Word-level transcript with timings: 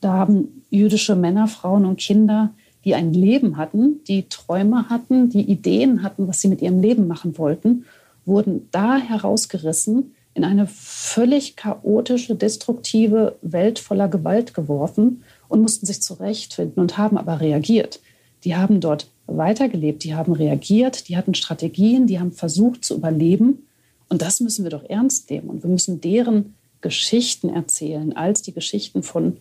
Da 0.00 0.14
haben 0.14 0.62
jüdische 0.70 1.16
Männer, 1.16 1.46
Frauen 1.46 1.84
und 1.84 1.98
Kinder, 1.98 2.50
die 2.84 2.94
ein 2.94 3.12
Leben 3.12 3.56
hatten, 3.56 4.02
die 4.04 4.28
Träume 4.28 4.88
hatten, 4.88 5.28
die 5.28 5.42
Ideen 5.42 6.02
hatten, 6.02 6.26
was 6.26 6.40
sie 6.40 6.48
mit 6.48 6.62
ihrem 6.62 6.80
Leben 6.80 7.06
machen 7.06 7.36
wollten, 7.36 7.84
wurden 8.24 8.68
da 8.70 8.96
herausgerissen, 8.96 10.14
in 10.32 10.44
eine 10.44 10.66
völlig 10.66 11.56
chaotische, 11.56 12.36
destruktive 12.36 13.36
Welt 13.42 13.78
voller 13.78 14.08
Gewalt 14.08 14.54
geworfen 14.54 15.24
und 15.48 15.60
mussten 15.60 15.86
sich 15.86 16.02
zurechtfinden 16.02 16.80
und 16.80 16.96
haben 16.96 17.18
aber 17.18 17.40
reagiert. 17.40 18.00
Die 18.44 18.56
haben 18.56 18.80
dort 18.80 19.08
weitergelebt, 19.26 20.04
die 20.04 20.14
haben 20.14 20.32
reagiert, 20.32 21.08
die 21.08 21.16
hatten 21.16 21.34
Strategien, 21.34 22.06
die 22.06 22.20
haben 22.20 22.32
versucht 22.32 22.84
zu 22.84 22.94
überleben. 22.94 23.66
Und 24.08 24.22
das 24.22 24.40
müssen 24.40 24.64
wir 24.64 24.70
doch 24.70 24.88
ernst 24.88 25.30
nehmen. 25.30 25.50
Und 25.50 25.62
wir 25.62 25.70
müssen 25.70 26.00
deren 26.00 26.54
Geschichten 26.80 27.48
erzählen 27.48 28.16
als 28.16 28.42
die 28.42 28.54
Geschichten 28.54 29.02
von 29.02 29.36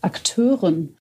Akteuren 0.00 0.96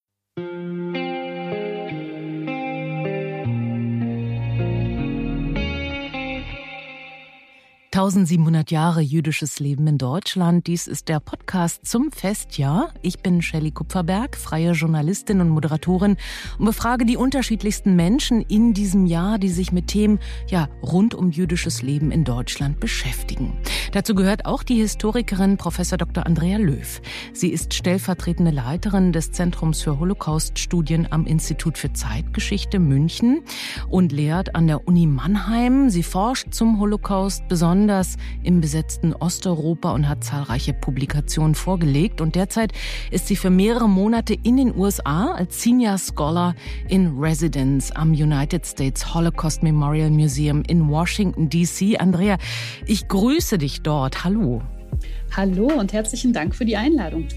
1700 8.00 8.72
Jahre 8.72 9.02
jüdisches 9.02 9.60
Leben 9.60 9.86
in 9.86 9.98
Deutschland. 9.98 10.68
Dies 10.68 10.88
ist 10.88 11.10
der 11.10 11.20
Podcast 11.20 11.86
zum 11.86 12.14
Festjahr. 12.14 12.94
Ich 13.02 13.20
bin 13.20 13.42
Shelley 13.42 13.72
Kupferberg, 13.72 14.38
freie 14.38 14.72
Journalistin 14.72 15.42
und 15.42 15.50
Moderatorin 15.50 16.16
und 16.58 16.66
befrage 16.66 17.06
die 17.06 17.18
unterschiedlichsten 17.18 17.98
Menschen 17.98 18.40
in 18.40 18.74
diesem 18.74 19.06
Jahr, 19.06 19.38
die 19.38 19.50
sich 19.50 19.74
mit 19.74 19.88
Themen 19.88 20.20
ja 20.48 20.70
rund 20.82 21.14
um 21.14 21.30
jüdisches 21.30 21.82
Leben 21.82 22.10
in 22.12 22.24
Deutschland 22.24 22.80
beschäftigen. 22.80 23.58
Dazu 23.92 24.16
gehört 24.16 24.46
auch 24.46 24.64
die 24.64 24.78
Historikerin 24.78 25.58
Prof. 25.58 25.76
Dr. 25.76 26.26
Andrea 26.26 26.58
Löw. 26.58 27.02
Sie 27.34 27.50
ist 27.50 27.74
stellvertretende 27.74 28.52
Leiterin 28.52 29.12
des 29.12 29.34
Zentrums 29.34 29.82
für 29.82 30.00
Holocaust-Studien 30.00 31.12
am 31.12 31.26
Institut 31.26 31.78
für 31.78 31.92
Zeitgeschichte 31.92 32.80
München 32.80 33.42
und 33.90 34.14
lehrt 34.14 34.56
an 34.56 34.68
der 34.68 34.88
Uni 34.88 35.06
Mannheim. 35.06 35.90
Sie 35.90 36.04
forscht 36.04 36.54
zum 36.54 36.80
Holocaust 36.80 37.46
besonders 37.50 37.89
besonders 37.90 38.18
im 38.44 38.62
besetzten 38.62 39.14
Osteuropa 39.14 39.92
und 39.94 40.08
hat 40.08 40.24
zahlreiche 40.24 40.74
Publikationen 40.74 41.56
vorgelegt. 41.56 42.22
Und 42.22 42.36
derzeit 42.36 42.72
ist 43.10 43.28
sie 43.28 43.36
für 43.36 43.50
mehrere 43.50 43.90
Monate 43.90 44.36
in 44.36 44.58
den 44.58 44.78
USA 44.78 45.32
als 45.32 45.64
Senior 45.64 45.98
Scholar 45.98 46.54
in 46.88 47.18
Residence 47.18 47.92
am 47.92 48.12
United 48.12 48.64
States 48.66 49.16
Holocaust 49.16 49.64
Memorial 49.64 50.12
Museum 50.12 50.62
in 50.68 50.88
Washington, 50.88 51.50
D.C. 51.50 51.98
Andrea, 51.98 52.38
ich 52.86 53.08
grüße 53.08 53.58
dich 53.58 53.82
dort. 53.82 54.24
Hallo. 54.24 54.62
Hallo 55.36 55.68
und 55.68 55.92
herzlichen 55.92 56.32
Dank 56.32 56.56
für 56.56 56.66
die 56.66 56.78
Einladung. 56.78 57.28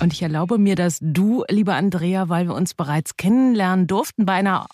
Und 0.00 0.12
ich 0.12 0.22
erlaube 0.22 0.58
mir, 0.58 0.74
dass 0.74 0.98
du, 1.00 1.44
liebe 1.48 1.72
Andrea, 1.72 2.28
weil 2.28 2.48
wir 2.48 2.54
uns 2.54 2.74
bereits 2.74 3.16
kennenlernen 3.16 3.86
durften 3.86 4.26
bei 4.26 4.34
einer 4.34 4.66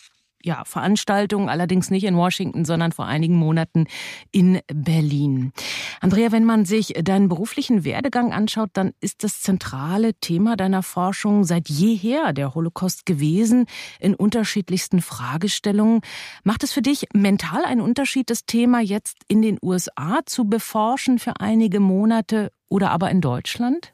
ja, 0.42 0.64
Veranstaltung, 0.64 1.48
allerdings 1.48 1.90
nicht 1.90 2.04
in 2.04 2.16
Washington, 2.16 2.64
sondern 2.64 2.92
vor 2.92 3.06
einigen 3.06 3.34
Monaten 3.34 3.86
in 4.30 4.60
Berlin. 4.72 5.52
Andrea, 6.00 6.30
wenn 6.30 6.44
man 6.44 6.64
sich 6.64 6.94
deinen 7.02 7.28
beruflichen 7.28 7.84
Werdegang 7.84 8.32
anschaut, 8.32 8.70
dann 8.72 8.92
ist 9.00 9.24
das 9.24 9.40
zentrale 9.40 10.14
Thema 10.14 10.56
deiner 10.56 10.82
Forschung 10.82 11.44
seit 11.44 11.68
jeher 11.68 12.32
der 12.32 12.54
Holocaust 12.54 13.04
gewesen, 13.04 13.66
in 13.98 14.14
unterschiedlichsten 14.14 15.00
Fragestellungen. 15.00 16.00
Macht 16.44 16.62
es 16.62 16.72
für 16.72 16.82
dich 16.82 17.06
mental 17.12 17.64
einen 17.64 17.80
Unterschied, 17.80 18.30
das 18.30 18.46
Thema 18.46 18.80
jetzt 18.80 19.18
in 19.26 19.42
den 19.42 19.58
USA 19.60 20.20
zu 20.24 20.44
beforschen 20.44 21.18
für 21.18 21.40
einige 21.40 21.80
Monate 21.80 22.52
oder 22.68 22.90
aber 22.90 23.10
in 23.10 23.20
Deutschland? 23.20 23.92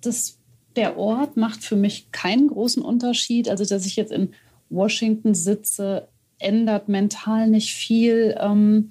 Das, 0.00 0.38
der 0.74 0.98
Ort 0.98 1.36
macht 1.36 1.62
für 1.62 1.76
mich 1.76 2.10
keinen 2.10 2.48
großen 2.48 2.82
Unterschied. 2.82 3.48
Also, 3.48 3.64
dass 3.64 3.86
ich 3.86 3.96
jetzt 3.96 4.12
in 4.12 4.34
Washington 4.70 5.34
sitze, 5.34 6.08
ändert 6.38 6.88
mental 6.88 7.48
nicht 7.48 7.74
viel. 7.74 8.36
Ähm, 8.40 8.90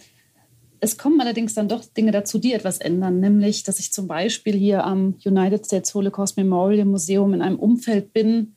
es 0.79 0.97
kommen 0.97 1.21
allerdings 1.21 1.53
dann 1.53 1.67
doch 1.67 1.83
Dinge 1.85 2.11
dazu, 2.11 2.37
die 2.37 2.53
etwas 2.53 2.79
ändern, 2.79 3.19
nämlich, 3.19 3.63
dass 3.63 3.79
ich 3.79 3.91
zum 3.91 4.07
Beispiel 4.07 4.55
hier 4.55 4.83
am 4.83 5.15
United 5.25 5.65
States 5.65 5.93
Holocaust 5.93 6.37
Memorial 6.37 6.85
Museum 6.85 7.33
in 7.33 7.41
einem 7.41 7.57
Umfeld 7.57 8.13
bin, 8.13 8.55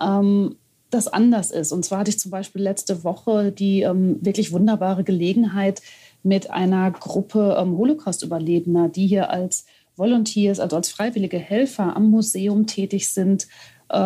ähm, 0.00 0.56
das 0.90 1.08
anders 1.08 1.50
ist. 1.50 1.72
Und 1.72 1.84
zwar 1.84 2.00
hatte 2.00 2.10
ich 2.10 2.18
zum 2.18 2.30
Beispiel 2.30 2.62
letzte 2.62 3.02
Woche 3.02 3.50
die 3.50 3.82
ähm, 3.82 4.18
wirklich 4.20 4.52
wunderbare 4.52 5.04
Gelegenheit, 5.04 5.82
mit 6.26 6.50
einer 6.50 6.90
Gruppe 6.90 7.54
Holocaust-Überlebender, 7.60 8.88
die 8.88 9.06
hier 9.06 9.28
als 9.28 9.66
Volunteers, 9.94 10.58
also 10.58 10.76
als 10.76 10.88
freiwillige 10.88 11.38
Helfer 11.38 11.94
am 11.94 12.10
Museum 12.10 12.66
tätig 12.66 13.12
sind, 13.12 13.46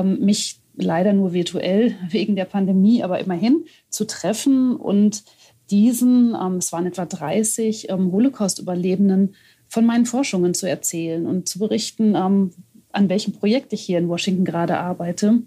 mich 0.05 0.59
leider 0.79 1.13
nur 1.13 1.33
virtuell 1.33 1.95
wegen 2.11 2.37
der 2.37 2.45
Pandemie, 2.45 3.03
aber 3.03 3.19
immerhin 3.19 3.65
zu 3.91 4.07
treffen 4.07 4.77
und 4.77 5.25
diesen, 5.71 6.35
ähm, 6.35 6.57
es 6.57 6.73
waren 6.73 6.87
etwa 6.87 7.05
30 7.05 7.91
ähm, 7.91 8.11
Holocaust-Überlebenden, 8.13 9.35
von 9.69 9.85
meinen 9.85 10.07
Forschungen 10.07 10.55
zu 10.55 10.67
erzählen 10.67 11.27
und 11.27 11.47
zu 11.47 11.59
berichten, 11.59 12.15
ähm, 12.15 12.53
an 12.91 13.09
welchem 13.11 13.35
Projekt 13.35 13.73
ich 13.75 13.83
hier 13.83 13.99
in 13.99 14.09
Washington 14.09 14.47
gerade 14.47 14.79
arbeite. 14.79 15.43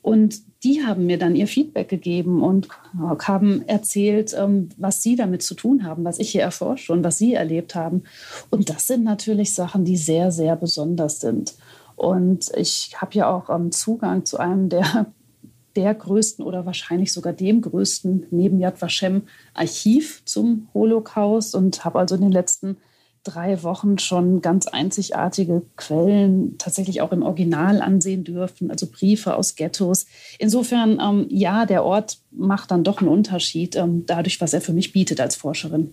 Und 0.00 0.40
die 0.64 0.84
haben 0.84 1.06
mir 1.06 1.18
dann 1.18 1.36
ihr 1.36 1.46
Feedback 1.46 1.88
gegeben 1.88 2.42
und 2.42 2.68
haben 2.98 3.62
erzählt, 3.68 4.34
ähm, 4.36 4.70
was 4.76 5.02
sie 5.02 5.16
damit 5.16 5.42
zu 5.42 5.54
tun 5.54 5.84
haben, 5.84 6.04
was 6.04 6.18
ich 6.18 6.30
hier 6.30 6.42
erforsche 6.42 6.92
und 6.92 7.04
was 7.04 7.18
sie 7.18 7.34
erlebt 7.34 7.74
haben. 7.74 8.04
Und 8.50 8.70
das 8.70 8.86
sind 8.86 9.04
natürlich 9.04 9.54
Sachen, 9.54 9.84
die 9.84 9.96
sehr, 9.96 10.32
sehr 10.32 10.56
besonders 10.56 11.20
sind. 11.20 11.54
Und 11.98 12.52
ich 12.56 12.92
habe 13.00 13.14
ja 13.14 13.28
auch 13.28 13.50
ähm, 13.50 13.72
Zugang 13.72 14.24
zu 14.24 14.38
einem 14.38 14.68
der, 14.68 15.06
der 15.76 15.94
größten 15.94 16.44
oder 16.44 16.64
wahrscheinlich 16.64 17.12
sogar 17.12 17.32
dem 17.32 17.60
größten 17.60 18.28
neben 18.30 18.60
Yad 18.60 18.80
Vashem 18.80 19.22
Archiv 19.52 20.22
zum 20.24 20.68
Holocaust 20.74 21.56
und 21.56 21.84
habe 21.84 21.98
also 21.98 22.14
in 22.14 22.20
den 22.20 22.30
letzten 22.30 22.76
drei 23.24 23.64
Wochen 23.64 23.98
schon 23.98 24.42
ganz 24.42 24.68
einzigartige 24.68 25.62
Quellen 25.76 26.56
tatsächlich 26.58 27.00
auch 27.00 27.10
im 27.10 27.24
Original 27.24 27.82
ansehen 27.82 28.22
dürfen, 28.22 28.70
also 28.70 28.86
Briefe 28.86 29.34
aus 29.34 29.56
Ghettos. 29.56 30.06
Insofern, 30.38 31.00
ähm, 31.02 31.26
ja, 31.30 31.66
der 31.66 31.84
Ort 31.84 32.18
macht 32.30 32.70
dann 32.70 32.84
doch 32.84 33.00
einen 33.00 33.08
Unterschied, 33.08 33.74
ähm, 33.74 34.04
dadurch, 34.06 34.40
was 34.40 34.54
er 34.54 34.60
für 34.60 34.72
mich 34.72 34.92
bietet 34.92 35.20
als 35.20 35.34
Forscherin. 35.34 35.90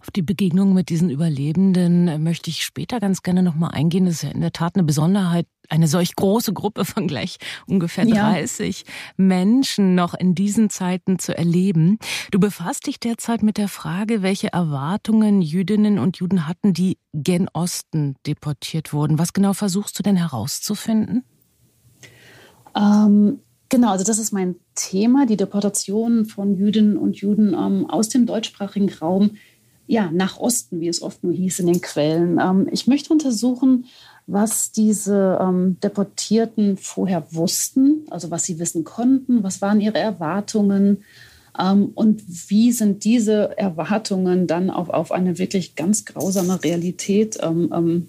Auf 0.00 0.10
die 0.10 0.22
Begegnung 0.22 0.74
mit 0.74 0.88
diesen 0.88 1.10
Überlebenden 1.10 2.08
äh, 2.08 2.18
möchte 2.18 2.50
ich 2.50 2.64
später 2.64 3.00
ganz 3.00 3.22
gerne 3.22 3.42
nochmal 3.42 3.70
eingehen. 3.72 4.06
Das 4.06 4.14
ist 4.16 4.22
ja 4.22 4.30
in 4.30 4.40
der 4.40 4.52
Tat 4.52 4.74
eine 4.74 4.84
Besonderheit, 4.84 5.46
eine 5.68 5.86
solch 5.86 6.16
große 6.16 6.52
Gruppe 6.52 6.84
von 6.84 7.06
gleich 7.06 7.38
ungefähr 7.66 8.04
30 8.04 8.80
ja. 8.80 8.92
Menschen 9.16 9.94
noch 9.94 10.14
in 10.14 10.34
diesen 10.34 10.70
Zeiten 10.70 11.18
zu 11.18 11.36
erleben. 11.36 11.98
Du 12.30 12.40
befasst 12.40 12.86
dich 12.86 12.98
derzeit 12.98 13.42
mit 13.42 13.56
der 13.56 13.68
Frage, 13.68 14.22
welche 14.22 14.52
Erwartungen 14.52 15.42
Jüdinnen 15.42 15.98
und 15.98 16.16
Juden 16.18 16.48
hatten, 16.48 16.72
die 16.72 16.98
gen 17.12 17.48
Osten 17.52 18.16
deportiert 18.26 18.92
wurden. 18.92 19.18
Was 19.18 19.32
genau 19.32 19.52
versuchst 19.52 19.98
du 19.98 20.02
denn 20.02 20.16
herauszufinden? 20.16 21.24
Ähm, 22.74 23.40
Genau, 23.70 23.90
also 23.92 24.04
das 24.04 24.18
ist 24.18 24.32
mein 24.32 24.56
Thema, 24.74 25.26
die 25.26 25.36
Deportation 25.36 26.24
von 26.24 26.56
Jüdinnen 26.56 26.96
und 26.96 27.18
Juden 27.18 27.54
ähm, 27.54 27.88
aus 27.88 28.08
dem 28.08 28.26
deutschsprachigen 28.26 28.92
Raum 29.00 29.36
ja, 29.90 30.08
nach 30.12 30.38
Osten, 30.38 30.80
wie 30.80 30.86
es 30.86 31.02
oft 31.02 31.24
nur 31.24 31.32
hieß 31.32 31.58
in 31.58 31.66
den 31.66 31.80
Quellen. 31.80 32.38
Ähm, 32.40 32.68
ich 32.70 32.86
möchte 32.86 33.12
untersuchen, 33.12 33.86
was 34.28 34.70
diese 34.70 35.36
ähm, 35.42 35.78
Deportierten 35.82 36.76
vorher 36.76 37.26
wussten, 37.32 38.06
also 38.08 38.30
was 38.30 38.44
sie 38.44 38.60
wissen 38.60 38.84
konnten, 38.84 39.42
was 39.42 39.60
waren 39.60 39.80
ihre 39.80 39.98
Erwartungen 39.98 41.02
ähm, 41.58 41.90
und 41.92 42.22
wie 42.48 42.70
sind 42.70 43.02
diese 43.02 43.58
Erwartungen 43.58 44.46
dann 44.46 44.70
auch 44.70 44.90
auf 44.90 45.10
eine 45.10 45.38
wirklich 45.38 45.74
ganz 45.74 46.04
grausame 46.04 46.62
Realität 46.62 47.38
ähm, 47.42 47.72
ähm, 47.74 48.08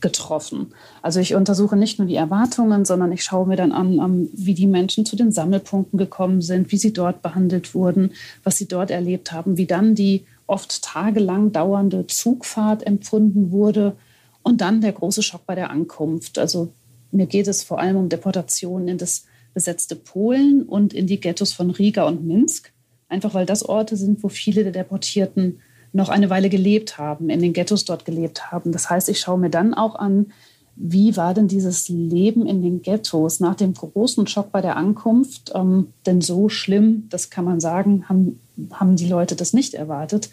getroffen. 0.00 0.68
Also 1.02 1.18
ich 1.18 1.34
untersuche 1.34 1.74
nicht 1.74 1.98
nur 1.98 2.06
die 2.06 2.14
Erwartungen, 2.14 2.84
sondern 2.84 3.10
ich 3.10 3.24
schaue 3.24 3.48
mir 3.48 3.56
dann 3.56 3.72
an, 3.72 4.28
wie 4.32 4.54
die 4.54 4.68
Menschen 4.68 5.04
zu 5.04 5.16
den 5.16 5.32
Sammelpunkten 5.32 5.98
gekommen 5.98 6.42
sind, 6.42 6.70
wie 6.70 6.76
sie 6.76 6.92
dort 6.92 7.22
behandelt 7.22 7.74
wurden, 7.74 8.12
was 8.44 8.56
sie 8.56 8.68
dort 8.68 8.92
erlebt 8.92 9.32
haben, 9.32 9.56
wie 9.56 9.66
dann 9.66 9.96
die 9.96 10.24
oft 10.48 10.82
tagelang 10.82 11.52
dauernde 11.52 12.06
Zugfahrt 12.08 12.84
empfunden 12.84 13.52
wurde 13.52 13.96
und 14.42 14.60
dann 14.60 14.80
der 14.80 14.92
große 14.92 15.22
Schock 15.22 15.46
bei 15.46 15.54
der 15.54 15.70
Ankunft. 15.70 16.38
Also 16.38 16.72
mir 17.12 17.26
geht 17.26 17.46
es 17.46 17.62
vor 17.62 17.78
allem 17.78 17.96
um 17.96 18.08
Deportationen 18.08 18.88
in 18.88 18.98
das 18.98 19.26
besetzte 19.54 19.94
Polen 19.94 20.62
und 20.62 20.92
in 20.92 21.06
die 21.06 21.20
Ghettos 21.20 21.52
von 21.52 21.70
Riga 21.70 22.04
und 22.04 22.24
Minsk, 22.26 22.72
einfach 23.08 23.34
weil 23.34 23.46
das 23.46 23.62
Orte 23.62 23.96
sind, 23.96 24.22
wo 24.22 24.28
viele 24.28 24.62
der 24.62 24.72
Deportierten 24.72 25.60
noch 25.92 26.08
eine 26.08 26.30
Weile 26.30 26.48
gelebt 26.48 26.98
haben, 26.98 27.30
in 27.30 27.40
den 27.40 27.52
Ghettos 27.52 27.84
dort 27.84 28.04
gelebt 28.04 28.50
haben. 28.52 28.72
Das 28.72 28.90
heißt, 28.90 29.08
ich 29.08 29.20
schaue 29.20 29.38
mir 29.38 29.50
dann 29.50 29.74
auch 29.74 29.94
an, 29.94 30.32
wie 30.80 31.16
war 31.16 31.34
denn 31.34 31.48
dieses 31.48 31.88
Leben 31.88 32.46
in 32.46 32.62
den 32.62 32.82
Ghettos 32.82 33.40
nach 33.40 33.56
dem 33.56 33.74
großen 33.74 34.26
Schock 34.28 34.52
bei 34.52 34.60
der 34.60 34.76
Ankunft? 34.76 35.50
Ähm, 35.54 35.88
denn 36.06 36.20
so 36.20 36.48
schlimm, 36.48 37.08
das 37.10 37.30
kann 37.30 37.44
man 37.44 37.58
sagen, 37.58 38.08
haben, 38.08 38.38
haben 38.72 38.94
die 38.94 39.08
Leute 39.08 39.34
das 39.34 39.52
nicht 39.52 39.74
erwartet. 39.74 40.30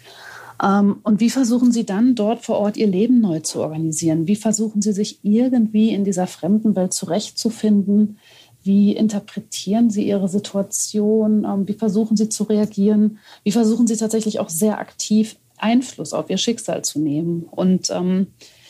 Ähm, 0.62 0.98
und 1.02 1.18
wie 1.18 1.30
versuchen 1.30 1.72
Sie 1.72 1.84
dann 1.84 2.14
dort 2.14 2.44
vor 2.44 2.58
Ort 2.58 2.76
Ihr 2.76 2.86
Leben 2.86 3.20
neu 3.20 3.40
zu 3.40 3.60
organisieren? 3.60 4.28
Wie 4.28 4.36
versuchen 4.36 4.82
Sie 4.82 4.92
sich 4.92 5.18
irgendwie 5.22 5.90
in 5.90 6.04
dieser 6.04 6.28
fremden 6.28 6.76
Welt 6.76 6.94
zurechtzufinden? 6.94 8.18
Wie 8.62 8.92
interpretieren 8.92 9.90
Sie 9.90 10.06
Ihre 10.06 10.28
Situation? 10.28 11.44
Ähm, 11.44 11.66
wie 11.66 11.74
versuchen 11.74 12.16
Sie 12.16 12.28
zu 12.28 12.44
reagieren? 12.44 13.18
Wie 13.42 13.52
versuchen 13.52 13.88
Sie 13.88 13.96
tatsächlich 13.96 14.38
auch 14.38 14.48
sehr 14.48 14.78
aktiv 14.78 15.36
Einfluss 15.58 16.12
auf 16.12 16.30
Ihr 16.30 16.38
Schicksal 16.38 16.84
zu 16.84 17.00
nehmen? 17.00 17.46
Und 17.50 17.90
ähm, 17.90 18.28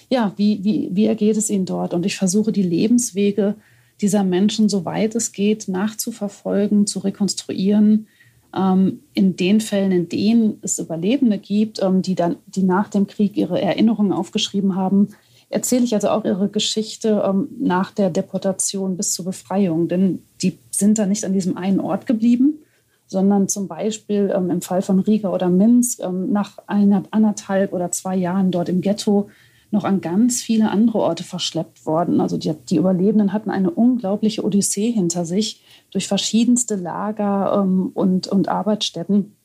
ja, 0.08 0.32
wie, 0.36 0.62
wie, 0.62 0.88
wie 0.92 1.06
ergeht 1.06 1.36
es 1.36 1.50
Ihnen 1.50 1.66
dort? 1.66 1.94
Und 1.94 2.06
ich 2.06 2.16
versuche 2.16 2.52
die 2.52 2.62
Lebenswege 2.62 3.56
dieser 4.00 4.24
Menschen, 4.24 4.68
soweit 4.68 5.14
es 5.14 5.32
geht, 5.32 5.68
nachzuverfolgen, 5.68 6.86
zu 6.86 7.00
rekonstruieren, 7.00 8.06
ähm, 8.54 9.00
in 9.14 9.36
den 9.36 9.60
Fällen, 9.60 9.92
in 9.92 10.08
denen 10.08 10.58
es 10.62 10.78
Überlebende 10.78 11.38
gibt, 11.38 11.82
ähm, 11.82 12.02
die 12.02 12.14
dann, 12.14 12.36
die 12.46 12.62
nach 12.62 12.88
dem 12.88 13.06
Krieg 13.06 13.36
ihre 13.36 13.60
Erinnerungen 13.60 14.12
aufgeschrieben 14.12 14.76
haben, 14.76 15.08
erzähle 15.48 15.84
ich 15.84 15.94
also 15.94 16.08
auch 16.08 16.24
ihre 16.24 16.48
Geschichte 16.48 17.22
ähm, 17.26 17.48
nach 17.58 17.90
der 17.92 18.10
Deportation 18.10 18.96
bis 18.96 19.12
zur 19.12 19.26
Befreiung. 19.26 19.88
Denn 19.88 20.22
die 20.42 20.58
sind 20.70 20.98
da 20.98 21.06
nicht 21.06 21.24
an 21.24 21.32
diesem 21.32 21.56
einen 21.56 21.80
Ort 21.80 22.06
geblieben, 22.06 22.54
sondern 23.06 23.48
zum 23.48 23.68
Beispiel 23.68 24.32
ähm, 24.34 24.50
im 24.50 24.60
Fall 24.60 24.82
von 24.82 24.98
Riga 25.00 25.30
oder 25.32 25.48
Minsk 25.48 26.00
ähm, 26.00 26.32
nach 26.32 26.58
einer, 26.66 27.04
anderthalb 27.10 27.72
oder 27.72 27.90
zwei 27.92 28.16
Jahren 28.16 28.50
dort 28.50 28.68
im 28.68 28.80
Ghetto 28.80 29.28
noch 29.70 29.84
an 29.84 30.00
ganz 30.00 30.42
viele 30.42 30.70
andere 30.70 30.98
Orte 30.98 31.24
verschleppt 31.24 31.86
worden. 31.86 32.20
Also 32.20 32.36
die, 32.36 32.52
die 32.70 32.76
Überlebenden 32.76 33.32
hatten 33.32 33.50
eine 33.50 33.70
unglaubliche 33.70 34.44
Odyssee 34.44 34.90
hinter 34.90 35.24
sich 35.24 35.62
durch 35.90 36.06
verschiedenste 36.06 36.76
Lager 36.76 37.62
ähm, 37.62 37.90
und, 37.94 38.28
und 38.28 38.48
Arbeitsstätten 38.48 39.36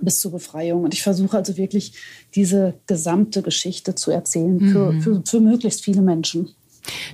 bis 0.00 0.20
zur 0.20 0.32
Befreiung. 0.32 0.84
Und 0.84 0.94
ich 0.94 1.02
versuche 1.02 1.36
also 1.36 1.56
wirklich 1.56 1.92
diese 2.34 2.74
gesamte 2.86 3.42
Geschichte 3.42 3.94
zu 3.94 4.10
erzählen 4.10 4.60
für, 4.60 4.92
mhm. 4.92 5.02
für, 5.02 5.22
für 5.24 5.40
möglichst 5.40 5.84
viele 5.84 6.02
Menschen. 6.02 6.50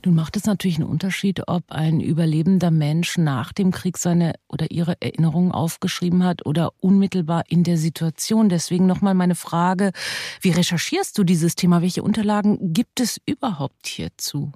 Nun 0.05 0.15
macht 0.15 0.37
es 0.37 0.45
natürlich 0.45 0.77
einen 0.77 0.89
Unterschied, 0.89 1.49
ob 1.49 1.65
ein 1.71 2.01
überlebender 2.01 2.71
Mensch 2.71 3.19
nach 3.19 3.53
dem 3.53 3.71
Krieg 3.71 3.99
seine 3.99 4.35
oder 4.49 4.71
ihre 4.71 5.01
Erinnerungen 5.01 5.53
aufgeschrieben 5.53 6.25
hat 6.25 6.47
oder 6.47 6.73
unmittelbar 6.81 7.45
in 7.49 7.65
der 7.65 7.79
Situation. 7.79 8.49
Deswegen 8.49 8.87
nochmal 8.87 9.15
meine 9.15 9.35
Frage, 9.35 9.93
wie 10.41 10.51
recherchierst 10.51 11.17
du 11.19 11.25
dieses 11.25 11.55
Thema? 11.57 11.83
Welche 11.83 12.03
Unterlagen 12.03 12.73
gibt 12.73 13.01
es 13.01 13.21
überhaupt 13.27 13.87
hierzu? 13.87 14.53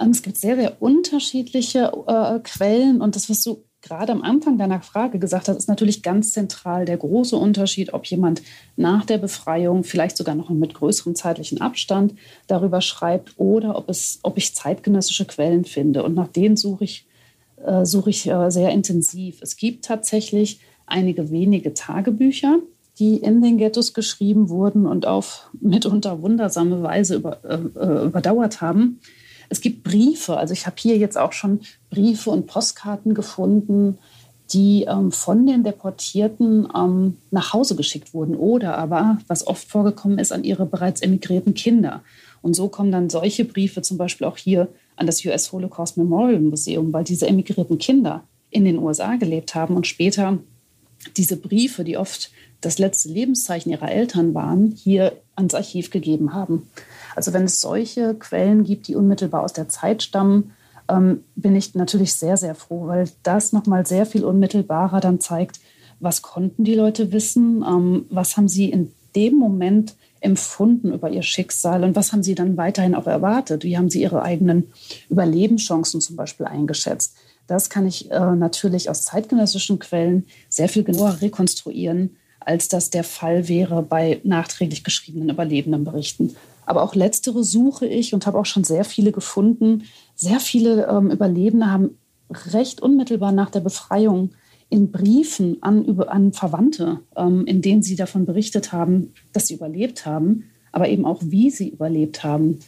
Ähm, 0.00 0.10
es 0.10 0.22
gibt 0.22 0.36
sehr, 0.36 0.56
sehr 0.56 0.82
unterschiedliche 0.82 1.92
äh, 2.06 2.40
Quellen 2.40 3.00
und 3.00 3.16
das, 3.16 3.30
was 3.30 3.42
du 3.42 3.64
gerade 3.82 4.12
am 4.12 4.22
Anfang 4.22 4.58
deiner 4.58 4.80
Frage 4.80 5.18
gesagt 5.18 5.48
hast, 5.48 5.56
ist 5.56 5.68
natürlich 5.68 6.02
ganz 6.02 6.32
zentral 6.32 6.84
der 6.84 6.96
große 6.96 7.36
Unterschied, 7.36 7.92
ob 7.92 8.06
jemand 8.06 8.42
nach 8.76 9.04
der 9.04 9.18
Befreiung, 9.18 9.84
vielleicht 9.84 10.16
sogar 10.16 10.34
noch 10.34 10.48
mit 10.50 10.74
größerem 10.74 11.14
zeitlichen 11.14 11.60
Abstand, 11.60 12.14
darüber 12.46 12.80
schreibt 12.80 13.34
oder 13.36 13.76
ob, 13.76 13.90
es, 13.90 14.20
ob 14.22 14.38
ich 14.38 14.54
zeitgenössische 14.54 15.24
Quellen 15.24 15.64
finde. 15.64 16.04
Und 16.04 16.14
nach 16.14 16.28
denen 16.28 16.56
suche 16.56 16.84
ich, 16.84 17.06
äh, 17.64 17.84
suche 17.84 18.10
ich 18.10 18.28
äh, 18.28 18.50
sehr 18.50 18.70
intensiv. 18.70 19.42
Es 19.42 19.56
gibt 19.56 19.84
tatsächlich 19.84 20.60
einige 20.86 21.30
wenige 21.30 21.74
Tagebücher, 21.74 22.60
die 22.98 23.16
in 23.16 23.42
den 23.42 23.58
Ghettos 23.58 23.94
geschrieben 23.94 24.48
wurden 24.48 24.86
und 24.86 25.06
auf 25.06 25.50
mitunter 25.60 26.22
wundersame 26.22 26.82
Weise 26.82 27.16
über, 27.16 27.44
äh, 27.44 27.56
äh 27.56 28.06
überdauert 28.06 28.60
haben. 28.60 29.00
Es 29.52 29.60
gibt 29.60 29.84
Briefe, 29.84 30.38
also 30.38 30.54
ich 30.54 30.64
habe 30.64 30.76
hier 30.78 30.96
jetzt 30.96 31.18
auch 31.18 31.34
schon 31.34 31.60
Briefe 31.90 32.30
und 32.30 32.46
Postkarten 32.46 33.12
gefunden, 33.12 33.98
die 34.50 34.84
ähm, 34.88 35.12
von 35.12 35.46
den 35.46 35.62
Deportierten 35.62 36.66
ähm, 36.74 37.18
nach 37.30 37.52
Hause 37.52 37.76
geschickt 37.76 38.14
wurden 38.14 38.34
oder 38.34 38.78
aber, 38.78 39.18
was 39.26 39.46
oft 39.46 39.68
vorgekommen 39.68 40.18
ist, 40.18 40.32
an 40.32 40.42
ihre 40.42 40.64
bereits 40.64 41.02
emigrierten 41.02 41.52
Kinder. 41.52 42.02
Und 42.40 42.54
so 42.54 42.68
kommen 42.68 42.92
dann 42.92 43.10
solche 43.10 43.44
Briefe 43.44 43.82
zum 43.82 43.98
Beispiel 43.98 44.26
auch 44.26 44.38
hier 44.38 44.68
an 44.96 45.06
das 45.06 45.22
US 45.22 45.52
Holocaust 45.52 45.98
Memorial 45.98 46.40
Museum, 46.40 46.90
weil 46.94 47.04
diese 47.04 47.26
emigrierten 47.26 47.76
Kinder 47.76 48.24
in 48.48 48.64
den 48.64 48.78
USA 48.78 49.16
gelebt 49.16 49.54
haben 49.54 49.76
und 49.76 49.86
später 49.86 50.38
diese 51.18 51.36
Briefe, 51.36 51.84
die 51.84 51.98
oft 51.98 52.30
das 52.62 52.78
letzte 52.78 53.10
Lebenszeichen 53.10 53.70
ihrer 53.70 53.90
Eltern 53.90 54.32
waren, 54.32 54.70
hier 54.82 55.12
ans 55.36 55.52
Archiv 55.52 55.90
gegeben 55.90 56.32
haben. 56.32 56.70
Also 57.14 57.32
wenn 57.32 57.44
es 57.44 57.60
solche 57.60 58.14
Quellen 58.14 58.64
gibt, 58.64 58.88
die 58.88 58.96
unmittelbar 58.96 59.42
aus 59.42 59.52
der 59.52 59.68
Zeit 59.68 60.02
stammen, 60.02 60.52
ähm, 60.88 61.24
bin 61.36 61.56
ich 61.56 61.74
natürlich 61.74 62.14
sehr, 62.14 62.36
sehr 62.36 62.54
froh, 62.54 62.86
weil 62.86 63.08
das 63.22 63.52
nochmal 63.52 63.86
sehr 63.86 64.06
viel 64.06 64.24
unmittelbarer 64.24 65.00
dann 65.00 65.20
zeigt, 65.20 65.60
was 66.00 66.22
konnten 66.22 66.64
die 66.64 66.74
Leute 66.74 67.12
wissen, 67.12 67.64
ähm, 67.66 68.06
was 68.10 68.36
haben 68.36 68.48
sie 68.48 68.70
in 68.70 68.92
dem 69.14 69.34
Moment 69.34 69.94
empfunden 70.20 70.92
über 70.92 71.10
ihr 71.10 71.22
Schicksal 71.22 71.84
und 71.84 71.96
was 71.96 72.12
haben 72.12 72.22
sie 72.22 72.34
dann 72.34 72.56
weiterhin 72.56 72.94
auch 72.94 73.06
erwartet, 73.06 73.64
wie 73.64 73.76
haben 73.76 73.90
sie 73.90 74.02
ihre 74.02 74.22
eigenen 74.22 74.72
Überlebenschancen 75.10 76.00
zum 76.00 76.16
Beispiel 76.16 76.46
eingeschätzt. 76.46 77.16
Das 77.46 77.70
kann 77.70 77.86
ich 77.86 78.10
äh, 78.10 78.34
natürlich 78.36 78.88
aus 78.88 79.04
zeitgenössischen 79.04 79.78
Quellen 79.78 80.26
sehr 80.48 80.68
viel 80.68 80.84
genauer 80.84 81.20
rekonstruieren, 81.20 82.16
als 82.40 82.68
das 82.68 82.90
der 82.90 83.04
Fall 83.04 83.48
wäre 83.48 83.82
bei 83.82 84.20
nachträglich 84.22 84.84
geschriebenen 84.84 85.30
Überlebendenberichten. 85.30 86.36
Aber 86.72 86.84
auch 86.84 86.94
letztere 86.94 87.44
suche 87.44 87.84
ich 87.84 88.14
und 88.14 88.26
habe 88.26 88.38
auch 88.38 88.46
schon 88.46 88.64
sehr 88.64 88.86
viele 88.86 89.12
gefunden. 89.12 89.82
Sehr 90.14 90.40
viele 90.40 90.86
ähm, 90.86 91.10
Überlebende 91.10 91.70
haben 91.70 91.98
recht 92.54 92.80
unmittelbar 92.80 93.30
nach 93.30 93.50
der 93.50 93.60
Befreiung 93.60 94.30
in 94.70 94.90
Briefen 94.90 95.58
an, 95.60 95.84
über, 95.84 96.10
an 96.10 96.32
Verwandte, 96.32 97.00
ähm, 97.14 97.44
in 97.44 97.60
denen 97.60 97.82
sie 97.82 97.94
davon 97.94 98.24
berichtet 98.24 98.72
haben, 98.72 99.12
dass 99.34 99.48
sie 99.48 99.54
überlebt 99.54 100.06
haben, 100.06 100.44
aber 100.72 100.88
eben 100.88 101.04
auch, 101.04 101.20
wie 101.22 101.50
sie 101.50 101.68
überlebt 101.68 102.24
haben, 102.24 102.60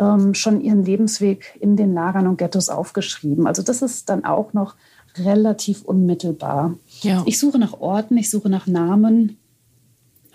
ähm, 0.00 0.34
schon 0.34 0.60
ihren 0.60 0.84
Lebensweg 0.84 1.56
in 1.60 1.76
den 1.76 1.94
Lagern 1.94 2.26
und 2.26 2.38
Ghettos 2.38 2.68
aufgeschrieben. 2.68 3.46
Also 3.46 3.62
das 3.62 3.82
ist 3.82 4.08
dann 4.08 4.24
auch 4.24 4.52
noch 4.52 4.74
relativ 5.16 5.82
unmittelbar. 5.82 6.74
Ja. 7.02 7.22
Ich 7.24 7.38
suche 7.38 7.60
nach 7.60 7.78
Orten, 7.78 8.16
ich 8.16 8.30
suche 8.30 8.48
nach 8.48 8.66
Namen, 8.66 9.38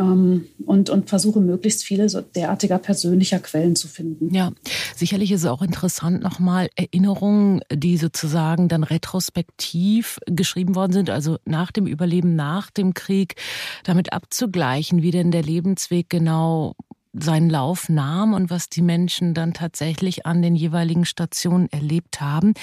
ähm, 0.04 0.48
und, 0.66 0.90
und 0.90 1.10
versuche 1.10 1.40
möglichst 1.40 1.84
viele 1.84 2.10
so 2.10 2.22
derartiger 2.22 2.78
persönlicher 2.78 3.40
Quellen 3.40 3.76
zu 3.76 3.88
finden. 3.88 4.34
Ja, 4.34 4.52
sicherlich 4.96 5.32
ist 5.32 5.42
es 5.42 5.48
auch 5.48 5.62
interessant, 5.62 6.22
nochmal 6.22 6.70
Erinnerungen, 6.76 7.62
die 7.72 7.98
sozusagen 7.98 8.68
dann 8.68 8.84
retrospektiv 8.84 10.20
geschrieben 10.26 10.76
worden 10.76 10.94
sind, 10.94 11.10
also 11.10 11.38
nach 11.46 11.72
dem 11.72 11.88
Überleben, 11.88 12.36
nach 12.36 12.72
dem 12.72 12.94
Krieg, 12.94 13.36
damit 13.84 14.14
abzugleichen, 14.14 15.02
wie 15.02 15.12
denn 15.12 15.32
der 15.32 15.44
Lebensweg 15.44 16.10
genau 16.10 16.76
seinen 17.14 17.50
Lauf 17.50 17.90
nahm 17.90 18.34
und 18.34 18.50
was 18.50 18.70
die 18.70 18.82
Menschen 18.82 19.34
dann 19.34 19.54
tatsächlich 19.54 20.26
an 20.26 20.42
den 20.42 20.56
jeweiligen 20.56 21.06
Stationen 21.06 21.72
erlebt 21.72 22.22
haben. 22.22 22.54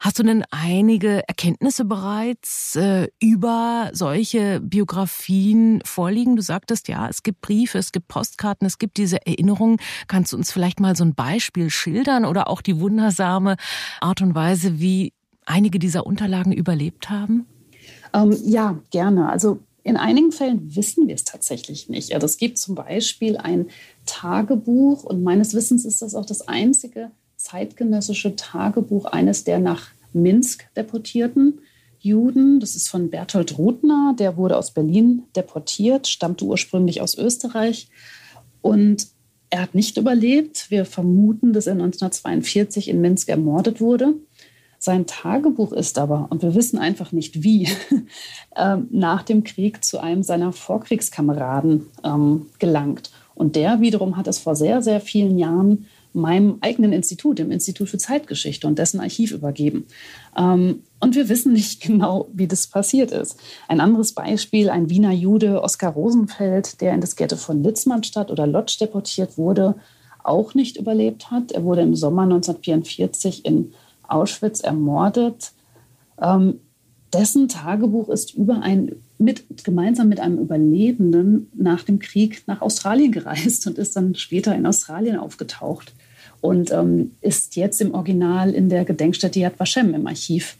Hast 0.00 0.18
du 0.18 0.22
denn 0.24 0.44
einige 0.50 1.26
Erkenntnisse 1.28 1.84
bereits 1.84 2.76
äh, 2.76 3.08
über 3.20 3.90
solche 3.92 4.60
Biografien 4.60 5.80
vorliegen? 5.84 6.36
Du 6.36 6.42
sagtest 6.42 6.88
ja, 6.88 7.08
es 7.08 7.22
gibt 7.22 7.40
Briefe, 7.40 7.78
es 7.78 7.92
gibt 7.92 8.08
Postkarten, 8.08 8.66
es 8.66 8.78
gibt 8.78 8.96
diese 8.96 9.24
Erinnerungen. 9.26 9.78
Kannst 10.08 10.32
du 10.32 10.36
uns 10.36 10.52
vielleicht 10.52 10.80
mal 10.80 10.96
so 10.96 11.04
ein 11.04 11.14
Beispiel 11.14 11.70
schildern 11.70 12.24
oder 12.24 12.48
auch 12.48 12.60
die 12.60 12.80
wundersame 12.80 13.56
Art 14.00 14.20
und 14.20 14.34
Weise, 14.34 14.80
wie 14.80 15.12
einige 15.46 15.78
dieser 15.78 16.04
Unterlagen 16.04 16.52
überlebt 16.52 17.10
haben? 17.10 17.46
Ähm, 18.12 18.36
ja, 18.44 18.78
gerne. 18.90 19.28
Also 19.28 19.60
in 19.84 19.98
einigen 19.98 20.32
Fällen 20.32 20.74
wissen 20.74 21.06
wir 21.06 21.14
es 21.14 21.24
tatsächlich 21.24 21.90
nicht. 21.90 22.14
Also 22.14 22.24
es 22.24 22.38
gibt 22.38 22.56
zum 22.56 22.74
Beispiel 22.74 23.36
ein 23.36 23.66
Tagebuch 24.06 25.04
und 25.04 25.22
meines 25.22 25.54
Wissens 25.54 25.84
ist 25.84 26.00
das 26.00 26.14
auch 26.14 26.24
das 26.24 26.48
einzige 26.48 27.10
zeitgenössische 27.36 28.34
Tagebuch 28.34 29.04
eines 29.04 29.44
der 29.44 29.60
nach 29.60 29.88
Minsk 30.14 30.64
deportierten 30.74 31.60
Juden. 31.98 32.60
Das 32.60 32.76
ist 32.76 32.88
von 32.88 33.10
Bertolt 33.10 33.58
Rudner, 33.58 34.16
der 34.18 34.38
wurde 34.38 34.56
aus 34.56 34.72
Berlin 34.72 35.24
deportiert, 35.36 36.06
stammte 36.06 36.46
ursprünglich 36.46 37.02
aus 37.02 37.16
Österreich 37.18 37.88
und 38.62 39.08
er 39.50 39.60
hat 39.60 39.74
nicht 39.74 39.98
überlebt. 39.98 40.70
Wir 40.70 40.86
vermuten, 40.86 41.52
dass 41.52 41.66
er 41.66 41.74
1942 41.74 42.88
in 42.88 43.02
Minsk 43.02 43.28
ermordet 43.28 43.82
wurde. 43.82 44.14
Sein 44.84 45.06
Tagebuch 45.06 45.72
ist 45.72 45.96
aber, 45.96 46.26
und 46.28 46.42
wir 46.42 46.54
wissen 46.54 46.78
einfach 46.78 47.10
nicht 47.10 47.42
wie, 47.42 47.68
ähm, 48.56 48.86
nach 48.90 49.22
dem 49.22 49.42
Krieg 49.42 49.82
zu 49.82 49.98
einem 49.98 50.22
seiner 50.22 50.52
Vorkriegskameraden 50.52 51.86
ähm, 52.04 52.46
gelangt. 52.58 53.10
Und 53.34 53.56
der 53.56 53.80
wiederum 53.80 54.18
hat 54.18 54.26
es 54.26 54.38
vor 54.38 54.54
sehr, 54.54 54.82
sehr 54.82 55.00
vielen 55.00 55.38
Jahren 55.38 55.86
meinem 56.12 56.58
eigenen 56.60 56.92
Institut, 56.92 57.38
dem 57.38 57.50
Institut 57.50 57.88
für 57.88 57.96
Zeitgeschichte 57.96 58.66
und 58.66 58.78
dessen 58.78 59.00
Archiv 59.00 59.32
übergeben. 59.32 59.86
Ähm, 60.36 60.82
und 61.00 61.14
wir 61.14 61.30
wissen 61.30 61.54
nicht 61.54 61.80
genau, 61.86 62.28
wie 62.34 62.46
das 62.46 62.66
passiert 62.66 63.10
ist. 63.10 63.38
Ein 63.68 63.80
anderes 63.80 64.12
Beispiel, 64.12 64.68
ein 64.68 64.90
Wiener 64.90 65.12
Jude, 65.12 65.62
Oskar 65.62 65.94
Rosenfeld, 65.94 66.82
der 66.82 66.92
in 66.92 67.00
das 67.00 67.16
Ghetto 67.16 67.36
von 67.36 67.62
Litzmannstadt 67.62 68.30
oder 68.30 68.46
Lodz 68.46 68.76
deportiert 68.76 69.38
wurde, 69.38 69.76
auch 70.22 70.52
nicht 70.52 70.76
überlebt 70.76 71.30
hat. 71.30 71.52
Er 71.52 71.64
wurde 71.64 71.80
im 71.80 71.94
Sommer 71.94 72.24
1944 72.24 73.46
in 73.46 73.72
Auschwitz 74.08 74.60
ermordet. 74.60 75.52
Ähm, 76.20 76.60
dessen 77.12 77.48
Tagebuch 77.48 78.08
ist 78.08 78.34
über 78.34 78.62
ein, 78.62 78.96
mit, 79.18 79.64
gemeinsam 79.64 80.08
mit 80.08 80.20
einem 80.20 80.38
Überlebenden 80.38 81.48
nach 81.54 81.84
dem 81.84 81.98
Krieg 81.98 82.42
nach 82.46 82.60
Australien 82.60 83.12
gereist 83.12 83.66
und 83.66 83.78
ist 83.78 83.96
dann 83.96 84.14
später 84.14 84.54
in 84.54 84.66
Australien 84.66 85.16
aufgetaucht 85.16 85.92
und 86.40 86.72
ähm, 86.72 87.12
ist 87.20 87.56
jetzt 87.56 87.80
im 87.80 87.94
Original 87.94 88.50
in 88.50 88.68
der 88.68 88.84
Gedenkstätte 88.84 89.40
Yad 89.40 89.58
Vashem 89.58 89.94
im 89.94 90.06
Archiv. 90.06 90.56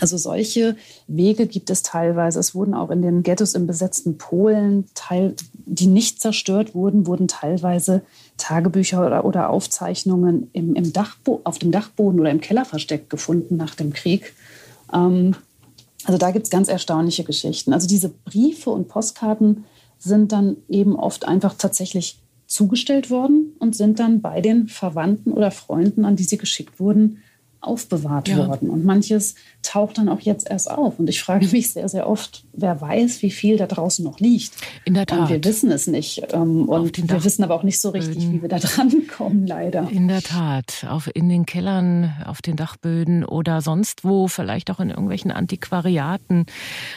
Also 0.00 0.16
solche 0.16 0.76
Wege 1.06 1.46
gibt 1.46 1.70
es 1.70 1.82
teilweise. 1.82 2.40
Es 2.40 2.54
wurden 2.54 2.74
auch 2.74 2.90
in 2.90 3.02
den 3.02 3.22
Ghettos 3.22 3.54
im 3.54 3.66
besetzten 3.66 4.18
Polen, 4.18 4.86
teil, 4.94 5.34
die 5.66 5.86
nicht 5.86 6.20
zerstört 6.20 6.74
wurden, 6.74 7.06
wurden 7.06 7.28
teilweise 7.28 8.02
Tagebücher 8.38 9.06
oder, 9.06 9.24
oder 9.24 9.50
Aufzeichnungen 9.50 10.48
im, 10.52 10.74
im 10.74 10.92
Dachbo 10.92 11.40
auf 11.44 11.58
dem 11.58 11.70
Dachboden 11.70 12.18
oder 12.18 12.30
im 12.30 12.40
Keller 12.40 12.64
versteckt 12.64 13.10
gefunden 13.10 13.56
nach 13.56 13.74
dem 13.74 13.92
Krieg. 13.92 14.34
Ähm, 14.92 15.36
also 16.04 16.18
da 16.18 16.30
gibt 16.30 16.46
es 16.46 16.50
ganz 16.50 16.68
erstaunliche 16.68 17.24
Geschichten. 17.24 17.72
Also 17.72 17.86
diese 17.86 18.08
Briefe 18.08 18.70
und 18.70 18.88
Postkarten 18.88 19.64
sind 19.98 20.32
dann 20.32 20.56
eben 20.68 20.96
oft 20.96 21.26
einfach 21.28 21.54
tatsächlich 21.54 22.18
zugestellt 22.46 23.10
worden 23.10 23.54
und 23.58 23.76
sind 23.76 24.00
dann 24.00 24.22
bei 24.22 24.40
den 24.40 24.66
Verwandten 24.66 25.32
oder 25.32 25.50
Freunden, 25.50 26.04
an 26.04 26.16
die 26.16 26.24
sie 26.24 26.38
geschickt 26.38 26.80
wurden, 26.80 27.18
aufbewahrt 27.60 28.28
ja. 28.28 28.48
worden. 28.48 28.70
Und 28.70 28.84
manches 28.84 29.34
taucht 29.62 29.98
dann 29.98 30.08
auch 30.08 30.20
jetzt 30.20 30.48
erst 30.48 30.70
auf. 30.70 30.98
Und 30.98 31.08
ich 31.08 31.22
frage 31.22 31.46
mich 31.48 31.70
sehr, 31.70 31.88
sehr 31.88 32.08
oft, 32.08 32.44
wer 32.52 32.80
weiß, 32.80 33.22
wie 33.22 33.30
viel 33.30 33.58
da 33.58 33.66
draußen 33.66 34.04
noch 34.04 34.18
liegt. 34.18 34.52
In 34.84 34.94
der 34.94 35.06
Tat. 35.06 35.20
Und 35.20 35.28
wir 35.28 35.44
wissen 35.44 35.70
es 35.70 35.86
nicht. 35.86 36.22
Ähm, 36.32 36.68
und 36.68 36.96
wir 36.96 37.04
Dach 37.04 37.24
wissen 37.24 37.44
aber 37.44 37.54
auch 37.54 37.62
nicht 37.62 37.80
so 37.80 37.90
richtig, 37.90 38.30
wie 38.30 38.40
wir 38.40 38.48
da 38.48 38.58
dran 38.58 39.06
kommen, 39.14 39.46
leider. 39.46 39.88
In 39.90 40.08
der 40.08 40.22
Tat. 40.22 40.86
Auf, 40.88 41.10
in 41.12 41.28
den 41.28 41.44
Kellern, 41.44 42.14
auf 42.24 42.40
den 42.40 42.56
Dachböden 42.56 43.24
oder 43.24 43.60
sonst 43.60 44.04
wo, 44.04 44.28
vielleicht 44.28 44.70
auch 44.70 44.80
in 44.80 44.88
irgendwelchen 44.88 45.30
Antiquariaten 45.30 46.46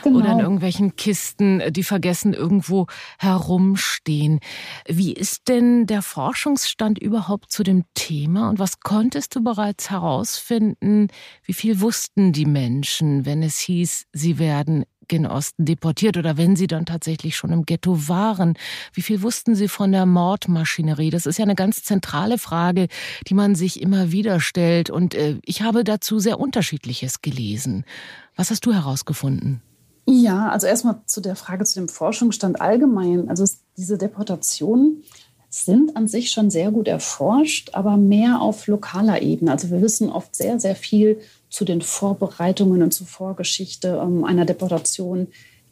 genau. 0.03 0.19
oder 0.19 0.31
in 0.31 0.39
irgendwelchen 0.39 0.95
Kisten, 0.95 1.61
die 1.71 1.83
vergessen 1.83 2.33
irgendwo 2.33 2.87
herumstehen. 3.19 4.39
Wie 4.87 5.11
ist 5.11 5.49
denn 5.49 5.87
der 5.87 6.01
Forschungsstand 6.01 6.99
überhaupt 6.99 7.51
zu 7.51 7.63
dem 7.63 7.83
Thema 7.95 8.49
und 8.49 8.59
was 8.59 8.79
konntest 8.79 9.35
du 9.35 9.43
bereits 9.43 9.89
herausfinden? 9.89 10.52
Wie 10.59 11.53
viel 11.53 11.81
wussten 11.81 12.33
die 12.33 12.45
Menschen, 12.45 13.25
wenn 13.25 13.43
es 13.43 13.59
hieß, 13.59 14.05
sie 14.13 14.39
werden 14.39 14.85
gen 15.07 15.25
Osten 15.25 15.65
deportiert 15.65 16.17
oder 16.17 16.37
wenn 16.37 16.55
sie 16.55 16.67
dann 16.67 16.85
tatsächlich 16.85 17.35
schon 17.35 17.51
im 17.51 17.65
Ghetto 17.65 18.07
waren? 18.07 18.55
Wie 18.93 19.01
viel 19.01 19.21
wussten 19.21 19.55
sie 19.55 19.67
von 19.67 19.91
der 19.91 20.05
Mordmaschinerie? 20.05 21.09
Das 21.09 21.25
ist 21.25 21.37
ja 21.37 21.43
eine 21.43 21.55
ganz 21.55 21.83
zentrale 21.83 22.37
Frage, 22.37 22.87
die 23.27 23.33
man 23.33 23.55
sich 23.55 23.81
immer 23.81 24.11
wieder 24.11 24.39
stellt. 24.39 24.89
Und 24.89 25.15
äh, 25.15 25.39
ich 25.43 25.61
habe 25.61 25.83
dazu 25.83 26.19
sehr 26.19 26.39
unterschiedliches 26.39 27.21
gelesen. 27.21 27.85
Was 28.35 28.49
hast 28.49 28.65
du 28.65 28.73
herausgefunden? 28.73 29.61
Ja, 30.05 30.49
also 30.49 30.67
erstmal 30.67 31.01
zu 31.05 31.21
der 31.21 31.35
Frage 31.35 31.63
zu 31.63 31.79
dem 31.79 31.87
Forschungsstand 31.87 32.59
allgemein. 32.59 33.29
Also 33.29 33.45
diese 33.77 33.97
Deportationen 33.97 35.03
sind 35.53 35.95
an 35.95 36.07
sich 36.07 36.31
schon 36.31 36.49
sehr 36.49 36.71
gut 36.71 36.87
erforscht, 36.87 37.69
aber 37.73 37.95
mehr 37.95 38.41
auf 38.41 38.65
lokaler 38.65 39.21
Ebene. 39.21 39.51
Also 39.51 39.69
wir 39.69 39.83
wissen 39.83 40.09
oft 40.09 40.35
sehr, 40.35 40.59
sehr 40.59 40.75
viel 40.75 41.19
zu 41.51 41.63
den 41.63 41.83
Vorbereitungen 41.83 42.81
und 42.81 42.91
zur 42.91 43.05
Vorgeschichte 43.05 44.01
ähm, 44.01 44.23
einer 44.23 44.45
Deportation, 44.45 45.27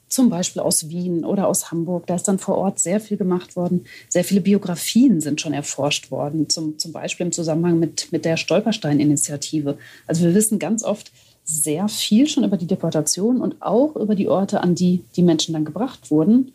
zum 0.08 0.30
Beispiel 0.30 0.62
aus 0.62 0.90
Wien 0.90 1.26
oder 1.26 1.48
aus 1.48 1.72
Hamburg. 1.72 2.06
Da 2.06 2.14
ist 2.14 2.28
dann 2.28 2.38
vor 2.38 2.60
Ort 2.60 2.78
sehr 2.78 3.00
viel 3.00 3.18
gemacht 3.18 3.56
worden. 3.56 3.86
Sehr 4.08 4.24
viele 4.24 4.42
Biografien 4.42 5.20
sind 5.20 5.42
schon 5.42 5.54
erforscht 5.54 6.12
worden, 6.12 6.48
zum, 6.48 6.78
zum 6.78 6.92
Beispiel 6.92 7.26
im 7.26 7.32
Zusammenhang 7.32 7.80
mit, 7.80 8.12
mit 8.12 8.24
der 8.24 8.38
Stolperstein-Initiative. 8.38 9.80
Also 10.06 10.26
wir 10.26 10.36
wissen 10.36 10.60
ganz 10.60 10.84
oft 10.84 11.12
sehr 11.44 11.88
viel 11.88 12.28
schon 12.28 12.44
über 12.44 12.58
die 12.58 12.68
Deportation 12.68 13.42
und 13.42 13.64
auch 13.64 13.96
über 13.96 14.14
die 14.14 14.28
Orte, 14.28 14.62
an 14.62 14.76
die 14.76 15.04
die 15.16 15.24
Menschen 15.24 15.54
dann 15.54 15.66
gebracht 15.66 16.12
wurden. 16.12 16.52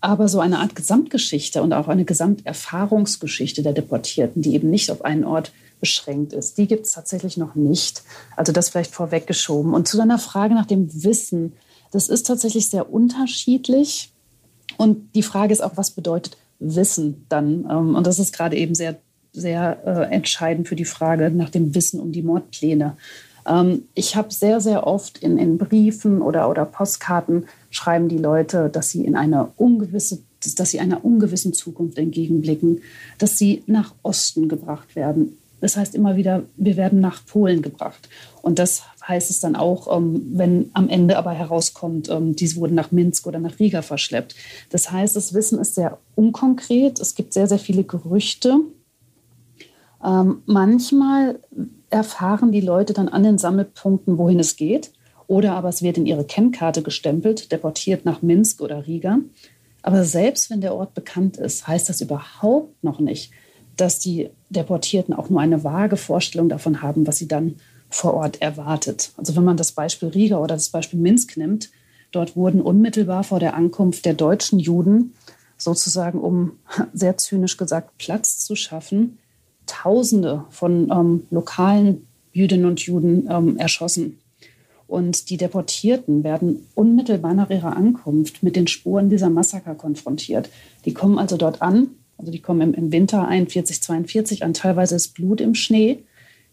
Aber 0.00 0.28
so 0.28 0.40
eine 0.40 0.58
Art 0.58 0.76
Gesamtgeschichte 0.76 1.62
und 1.62 1.72
auch 1.72 1.88
eine 1.88 2.04
Gesamterfahrungsgeschichte 2.04 3.62
der 3.62 3.72
Deportierten, 3.72 4.42
die 4.42 4.54
eben 4.54 4.70
nicht 4.70 4.90
auf 4.90 5.04
einen 5.04 5.24
Ort 5.24 5.52
beschränkt 5.80 6.32
ist. 6.32 6.58
Die 6.58 6.66
gibt 6.66 6.86
es 6.86 6.92
tatsächlich 6.92 7.36
noch 7.36 7.54
nicht. 7.54 8.02
Also 8.36 8.52
das 8.52 8.70
vielleicht 8.70 8.94
vorweggeschoben. 8.94 9.74
Und 9.74 9.88
zu 9.88 9.96
deiner 9.96 10.18
Frage 10.18 10.54
nach 10.54 10.66
dem 10.66 11.04
Wissen, 11.04 11.52
das 11.92 12.08
ist 12.08 12.26
tatsächlich 12.26 12.68
sehr 12.68 12.92
unterschiedlich. 12.92 14.12
Und 14.76 15.14
die 15.14 15.22
Frage 15.22 15.52
ist 15.52 15.62
auch, 15.62 15.76
was 15.76 15.90
bedeutet 15.90 16.36
Wissen 16.58 17.26
dann? 17.28 17.66
Ähm, 17.70 17.94
und 17.94 18.06
das 18.06 18.18
ist 18.18 18.32
gerade 18.32 18.56
eben 18.56 18.74
sehr, 18.74 18.96
sehr 19.32 19.78
äh, 19.86 20.14
entscheidend 20.14 20.68
für 20.68 20.76
die 20.76 20.84
Frage 20.84 21.30
nach 21.30 21.50
dem 21.50 21.74
Wissen 21.74 22.00
um 22.00 22.12
die 22.12 22.22
Mordpläne. 22.22 22.96
Ähm, 23.46 23.82
ich 23.94 24.16
habe 24.16 24.32
sehr, 24.32 24.60
sehr 24.60 24.86
oft 24.86 25.18
in, 25.18 25.38
in 25.38 25.58
Briefen 25.58 26.22
oder, 26.22 26.48
oder 26.48 26.64
Postkarten 26.64 27.46
schreiben 27.76 28.08
die 28.08 28.18
Leute, 28.18 28.68
dass 28.68 28.90
sie 28.90 29.04
in 29.04 29.16
eine 29.16 29.48
ungewisse 29.56 30.20
dass 30.58 30.70
sie 30.70 30.78
einer 30.78 31.04
ungewissen 31.04 31.54
Zukunft 31.54 31.98
entgegenblicken, 31.98 32.82
dass 33.18 33.36
sie 33.36 33.64
nach 33.66 33.94
Osten 34.04 34.48
gebracht 34.48 34.94
werden, 34.94 35.38
das 35.60 35.76
heißt 35.76 35.94
immer 35.94 36.16
wieder, 36.16 36.44
wir 36.56 36.76
werden 36.76 37.00
nach 37.00 37.24
Polen 37.24 37.62
gebracht. 37.62 38.08
Und 38.42 38.58
das 38.58 38.82
heißt 39.06 39.30
es 39.30 39.40
dann 39.40 39.56
auch, 39.56 39.96
ähm, 39.96 40.22
wenn 40.34 40.70
am 40.74 40.88
Ende 40.88 41.16
aber 41.16 41.32
herauskommt, 41.32 42.08
ähm, 42.10 42.36
diese 42.36 42.56
wurden 42.56 42.74
nach 42.74 42.92
Minsk 42.92 43.26
oder 43.26 43.38
nach 43.38 43.58
Riga 43.58 43.82
verschleppt. 43.82 44.34
Das 44.70 44.90
heißt, 44.90 45.16
das 45.16 45.32
Wissen 45.32 45.58
ist 45.58 45.74
sehr 45.74 45.98
unkonkret. 46.14 47.00
Es 47.00 47.14
gibt 47.14 47.32
sehr, 47.32 47.46
sehr 47.46 47.58
viele 47.58 47.84
Gerüchte. 47.84 48.60
Ähm, 50.04 50.42
manchmal 50.44 51.40
erfahren 51.88 52.52
die 52.52 52.60
Leute 52.60 52.92
dann 52.92 53.08
an 53.08 53.22
den 53.22 53.38
Sammelpunkten, 53.38 54.18
wohin 54.18 54.40
es 54.40 54.56
geht. 54.56 54.92
Oder 55.26 55.54
aber 55.54 55.68
es 55.68 55.82
wird 55.82 55.98
in 55.98 56.06
ihre 56.06 56.24
Kennkarte 56.24 56.82
gestempelt, 56.82 57.50
deportiert 57.50 58.04
nach 58.04 58.22
Minsk 58.22 58.60
oder 58.60 58.86
Riga. 58.86 59.18
Aber 59.82 60.04
selbst 60.04 60.50
wenn 60.50 60.60
der 60.60 60.74
Ort 60.74 60.94
bekannt 60.94 61.36
ist, 61.36 61.66
heißt 61.66 61.88
das 61.88 62.00
überhaupt 62.00 62.82
noch 62.82 63.00
nicht, 63.00 63.32
dass 63.76 63.98
die 63.98 64.30
Deportierten 64.50 65.14
auch 65.14 65.30
nur 65.30 65.40
eine 65.40 65.64
vage 65.64 65.96
Vorstellung 65.96 66.48
davon 66.48 66.82
haben, 66.82 67.06
was 67.06 67.16
sie 67.16 67.28
dann 67.28 67.56
vor 67.88 68.14
Ort 68.14 68.42
erwartet. 68.42 69.12
Also 69.16 69.36
wenn 69.36 69.44
man 69.44 69.56
das 69.56 69.72
Beispiel 69.72 70.08
Riga 70.08 70.38
oder 70.38 70.54
das 70.54 70.70
Beispiel 70.70 70.98
Minsk 70.98 71.36
nimmt, 71.36 71.70
dort 72.10 72.36
wurden 72.36 72.60
unmittelbar 72.60 73.24
vor 73.24 73.40
der 73.40 73.54
Ankunft 73.54 74.04
der 74.04 74.14
deutschen 74.14 74.58
Juden 74.58 75.14
sozusagen, 75.58 76.20
um 76.20 76.58
sehr 76.92 77.16
zynisch 77.16 77.56
gesagt, 77.56 77.98
Platz 77.98 78.44
zu 78.44 78.56
schaffen, 78.56 79.18
Tausende 79.66 80.44
von 80.50 80.90
ähm, 80.92 81.26
lokalen 81.30 82.06
Jüdinnen 82.32 82.66
und 82.66 82.80
Juden 82.80 83.28
ähm, 83.28 83.56
erschossen. 83.56 84.20
Und 84.86 85.30
die 85.30 85.36
Deportierten 85.36 86.22
werden 86.22 86.66
unmittelbar 86.74 87.34
nach 87.34 87.50
ihrer 87.50 87.76
Ankunft 87.76 88.42
mit 88.42 88.54
den 88.56 88.68
Spuren 88.68 89.10
dieser 89.10 89.30
Massaker 89.30 89.74
konfrontiert. 89.74 90.48
Die 90.84 90.94
kommen 90.94 91.18
also 91.18 91.36
dort 91.36 91.60
an 91.60 91.90
also 92.18 92.32
die 92.32 92.40
kommen 92.40 92.74
im, 92.74 92.92
Winter 92.92 93.28
41, 93.28 93.82
42 93.82 94.44
an, 94.44 94.54
teilweise 94.54 94.96
ist 94.96 95.14
Blut 95.14 95.40
im 95.40 95.54
Schnee. 95.54 96.04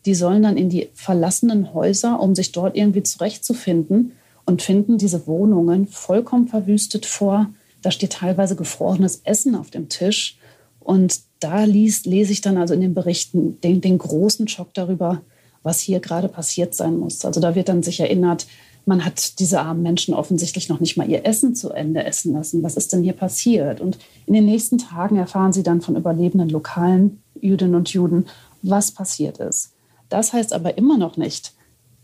Die 0.06 0.16
sollen 0.16 0.44
dann 0.44 0.58
in 0.58 0.70
die 0.70 0.90
verlassenen 0.94 1.74
Häuser, 1.74 2.20
um 2.20 2.36
sich 2.36 2.52
dort 2.52 2.75
irgendwie 2.75 3.04
zurechtzufinden 3.04 4.13
und 4.46 4.62
finden 4.62 4.98
diese 4.98 5.25
Wohnungen 5.28 5.88
vollkommen 5.88 6.48
verwüstet 6.48 7.06
vor. 7.06 7.50
Da 7.82 7.92
steht 7.92 8.13
teilweise 8.13 8.56
gefrorenes 8.58 9.22
Essen 9.24 9.56
auf 9.56 9.70
dem 9.70 9.88
Tisch. 9.88 10.38
Und 10.82 11.22
da 11.40 11.63
liest, 11.63 12.06
lese 12.06 12.34
ich 12.34 12.42
dann 12.42 12.58
also 12.58 12.74
in 12.74 12.82
den 12.82 12.94
Berichten 12.94 13.62
den, 13.62 13.80
den 13.80 13.98
großen 13.98 14.50
Schock 14.50 14.74
darüber, 14.74 15.22
was 15.63 15.79
hier 15.79 16.00
gerade 16.00 16.27
passiert 16.27 16.75
sein 16.75 16.98
muss. 16.98 17.25
Also 17.25 17.39
da 17.39 17.55
wird 17.55 17.70
dann 17.70 17.84
sich 17.84 18.00
erinnert, 18.00 18.46
man 18.86 19.05
hat 19.05 19.39
diese 19.39 19.62
armen 19.62 19.82
Menschen 19.82 20.13
offensichtlich 20.13 20.67
noch 20.67 20.82
nicht 20.82 20.98
mal 20.98 21.10
ihr 21.10 21.25
Essen 21.25 21.55
zu 21.55 21.70
Ende 21.70 22.03
essen 22.03 22.34
lassen. 22.34 22.63
Was 22.63 22.75
ist 22.75 22.91
denn 22.91 23.01
hier 23.01 23.13
passiert? 23.13 23.79
Und 23.79 23.98
in 24.25 24.34
den 24.34 24.46
nächsten 24.46 24.77
Tagen 24.77 25.17
erfahren 25.17 25.53
sie 25.53 25.63
dann 25.63 25.82
von 25.82 25.96
überlebenden 25.96 26.50
lokalen 26.50 27.24
Jüdinnen 27.39 27.75
und 27.75 27.93
Juden, 27.93 28.25
was 28.62 28.91
passiert 28.91 29.38
ist. 29.38 29.72
Das 30.10 30.34
heißt 30.34 30.53
aber 30.53 30.77
immer 30.77 30.98
noch 30.98 31.15
nicht, 31.17 31.53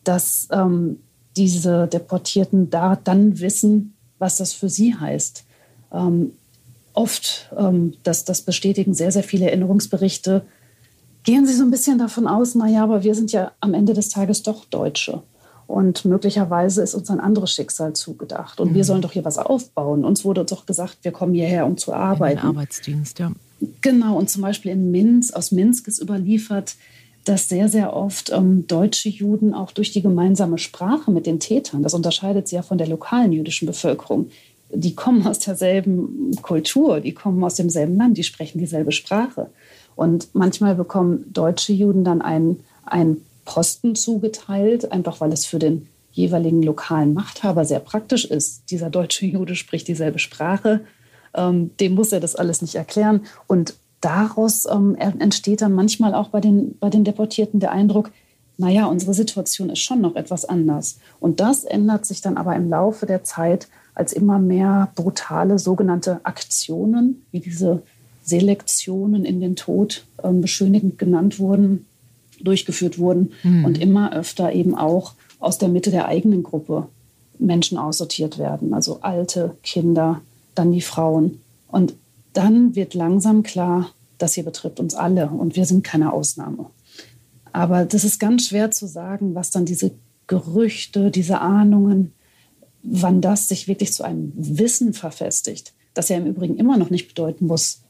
dass 0.03 0.47
ähm, 0.51 0.99
diese 1.35 1.87
Deportierten 1.87 2.69
da 2.69 2.95
dann 2.95 3.39
wissen, 3.39 3.93
was 4.17 4.37
das 4.37 4.53
für 4.53 4.69
sie 4.69 4.95
heißt. 4.95 5.43
Ähm, 5.91 6.33
oft, 6.93 7.49
ähm, 7.57 7.93
das, 8.03 8.25
das 8.25 8.41
bestätigen 8.41 8.93
sehr, 8.93 9.11
sehr 9.11 9.23
viele 9.23 9.47
Erinnerungsberichte, 9.47 10.43
gehen 11.29 11.45
sie 11.45 11.53
so 11.53 11.63
ein 11.63 11.69
bisschen 11.69 11.99
davon 11.99 12.25
aus, 12.25 12.55
naja, 12.55 12.83
aber 12.83 13.03
wir 13.03 13.13
sind 13.13 13.31
ja 13.31 13.51
am 13.59 13.75
Ende 13.75 13.93
des 13.93 14.09
Tages 14.09 14.41
doch 14.41 14.65
Deutsche. 14.65 15.21
Und 15.67 16.03
möglicherweise 16.03 16.81
ist 16.81 16.95
uns 16.95 17.11
ein 17.11 17.19
anderes 17.19 17.53
Schicksal 17.53 17.93
zugedacht. 17.93 18.59
Und 18.59 18.71
mhm. 18.71 18.75
wir 18.75 18.83
sollen 18.83 19.03
doch 19.03 19.11
hier 19.11 19.25
was 19.25 19.37
aufbauen. 19.37 20.03
Uns 20.05 20.25
wurde 20.25 20.43
doch 20.43 20.65
gesagt, 20.65 20.97
wir 21.03 21.11
kommen 21.11 21.35
hierher, 21.35 21.67
um 21.67 21.77
zu 21.77 21.93
arbeiten. 21.93 22.39
In 22.39 22.41
den 22.41 22.49
Arbeitsdienst, 22.57 23.19
ja. 23.19 23.31
Genau. 23.81 24.17
Und 24.17 24.31
zum 24.31 24.41
Beispiel 24.41 24.71
in 24.71 24.89
Minsk, 24.89 25.35
aus 25.35 25.51
Minsk 25.51 25.87
ist 25.87 26.01
überliefert, 26.01 26.75
dass 27.25 27.47
sehr, 27.47 27.69
sehr 27.69 27.95
oft 27.95 28.31
ähm, 28.31 28.65
deutsche 28.65 29.09
Juden 29.09 29.53
auch 29.53 29.71
durch 29.71 29.91
die 29.91 30.01
gemeinsame 30.01 30.57
Sprache 30.57 31.11
mit 31.11 31.27
den 31.27 31.39
Tätern, 31.39 31.83
das 31.83 31.93
unterscheidet 31.93 32.47
sie 32.47 32.55
ja 32.55 32.63
von 32.63 32.79
der 32.79 32.87
lokalen 32.87 33.33
jüdischen 33.33 33.67
Bevölkerung, 33.67 34.31
die 34.71 34.95
kommen 34.95 35.27
aus 35.27 35.37
derselben 35.37 36.31
Kultur, 36.41 37.01
die 37.01 37.13
kommen 37.13 37.43
aus 37.43 37.55
demselben 37.55 37.97
Land, 37.97 38.17
die 38.17 38.23
sprechen 38.23 38.57
dieselbe 38.57 38.91
Sprache. 38.91 39.51
Und 39.99 40.33
manchmal 40.33 40.75
bekommen 40.75 41.25
deutsche 41.33 41.73
Juden 41.73 42.05
dann 42.05 42.21
ein, 42.21 42.61
ein 42.85 43.17
Posten 43.43 43.95
zugeteilt, 43.95 44.93
einfach 44.93 45.19
weil 45.19 45.33
es 45.33 45.45
für 45.45 45.59
den 45.59 45.89
jeweiligen 46.13 46.63
lokalen 46.63 47.13
Machthaber 47.13 47.65
sehr 47.65 47.81
praktisch 47.81 48.23
ist. 48.23 48.71
Dieser 48.71 48.89
deutsche 48.89 49.25
Jude 49.25 49.55
spricht 49.55 49.89
dieselbe 49.89 50.17
Sprache, 50.17 50.79
ähm, 51.33 51.71
dem 51.81 51.95
muss 51.95 52.13
er 52.13 52.21
das 52.21 52.37
alles 52.37 52.61
nicht 52.61 52.75
erklären. 52.75 53.25
Und 53.45 53.73
daraus 53.99 54.65
ähm, 54.71 54.95
entsteht 54.95 55.61
dann 55.61 55.73
manchmal 55.73 56.15
auch 56.15 56.29
bei 56.29 56.39
den, 56.39 56.77
bei 56.79 56.89
den 56.89 57.03
Deportierten 57.03 57.59
der 57.59 57.73
Eindruck, 57.73 58.09
naja, 58.57 58.85
unsere 58.85 59.13
Situation 59.13 59.69
ist 59.69 59.79
schon 59.79 59.99
noch 59.99 60.15
etwas 60.15 60.45
anders. 60.45 60.99
Und 61.19 61.41
das 61.41 61.65
ändert 61.65 62.05
sich 62.05 62.21
dann 62.21 62.37
aber 62.37 62.55
im 62.55 62.69
Laufe 62.69 63.05
der 63.05 63.25
Zeit, 63.25 63.67
als 63.95 64.13
immer 64.13 64.39
mehr 64.39 64.93
brutale 64.95 65.59
sogenannte 65.59 66.21
Aktionen, 66.23 67.25
wie 67.31 67.41
diese 67.41 67.83
Selektionen 68.29 69.25
in 69.25 69.41
den 69.41 69.55
Tod 69.55 70.05
ähm, 70.23 70.41
beschönigend 70.41 70.97
genannt 70.97 71.39
wurden, 71.39 71.85
durchgeführt 72.41 72.99
wurden 72.99 73.31
mhm. 73.43 73.65
und 73.65 73.81
immer 73.81 74.13
öfter 74.13 74.53
eben 74.53 74.75
auch 74.75 75.13
aus 75.39 75.57
der 75.57 75.69
Mitte 75.69 75.91
der 75.91 76.07
eigenen 76.07 76.43
Gruppe 76.43 76.87
Menschen 77.39 77.77
aussortiert 77.77 78.37
werden, 78.37 78.73
also 78.73 78.99
alte 79.01 79.57
Kinder, 79.63 80.21
dann 80.55 80.71
die 80.71 80.81
Frauen. 80.81 81.39
Und 81.67 81.93
dann 82.33 82.75
wird 82.75 82.93
langsam 82.93 83.43
klar, 83.43 83.91
das 84.17 84.33
hier 84.33 84.43
betrifft 84.43 84.79
uns 84.79 84.93
alle 84.93 85.29
und 85.29 85.55
wir 85.55 85.65
sind 85.65 85.83
keine 85.83 86.11
Ausnahme. 86.13 86.67
Aber 87.51 87.85
das 87.85 88.03
ist 88.03 88.19
ganz 88.19 88.47
schwer 88.47 88.71
zu 88.71 88.85
sagen, 88.85 89.33
was 89.33 89.51
dann 89.51 89.65
diese 89.65 89.91
Gerüchte, 90.27 91.09
diese 91.09 91.39
Ahnungen, 91.39 92.13
wann 92.83 93.21
das 93.21 93.47
sich 93.47 93.67
wirklich 93.67 93.93
zu 93.93 94.03
einem 94.03 94.31
Wissen 94.35 94.93
verfestigt, 94.93 95.73
das 95.93 96.09
ja 96.09 96.17
im 96.17 96.27
Übrigen 96.27 96.57
immer 96.57 96.77
noch 96.77 96.89
nicht 96.89 97.07
bedeuten 97.07 97.47
muss, 97.47 97.81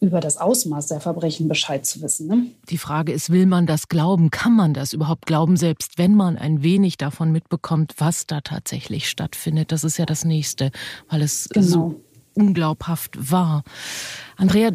über 0.00 0.20
das 0.20 0.36
Ausmaß 0.36 0.86
der 0.88 1.00
Verbrechen 1.00 1.48
Bescheid 1.48 1.84
zu 1.84 2.00
wissen. 2.02 2.28
Ne? 2.28 2.46
Die 2.68 2.78
Frage 2.78 3.12
ist, 3.12 3.30
will 3.30 3.46
man 3.46 3.66
das 3.66 3.88
glauben? 3.88 4.30
Kann 4.30 4.54
man 4.54 4.74
das 4.74 4.92
überhaupt 4.92 5.26
glauben, 5.26 5.56
selbst 5.56 5.98
wenn 5.98 6.14
man 6.14 6.36
ein 6.36 6.62
wenig 6.62 6.96
davon 6.96 7.32
mitbekommt, 7.32 7.94
was 7.98 8.26
da 8.26 8.40
tatsächlich 8.40 9.08
stattfindet? 9.08 9.72
Das 9.72 9.84
ist 9.84 9.98
ja 9.98 10.06
das 10.06 10.24
Nächste, 10.24 10.70
weil 11.08 11.22
es 11.22 11.48
genau. 11.48 11.66
so 11.66 12.00
unglaubhaft 12.34 13.30
war. 13.30 13.62
Andrea, 14.36 14.72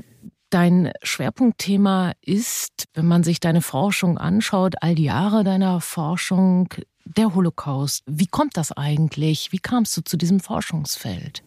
Dein 0.50 0.92
Schwerpunktthema 1.01 2.12
ist, 2.22 2.86
wenn 2.94 3.08
man 3.08 3.24
sich 3.24 3.39
deine 3.39 3.63
Forschung 3.63 4.20
anschaut, 4.20 4.75
all 4.82 4.94
die 4.94 5.06
Jahre 5.06 5.44
deiner 5.44 5.82
Forschung, 5.82 6.70
der 7.06 7.34
Holocaust. 7.34 8.03
Wie 8.06 8.27
kommt 8.27 8.56
das 8.56 8.72
eigentlich? 8.72 9.51
Wie 9.51 9.58
kamst 9.58 9.98
du 9.98 10.01
zu 10.01 10.15
diesem 10.15 10.39
Forschungsfeld? 10.39 11.42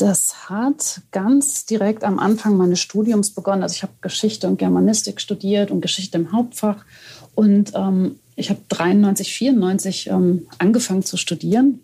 Das 0.00 0.48
hat 0.48 1.02
ganz 1.10 1.66
direkt 1.66 2.04
am 2.04 2.18
Anfang 2.18 2.56
meines 2.56 2.80
Studiums 2.80 3.32
begonnen. 3.32 3.62
Also 3.62 3.74
ich 3.74 3.82
habe 3.82 3.92
Geschichte 4.00 4.46
und 4.46 4.58
Germanistik 4.58 5.20
studiert 5.20 5.70
und 5.70 5.82
Geschichte 5.82 6.16
im 6.16 6.32
Hauptfach. 6.32 6.86
Und 7.34 7.72
ähm, 7.74 8.18
ich 8.34 8.48
habe 8.48 8.60
93, 8.70 9.30
94 9.34 10.06
ähm, 10.06 10.46
angefangen 10.56 11.02
zu 11.02 11.18
studieren. 11.18 11.80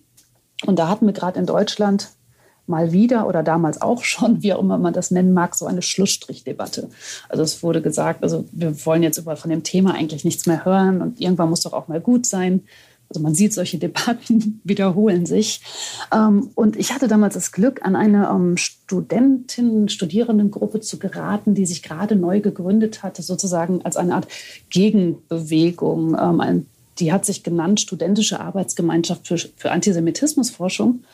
Und 0.64 0.78
da 0.78 0.88
hatten 0.88 1.04
wir 1.04 1.12
gerade 1.12 1.38
in 1.38 1.44
Deutschland 1.44 2.08
mal 2.66 2.90
wieder 2.90 3.28
oder 3.28 3.42
damals 3.42 3.82
auch 3.82 4.02
schon, 4.02 4.42
wie 4.42 4.54
auch 4.54 4.60
immer 4.60 4.78
man 4.78 4.94
das 4.94 5.10
nennen 5.10 5.34
mag, 5.34 5.54
so 5.54 5.66
eine 5.66 5.82
Schlussstrichdebatte. 5.82 6.88
Also 7.28 7.42
es 7.42 7.62
wurde 7.62 7.82
gesagt, 7.82 8.22
also 8.22 8.46
wir 8.50 8.86
wollen 8.86 9.02
jetzt 9.02 9.18
über 9.18 9.36
von 9.36 9.50
dem 9.50 9.62
Thema 9.62 9.92
eigentlich 9.92 10.24
nichts 10.24 10.46
mehr 10.46 10.64
hören 10.64 11.02
und 11.02 11.20
irgendwann 11.20 11.50
muss 11.50 11.60
doch 11.60 11.74
auch 11.74 11.88
mal 11.88 12.00
gut 12.00 12.24
sein. 12.24 12.62
Also 13.08 13.22
man 13.22 13.34
sieht, 13.34 13.52
solche 13.52 13.78
Debatten 13.78 14.60
wiederholen 14.64 15.26
sich. 15.26 15.60
Ähm, 16.12 16.50
und 16.54 16.76
ich 16.76 16.92
hatte 16.92 17.08
damals 17.08 17.34
das 17.34 17.52
Glück, 17.52 17.84
an 17.84 17.96
eine 17.96 18.28
ähm, 18.28 18.56
Studentinnen, 18.56 19.88
Studierendengruppe 19.88 20.80
zu 20.80 20.98
geraten, 20.98 21.54
die 21.54 21.66
sich 21.66 21.82
gerade 21.82 22.16
neu 22.16 22.40
gegründet 22.40 23.02
hatte, 23.02 23.22
sozusagen 23.22 23.82
als 23.84 23.96
eine 23.96 24.14
Art 24.14 24.28
Gegenbewegung. 24.70 26.16
Ähm, 26.18 26.66
die 26.98 27.12
hat 27.12 27.24
sich 27.24 27.42
genannt 27.42 27.80
Studentische 27.80 28.40
Arbeitsgemeinschaft 28.40 29.26
für, 29.28 29.70
Antisemitismusforschung. 29.70 31.04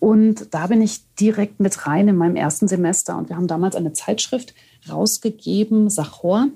Und 0.00 0.54
da 0.54 0.68
bin 0.68 0.80
ich 0.82 1.00
direkt 1.16 1.60
mit 1.60 1.86
rein 1.86 2.08
in 2.08 2.16
meinem 2.16 2.36
ersten 2.36 2.68
Semester. 2.68 3.16
Und 3.16 3.28
wir 3.28 3.36
haben 3.36 3.48
damals 3.48 3.74
eine 3.74 3.92
Zeitschrift 3.92 4.54
rausgegeben, 4.88 5.90
Sachor. 5.90 6.48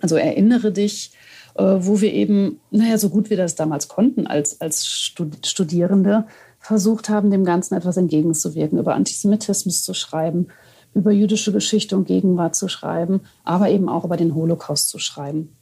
Also 0.00 0.16
erinnere 0.16 0.72
dich, 0.72 1.12
wo 1.58 2.00
wir 2.00 2.12
eben, 2.12 2.60
naja, 2.70 2.98
so 2.98 3.08
gut 3.08 3.30
wir 3.30 3.36
das 3.36 3.54
damals 3.54 3.88
konnten 3.88 4.26
als, 4.26 4.60
als 4.60 4.86
Studierende, 4.86 6.26
versucht 6.58 7.08
haben, 7.08 7.30
dem 7.30 7.44
Ganzen 7.44 7.74
etwas 7.74 7.96
entgegenzuwirken, 7.96 8.78
über 8.78 8.94
Antisemitismus 8.94 9.84
zu 9.84 9.94
schreiben, 9.94 10.48
über 10.94 11.12
jüdische 11.12 11.52
Geschichte 11.52 11.96
und 11.96 12.06
Gegenwart 12.06 12.56
zu 12.56 12.68
schreiben, 12.68 13.20
aber 13.44 13.70
eben 13.70 13.88
auch 13.88 14.04
über 14.04 14.16
den 14.16 14.34
Holocaust 14.34 14.88
zu 14.88 14.98
schreiben. 14.98 15.56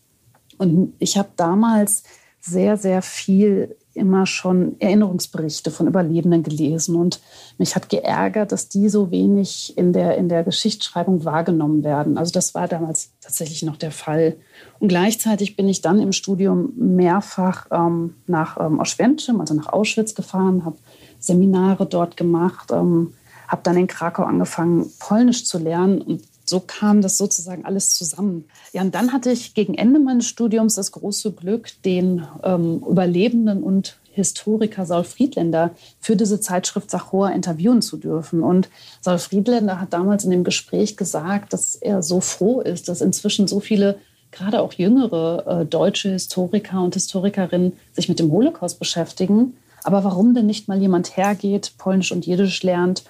Und 0.58 0.94
ich 0.98 1.18
habe 1.18 1.28
damals 1.36 2.04
sehr, 2.40 2.76
sehr 2.76 3.02
viel 3.02 3.76
immer 3.94 4.26
schon 4.26 4.76
Erinnerungsberichte 4.80 5.70
von 5.70 5.86
Überlebenden 5.86 6.42
gelesen 6.42 6.96
und 6.96 7.20
mich 7.58 7.76
hat 7.76 7.88
geärgert, 7.88 8.52
dass 8.52 8.68
die 8.68 8.88
so 8.88 9.10
wenig 9.10 9.76
in 9.78 9.92
der, 9.92 10.16
in 10.16 10.28
der 10.28 10.44
Geschichtsschreibung 10.44 11.24
wahrgenommen 11.24 11.84
werden. 11.84 12.18
Also 12.18 12.32
das 12.32 12.54
war 12.54 12.68
damals 12.68 13.12
tatsächlich 13.20 13.62
noch 13.62 13.76
der 13.76 13.90
Fall. 13.90 14.36
Und 14.78 14.88
gleichzeitig 14.88 15.56
bin 15.56 15.68
ich 15.68 15.80
dann 15.80 16.00
im 16.00 16.12
Studium 16.12 16.72
mehrfach 16.76 17.66
ähm, 17.70 18.16
nach 18.26 18.58
ähm, 18.60 18.80
Auschwitz, 18.80 19.28
also 19.38 19.54
nach 19.54 19.72
Auschwitz 19.72 20.14
gefahren, 20.14 20.64
habe 20.64 20.76
Seminare 21.18 21.86
dort 21.86 22.16
gemacht, 22.16 22.70
ähm, 22.72 23.14
habe 23.48 23.62
dann 23.62 23.76
in 23.76 23.86
Krakau 23.86 24.24
angefangen, 24.24 24.90
Polnisch 24.98 25.44
zu 25.44 25.58
lernen 25.58 26.02
und 26.02 26.22
so 26.44 26.60
kam 26.60 27.00
das 27.00 27.16
sozusagen 27.16 27.64
alles 27.64 27.94
zusammen. 27.94 28.44
Ja, 28.72 28.82
und 28.82 28.94
dann 28.94 29.12
hatte 29.12 29.30
ich 29.30 29.54
gegen 29.54 29.74
Ende 29.74 29.98
meines 29.98 30.26
Studiums 30.26 30.74
das 30.74 30.92
große 30.92 31.32
Glück, 31.32 31.70
den 31.84 32.26
ähm, 32.42 32.84
Überlebenden 32.88 33.62
und 33.62 33.96
Historiker 34.14 34.86
Saul 34.86 35.04
Friedländer 35.04 35.72
für 36.00 36.16
diese 36.16 36.40
Zeitschrift 36.40 36.90
Sachor 36.90 37.32
interviewen 37.32 37.82
zu 37.82 37.96
dürfen. 37.96 38.42
Und 38.42 38.68
Saul 39.00 39.18
Friedländer 39.18 39.80
hat 39.80 39.92
damals 39.92 40.24
in 40.24 40.30
dem 40.30 40.44
Gespräch 40.44 40.96
gesagt, 40.96 41.52
dass 41.52 41.74
er 41.74 42.02
so 42.02 42.20
froh 42.20 42.60
ist, 42.60 42.88
dass 42.88 43.00
inzwischen 43.00 43.48
so 43.48 43.60
viele, 43.60 43.98
gerade 44.30 44.60
auch 44.60 44.72
jüngere 44.72 45.60
äh, 45.62 45.66
deutsche 45.66 46.10
Historiker 46.10 46.82
und 46.82 46.94
Historikerinnen 46.94 47.74
sich 47.92 48.08
mit 48.08 48.18
dem 48.18 48.30
Holocaust 48.30 48.78
beschäftigen. 48.78 49.56
Aber 49.82 50.04
warum 50.04 50.34
denn 50.34 50.46
nicht 50.46 50.68
mal 50.68 50.80
jemand 50.80 51.16
hergeht, 51.16 51.72
Polnisch 51.78 52.12
und 52.12 52.26
Jiddisch 52.26 52.62
lernt 52.62 53.04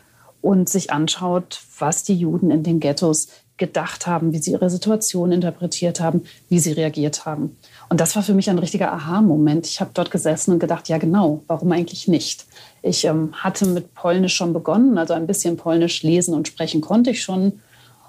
und 0.44 0.68
sich 0.68 0.92
anschaut, 0.92 1.62
was 1.78 2.04
die 2.04 2.14
Juden 2.14 2.50
in 2.50 2.62
den 2.62 2.78
Ghettos 2.78 3.28
gedacht 3.56 4.06
haben, 4.06 4.34
wie 4.34 4.38
sie 4.38 4.50
ihre 4.50 4.68
Situation 4.68 5.32
interpretiert 5.32 6.00
haben, 6.00 6.24
wie 6.50 6.58
sie 6.58 6.72
reagiert 6.72 7.24
haben. 7.24 7.56
Und 7.88 7.98
das 7.98 8.14
war 8.14 8.22
für 8.22 8.34
mich 8.34 8.50
ein 8.50 8.58
richtiger 8.58 8.92
Aha-Moment. 8.92 9.66
Ich 9.66 9.80
habe 9.80 9.92
dort 9.94 10.10
gesessen 10.10 10.52
und 10.52 10.58
gedacht, 10.58 10.90
ja 10.90 10.98
genau, 10.98 11.42
warum 11.46 11.72
eigentlich 11.72 12.08
nicht? 12.08 12.44
Ich 12.82 13.06
ähm, 13.06 13.32
hatte 13.32 13.64
mit 13.64 13.94
Polnisch 13.94 14.34
schon 14.34 14.52
begonnen, 14.52 14.98
also 14.98 15.14
ein 15.14 15.26
bisschen 15.26 15.56
Polnisch 15.56 16.02
lesen 16.02 16.34
und 16.34 16.46
sprechen 16.46 16.82
konnte 16.82 17.12
ich 17.12 17.22
schon. 17.22 17.60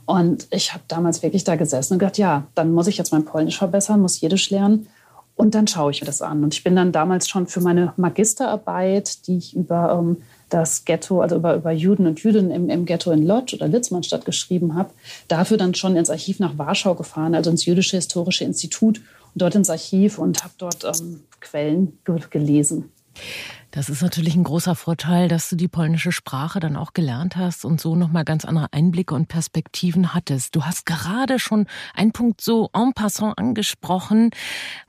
Und 0.06 0.48
ich 0.52 0.74
habe 0.74 0.84
damals 0.90 1.24
wirklich 1.24 1.46
da 1.46 1.56
gesessen 1.56 1.94
und 1.94 2.00
gedacht, 2.00 2.18
ja, 2.18 2.48
dann 2.54 2.74
muss 2.74 2.88
ich 2.88 2.98
jetzt 2.98 3.14
mein 3.14 3.24
Polnisch 3.24 3.58
verbessern, 3.58 4.02
muss 4.02 4.20
Jiddisch 4.20 4.50
lernen. 4.50 4.88
Und 5.38 5.56
dann 5.56 5.68
schaue 5.68 5.92
ich 5.92 6.02
mir 6.02 6.08
das 6.08 6.22
an. 6.22 6.44
Und 6.44 6.54
ich 6.54 6.66
bin 6.66 6.76
dann 6.76 6.92
damals 6.92 7.30
schon 7.30 7.48
für 7.48 7.62
meine 7.62 7.94
Magisterarbeit, 7.96 9.26
die 9.28 9.38
ich 9.38 9.56
über 9.56 9.98
ähm, 9.98 10.18
das 10.50 10.86
Ghetto, 10.86 11.22
also 11.22 11.36
über, 11.36 11.56
über 11.56 11.72
Juden 11.72 12.08
und 12.08 12.22
Jüdinnen 12.22 12.52
im, 12.52 12.70
im 12.70 12.86
Ghetto 12.86 13.12
in 13.12 13.26
Lodz 13.26 13.54
oder 13.54 13.68
Litzmannstadt 13.68 14.26
geschrieben 14.26 14.76
habe, 14.76 14.92
dafür 15.28 15.58
dann 15.58 15.74
schon 15.74 15.96
ins 15.96 16.10
Archiv 16.10 16.40
nach 16.40 16.58
Warschau 16.58 16.96
gefahren, 16.96 17.36
also 17.36 17.50
ins 17.50 17.66
Jüdische 17.66 17.98
Historische 17.98 18.44
Institut 18.44 19.00
und 19.00 19.42
dort 19.42 19.56
ins 19.56 19.70
Archiv 19.70 20.18
und 20.18 20.44
habe 20.44 20.54
dort 20.58 20.84
ähm, 20.84 21.22
Quellen 21.40 21.98
gelesen. 22.30 22.92
Das 23.76 23.90
ist 23.90 24.02
natürlich 24.02 24.36
ein 24.36 24.46
großer 24.46 24.74
Vorteil, 24.74 25.28
dass 25.28 25.50
du 25.50 25.58
die 25.58 25.68
polnische 25.68 26.14
Sprache 26.14 26.62
dann 26.62 26.78
auch 26.78 26.94
gelernt 26.94 27.36
hast 27.36 27.66
und 27.66 27.82
so 27.82 27.98
nochmal 27.98 28.24
ganz 28.24 28.46
andere 28.46 28.68
Einblicke 28.72 29.14
und 29.14 29.28
Perspektiven 29.28 30.14
hattest. 30.14 30.56
Du 30.56 30.64
hast 30.64 30.86
gerade 30.86 31.40
schon 31.40 31.68
einen 31.94 32.14
Punkt 32.14 32.40
so 32.40 32.70
en 32.74 32.94
passant 32.94 33.38
angesprochen. 33.38 34.30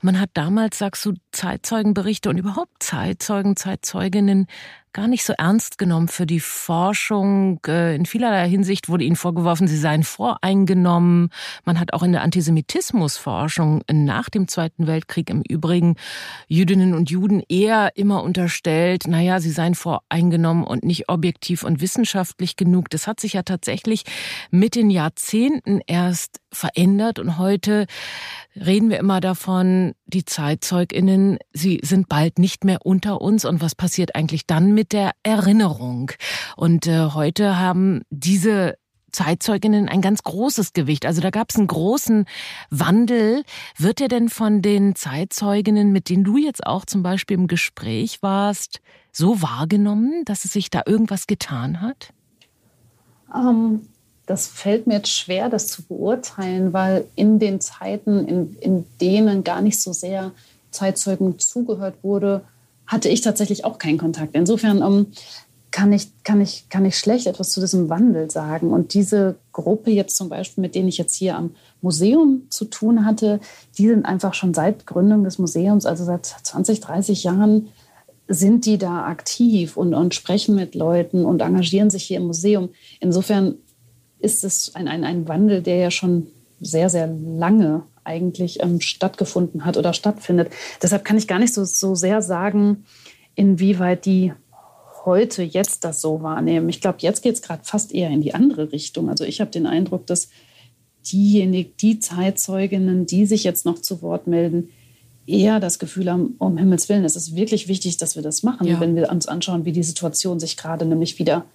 Man 0.01 0.17
hat 0.17 0.29
damals, 0.35 0.77
sagst 0.77 1.05
du, 1.05 1.15
Zeitzeugenberichte 1.37 2.31
und 2.31 2.37
überhaupt 2.39 2.81
Zeitzeugen, 2.81 3.55
Zeitzeuginnen 3.55 4.47
gar 4.97 5.07
nicht 5.07 5.23
so 5.23 5.33
ernst 5.37 5.77
genommen 5.77 6.07
für 6.07 6.25
die 6.25 6.39
Forschung. 6.39 7.59
Äh, 7.67 7.95
in 7.95 8.07
vielerlei 8.07 8.49
Hinsicht 8.49 8.89
wurde 8.89 9.03
ihnen 9.03 9.15
vorgeworfen, 9.15 9.67
sie 9.67 9.77
seien 9.77 10.01
voreingenommen. 10.01 11.29
Man 11.65 11.79
hat 11.79 11.93
auch 11.93 12.01
in 12.01 12.13
der 12.13 12.23
Antisemitismusforschung 12.23 13.83
nach 13.91 14.29
dem 14.29 14.47
Zweiten 14.47 14.87
Weltkrieg 14.87 15.29
im 15.29 15.43
Übrigen 15.47 15.97
Jüdinnen 16.47 16.95
und 16.95 17.11
Juden 17.11 17.43
eher 17.47 17.91
immer 17.95 18.23
unterstellt, 18.23 19.05
naja, 19.07 19.39
sie 19.39 19.51
seien 19.51 19.75
voreingenommen 19.75 20.63
und 20.63 20.83
nicht 20.83 21.09
objektiv 21.09 21.61
und 21.61 21.79
wissenschaftlich 21.79 22.55
genug. 22.55 22.89
Das 22.89 23.05
hat 23.05 23.19
sich 23.19 23.33
ja 23.33 23.43
tatsächlich 23.43 24.03
mit 24.49 24.73
den 24.73 24.89
Jahrzehnten 24.89 25.79
erst 25.85 26.39
verändert 26.57 27.19
und 27.19 27.37
heute 27.37 27.85
reden 28.55 28.89
wir 28.89 28.97
immer 28.97 29.21
davon, 29.21 29.93
die 30.05 30.25
Zeitzeuginnen, 30.25 31.37
sie 31.53 31.79
sind 31.83 32.09
bald 32.09 32.39
nicht 32.39 32.63
mehr 32.63 32.85
unter 32.85 33.21
uns 33.21 33.45
und 33.45 33.61
was 33.61 33.75
passiert 33.75 34.15
eigentlich 34.15 34.47
dann 34.47 34.73
mit 34.73 34.91
der 34.91 35.11
Erinnerung? 35.23 36.11
Und 36.55 36.87
äh, 36.87 37.11
heute 37.13 37.59
haben 37.59 38.01
diese 38.09 38.77
Zeitzeuginnen 39.11 39.87
ein 39.87 40.01
ganz 40.01 40.23
großes 40.23 40.73
Gewicht. 40.73 41.05
Also 41.05 41.21
da 41.21 41.29
gab 41.29 41.49
es 41.49 41.55
einen 41.55 41.67
großen 41.67 42.25
Wandel. 42.69 43.43
Wird 43.77 44.01
er 44.01 44.09
denn 44.09 44.29
von 44.29 44.61
den 44.61 44.95
Zeitzeuginnen, 44.95 45.91
mit 45.91 46.09
denen 46.09 46.23
du 46.23 46.37
jetzt 46.37 46.65
auch 46.65 46.85
zum 46.85 47.03
Beispiel 47.03 47.37
im 47.37 47.47
Gespräch 47.47 48.21
warst, 48.21 48.81
so 49.11 49.41
wahrgenommen, 49.41 50.23
dass 50.25 50.45
es 50.45 50.51
sich 50.51 50.69
da 50.69 50.83
irgendwas 50.85 51.25
getan 51.25 51.81
hat? 51.81 52.13
Ähm, 53.33 53.87
das 54.27 54.45
fällt 54.45 54.87
mir 54.87 54.95
jetzt 54.95 55.09
schwer, 55.09 55.49
das 55.49 55.67
zu 55.67 55.83
beurteilen, 55.83 56.73
weil 56.73 57.05
in 57.15 57.39
den 57.39 57.59
Zeiten, 57.61 58.27
in, 58.27 58.57
in 58.59 58.85
denen 59.01 59.43
gar 59.43 59.61
nicht 59.61 59.81
so 59.81 59.93
sehr 59.93 60.31
Zeitzeugen 60.69 61.39
zugehört 61.39 61.95
wurde, 62.03 62.41
hatte 62.85 63.09
ich 63.09 63.21
tatsächlich 63.21 63.65
auch 63.65 63.79
keinen 63.79 63.97
Kontakt. 63.97 64.35
Insofern 64.35 64.81
ähm, 64.81 65.07
kann, 65.71 65.93
ich, 65.93 66.11
kann, 66.23 66.41
ich, 66.41 66.67
kann 66.69 66.85
ich 66.85 66.97
schlecht 66.97 67.25
etwas 67.25 67.51
zu 67.51 67.61
diesem 67.61 67.89
Wandel 67.89 68.29
sagen. 68.29 68.71
Und 68.71 68.93
diese 68.93 69.35
Gruppe 69.53 69.91
jetzt 69.91 70.17
zum 70.17 70.27
Beispiel, 70.27 70.61
mit 70.61 70.75
denen 70.75 70.89
ich 70.89 70.97
jetzt 70.97 71.15
hier 71.15 71.37
am 71.37 71.55
Museum 71.81 72.43
zu 72.49 72.65
tun 72.65 73.05
hatte, 73.05 73.39
die 73.77 73.87
sind 73.87 74.05
einfach 74.05 74.33
schon 74.33 74.53
seit 74.53 74.85
Gründung 74.85 75.23
des 75.23 75.39
Museums, 75.39 75.85
also 75.85 76.03
seit 76.03 76.25
20, 76.25 76.81
30 76.81 77.23
Jahren, 77.23 77.69
sind 78.27 78.65
die 78.65 78.77
da 78.77 79.05
aktiv 79.05 79.77
und, 79.77 79.93
und 79.93 80.13
sprechen 80.13 80.55
mit 80.55 80.75
Leuten 80.75 81.23
und 81.23 81.41
engagieren 81.41 81.89
sich 81.89 82.03
hier 82.03 82.17
im 82.17 82.27
Museum. 82.27 82.69
Insofern 82.99 83.55
ist 84.19 84.43
es 84.43 84.75
ein, 84.75 84.87
ein, 84.87 85.03
ein 85.03 85.27
Wandel, 85.27 85.61
der 85.61 85.77
ja 85.77 85.91
schon 85.91 86.27
sehr, 86.59 86.89
sehr 86.89 87.07
lange 87.07 87.83
eigentlich 88.03 88.61
ähm, 88.63 88.81
stattgefunden 88.81 89.65
hat 89.65 89.77
oder 89.77 89.93
stattfindet. 89.93 90.49
Deshalb 90.81 91.05
kann 91.05 91.17
ich 91.17 91.27
gar 91.27 91.39
nicht 91.39 91.53
so, 91.53 91.65
so 91.65 91.93
sehr 91.93 92.21
sagen, 92.21 92.85
inwieweit 93.35 94.05
die 94.05 94.33
heute 95.05 95.43
jetzt 95.43 95.83
das 95.83 96.01
so 96.01 96.21
wahrnehmen. 96.21 96.69
Ich 96.69 96.81
glaube, 96.81 96.97
jetzt 97.01 97.21
geht 97.21 97.35
es 97.35 97.41
gerade 97.41 97.63
fast 97.63 97.93
eher 97.93 98.09
in 98.09 98.21
die 98.21 98.33
andere 98.33 98.71
Richtung. 98.71 99.09
Also 99.09 99.23
ich 99.23 99.39
habe 99.39 99.51
den 99.51 99.65
Eindruck, 99.65 100.07
dass 100.07 100.29
diejenigen, 101.11 101.71
die 101.79 101.99
Zeitzeuginnen, 101.99 103.05
die 103.05 103.25
sich 103.25 103.43
jetzt 103.43 103.65
noch 103.65 103.81
zu 103.81 104.01
Wort 104.01 104.27
melden, 104.27 104.69
eher 105.25 105.59
das 105.59 105.79
Gefühl 105.79 106.11
haben, 106.11 106.35
um 106.39 106.57
Himmels 106.57 106.89
Willen, 106.89 107.05
es 107.05 107.15
ist 107.15 107.35
wirklich 107.35 107.67
wichtig, 107.67 107.97
dass 107.97 108.15
wir 108.15 108.23
das 108.23 108.43
machen, 108.43 108.67
ja. 108.67 108.79
wenn 108.79 108.95
wir 108.95 109.09
uns 109.09 109.27
anschauen, 109.27 109.65
wie 109.65 109.73
die 109.73 109.83
Situation 109.83 110.39
sich 110.39 110.57
gerade 110.57 110.85
nämlich 110.85 111.19
wieder 111.19 111.45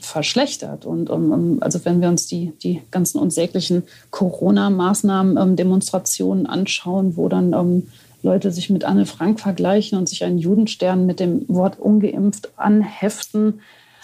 verschlechtert. 0.00 0.84
Und 0.84 1.10
um, 1.10 1.58
also 1.60 1.84
wenn 1.84 2.00
wir 2.00 2.08
uns 2.08 2.26
die, 2.26 2.52
die 2.62 2.82
ganzen 2.90 3.18
unsäglichen 3.18 3.84
Corona-Maßnahmen, 4.10 5.36
ähm, 5.36 5.56
Demonstrationen 5.56 6.46
anschauen, 6.46 7.16
wo 7.16 7.28
dann 7.28 7.52
ähm, 7.52 7.88
Leute 8.22 8.50
sich 8.50 8.70
mit 8.70 8.84
Anne 8.84 9.06
Frank 9.06 9.40
vergleichen 9.40 9.98
und 9.98 10.08
sich 10.08 10.24
einen 10.24 10.38
Judenstern 10.38 11.06
mit 11.06 11.20
dem 11.20 11.44
Wort 11.48 11.78
ungeimpft 11.78 12.50
anheften. 12.56 13.60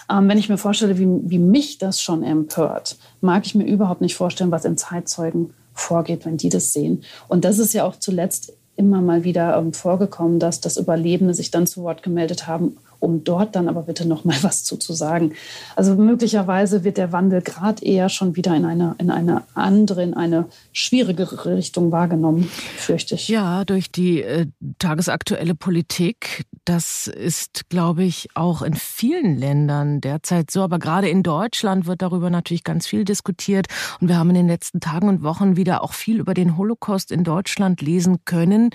Ähm, 0.09 0.29
wenn 0.29 0.37
ich 0.37 0.49
mir 0.49 0.57
vorstelle, 0.57 0.97
wie, 0.97 1.07
wie 1.29 1.39
mich 1.39 1.77
das 1.77 2.01
schon 2.01 2.23
empört, 2.23 2.97
mag 3.21 3.45
ich 3.45 3.55
mir 3.55 3.65
überhaupt 3.65 4.01
nicht 4.01 4.15
vorstellen, 4.15 4.51
was 4.51 4.65
in 4.65 4.77
Zeitzeugen 4.77 5.53
vorgeht, 5.73 6.25
wenn 6.25 6.37
die 6.37 6.49
das 6.49 6.73
sehen. 6.73 7.03
Und 7.27 7.43
das 7.43 7.59
ist 7.59 7.73
ja 7.73 7.83
auch 7.83 7.97
zuletzt 7.97 8.53
immer 8.77 9.01
mal 9.01 9.23
wieder 9.23 9.57
ähm, 9.57 9.73
vorgekommen, 9.73 10.39
dass 10.39 10.61
das 10.61 10.77
Überlebende 10.77 11.33
sich 11.33 11.51
dann 11.51 11.67
zu 11.67 11.83
Wort 11.83 12.03
gemeldet 12.03 12.47
haben 12.47 12.77
um 12.99 13.23
dort 13.23 13.55
dann 13.55 13.67
aber 13.67 13.83
bitte 13.83 14.07
noch 14.07 14.25
mal 14.25 14.35
was 14.41 14.63
zu, 14.63 14.77
zu 14.77 14.93
sagen. 14.93 15.33
Also 15.75 15.95
möglicherweise 15.95 16.83
wird 16.83 16.97
der 16.97 17.11
Wandel 17.11 17.41
gerade 17.41 17.83
eher 17.83 18.09
schon 18.09 18.35
wieder 18.35 18.55
in 18.55 18.65
eine, 18.65 18.95
in 18.97 19.09
eine 19.09 19.43
andere, 19.53 20.03
in 20.03 20.13
eine 20.13 20.45
schwierigere 20.73 21.55
Richtung 21.55 21.91
wahrgenommen, 21.91 22.49
fürchte 22.77 23.15
ich. 23.15 23.27
Ja, 23.27 23.65
durch 23.65 23.91
die 23.91 24.21
äh, 24.21 24.47
tagesaktuelle 24.79 25.55
Politik. 25.55 26.45
Das 26.65 27.07
ist, 27.07 27.69
glaube 27.69 28.03
ich, 28.03 28.29
auch 28.33 28.61
in 28.61 28.73
vielen 28.73 29.37
Ländern 29.37 30.01
derzeit 30.01 30.51
so. 30.51 30.61
Aber 30.61 30.79
gerade 30.79 31.09
in 31.09 31.23
Deutschland 31.23 31.85
wird 31.85 32.01
darüber 32.01 32.29
natürlich 32.29 32.63
ganz 32.63 32.87
viel 32.87 33.05
diskutiert. 33.05 33.67
Und 33.99 34.07
wir 34.07 34.17
haben 34.17 34.29
in 34.29 34.35
den 34.35 34.47
letzten 34.47 34.79
Tagen 34.79 35.09
und 35.09 35.23
Wochen 35.23 35.57
wieder 35.57 35.83
auch 35.83 35.93
viel 35.93 36.19
über 36.19 36.33
den 36.33 36.57
Holocaust 36.57 37.11
in 37.11 37.23
Deutschland 37.23 37.81
lesen 37.81 38.25
können. 38.25 38.69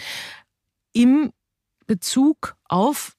Im 0.92 1.30
Bezug 1.87 2.56
auf 2.68 3.16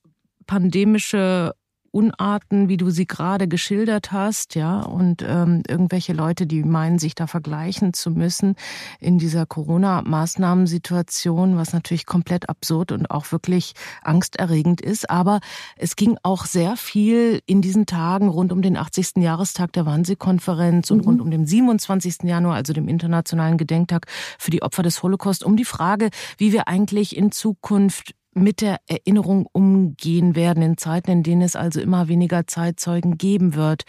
pandemische 0.52 1.56
Unarten, 1.92 2.68
wie 2.68 2.76
du 2.76 2.90
sie 2.90 3.08
gerade 3.08 3.48
geschildert 3.48 4.12
hast, 4.12 4.56
ja, 4.56 4.82
und 4.82 5.24
ähm, 5.26 5.64
irgendwelche 5.66 6.12
Leute, 6.12 6.46
die 6.46 6.64
meinen, 6.64 7.00
sich 7.00 7.16
da 7.16 7.26
vergleichen 7.26 7.94
zu 7.94 8.12
müssen 8.12 8.56
in 9.00 9.18
dieser 9.18 9.46
Corona-Maßnahmensituation, 9.46 11.56
was 11.56 11.72
natürlich 11.72 12.06
komplett 12.06 12.50
absurd 12.50 12.92
und 12.92 13.10
auch 13.12 13.32
wirklich 13.32 13.76
angsterregend 14.02 14.82
ist. 14.82 15.10
Aber 15.10 15.40
es 15.78 15.96
ging 15.96 16.18
auch 16.22 16.46
sehr 16.46 16.76
viel 16.76 17.42
in 17.46 17.62
diesen 17.62 17.86
Tagen 17.86 18.28
rund 18.28 18.52
um 18.52 18.62
den 18.62 18.76
80. 18.76 19.14
Jahrestag 19.18 19.72
der 19.72 19.86
Wannsee-Konferenz 19.86 20.90
mhm. 20.90 20.98
und 20.98 21.06
rund 21.06 21.22
um 21.22 21.32
den 21.32 21.46
27. 21.46 22.24
Januar, 22.24 22.56
also 22.56 22.74
dem 22.74 22.90
Internationalen 22.90 23.58
Gedenktag 23.58 24.08
für 24.38 24.52
die 24.52 24.64
Opfer 24.64 24.84
des 24.84 25.02
Holocaust, 25.02 25.46
um 25.46 25.56
die 25.56 25.64
Frage, 25.64 26.10
wie 26.38 26.52
wir 26.52 26.68
eigentlich 26.68 27.16
in 27.16 27.32
Zukunft 27.32 28.16
mit 28.34 28.62
der 28.62 28.80
Erinnerung 28.88 29.48
umgehen 29.52 30.36
werden 30.36 30.64
in 30.64 30.78
Zeiten, 30.78 31.12
in 31.12 31.24
denen 31.24 31.42
es 31.42 31.56
also 31.56 31.82
immer 31.82 32.08
weniger 32.08 32.48
Zeitzeugen 32.48 33.18
geben 33.18 33.56
wird. 33.56 33.84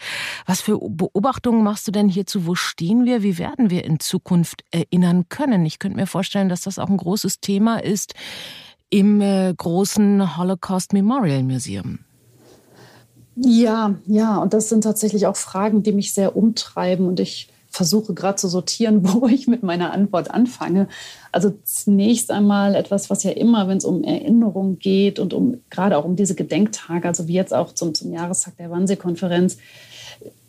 Was 0.45 0.61
für 0.61 0.79
Beobachtungen 0.79 1.63
machst 1.63 1.87
du 1.87 1.91
denn 1.91 2.09
hierzu? 2.09 2.45
Wo 2.45 2.55
stehen 2.55 3.05
wir? 3.05 3.23
Wie 3.23 3.37
werden 3.37 3.69
wir 3.69 3.85
in 3.85 3.99
Zukunft 3.99 4.63
erinnern 4.71 5.25
können? 5.29 5.65
Ich 5.65 5.79
könnte 5.79 5.97
mir 5.97 6.07
vorstellen, 6.07 6.49
dass 6.49 6.61
das 6.61 6.79
auch 6.79 6.89
ein 6.89 6.97
großes 6.97 7.39
Thema 7.39 7.77
ist 7.77 8.13
im 8.89 9.21
äh, 9.21 9.53
großen 9.55 10.37
Holocaust 10.37 10.93
Memorial 10.93 11.43
Museum. 11.43 11.99
Ja, 13.35 13.95
ja, 14.05 14.37
und 14.37 14.53
das 14.53 14.69
sind 14.69 14.83
tatsächlich 14.83 15.25
auch 15.25 15.35
Fragen, 15.35 15.81
die 15.81 15.91
mich 15.91 16.13
sehr 16.13 16.35
umtreiben 16.35 17.07
und 17.07 17.19
ich 17.19 17.49
versuche 17.73 18.13
gerade 18.13 18.35
zu 18.35 18.47
sortieren, 18.47 18.99
wo 19.03 19.27
ich 19.27 19.47
mit 19.47 19.63
meiner 19.63 19.91
Antwort 19.91 20.31
anfange. 20.31 20.87
Also 21.31 21.53
zunächst 21.63 22.31
einmal 22.31 22.75
etwas, 22.75 23.09
was 23.09 23.23
ja 23.23 23.31
immer, 23.31 23.67
wenn 23.67 23.77
es 23.77 23.85
um 23.85 24.03
Erinnerung 24.03 24.77
geht 24.77 25.19
und 25.19 25.33
um 25.33 25.57
gerade 25.69 25.97
auch 25.97 26.05
um 26.05 26.15
diese 26.15 26.35
Gedenktage, 26.35 27.07
also 27.07 27.27
wie 27.27 27.33
jetzt 27.33 27.53
auch 27.53 27.73
zum, 27.73 27.93
zum 27.93 28.13
Jahrestag 28.13 28.57
der 28.57 28.69
Wannsee-Konferenz, 28.69 29.57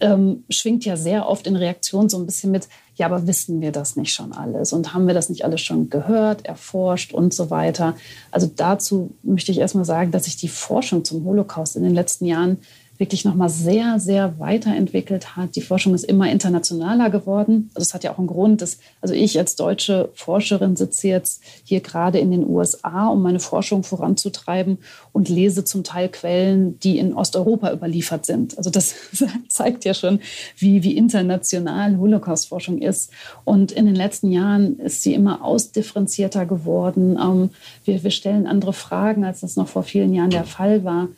ähm, 0.00 0.44
schwingt 0.50 0.84
ja 0.84 0.96
sehr 0.96 1.26
oft 1.26 1.46
in 1.46 1.56
Reaktion 1.56 2.08
so 2.08 2.18
ein 2.18 2.26
bisschen 2.26 2.50
mit, 2.50 2.68
ja, 2.96 3.06
aber 3.06 3.26
wissen 3.26 3.60
wir 3.60 3.72
das 3.72 3.96
nicht 3.96 4.12
schon 4.12 4.32
alles 4.32 4.72
und 4.72 4.92
haben 4.92 5.06
wir 5.06 5.14
das 5.14 5.30
nicht 5.30 5.44
alles 5.44 5.62
schon 5.62 5.88
gehört, 5.90 6.44
erforscht 6.44 7.12
und 7.12 7.32
so 7.32 7.50
weiter. 7.50 7.96
Also 8.30 8.48
dazu 8.54 9.14
möchte 9.22 9.50
ich 9.50 9.58
erstmal 9.58 9.87
sagen, 9.87 10.10
dass 10.10 10.24
sich 10.24 10.37
die 10.37 10.48
Forschung 10.48 11.04
zum 11.04 11.24
Holocaust 11.24 11.76
in 11.76 11.82
den 11.82 11.94
letzten 11.94 12.26
Jahren 12.26 12.58
wirklich 13.04 13.26
nochmal 13.26 13.50
sehr, 13.50 14.00
sehr 14.00 14.38
weiterentwickelt 14.38 15.36
hat. 15.36 15.56
Die 15.56 15.60
Forschung 15.60 15.94
ist 15.94 16.04
immer 16.04 16.30
internationaler 16.30 17.10
geworden. 17.10 17.70
Also 17.74 17.82
es 17.82 17.92
hat 17.92 18.02
ja 18.02 18.14
auch 18.14 18.18
einen 18.18 18.28
Grund, 18.28 18.62
dass, 18.62 18.78
also 19.02 19.12
ich 19.12 19.38
als 19.38 19.56
deutsche 19.56 20.08
Forscherin 20.14 20.74
sitze 20.74 21.08
jetzt 21.08 21.42
hier 21.64 21.80
gerade 21.80 22.18
in 22.18 22.30
den 22.30 22.48
USA, 22.48 23.08
um 23.08 23.20
meine 23.20 23.40
Forschung 23.40 23.82
voranzutreiben 23.82 24.78
und 25.12 25.28
lese 25.28 25.64
zum 25.64 25.84
Teil 25.84 26.08
Quellen, 26.08 26.78
die 26.78 26.98
in 26.98 27.12
Osteuropa 27.12 27.74
überliefert 27.74 28.24
sind. 28.24 28.56
Also 28.56 28.70
das 28.70 28.94
zeigt 29.48 29.84
ja 29.84 29.92
schon, 29.92 30.20
wie, 30.56 30.82
wie 30.82 30.96
international 30.96 31.98
Holocaust-Forschung 31.98 32.78
ist. 32.78 33.10
Und 33.44 33.70
in 33.70 33.84
den 33.84 33.96
letzten 33.96 34.32
Jahren 34.32 34.78
ist 34.78 35.02
sie 35.02 35.12
immer 35.12 35.44
ausdifferenzierter 35.44 36.46
geworden. 36.46 37.18
Ähm, 37.22 37.50
wir, 37.84 38.02
wir 38.02 38.10
stellen 38.10 38.46
andere 38.46 38.72
Fragen, 38.72 39.24
als 39.24 39.40
das 39.40 39.56
noch 39.56 39.68
vor 39.68 39.82
vielen 39.82 40.14
Jahren 40.14 40.30
der 40.30 40.44
Fall 40.44 40.84
war. 40.84 41.08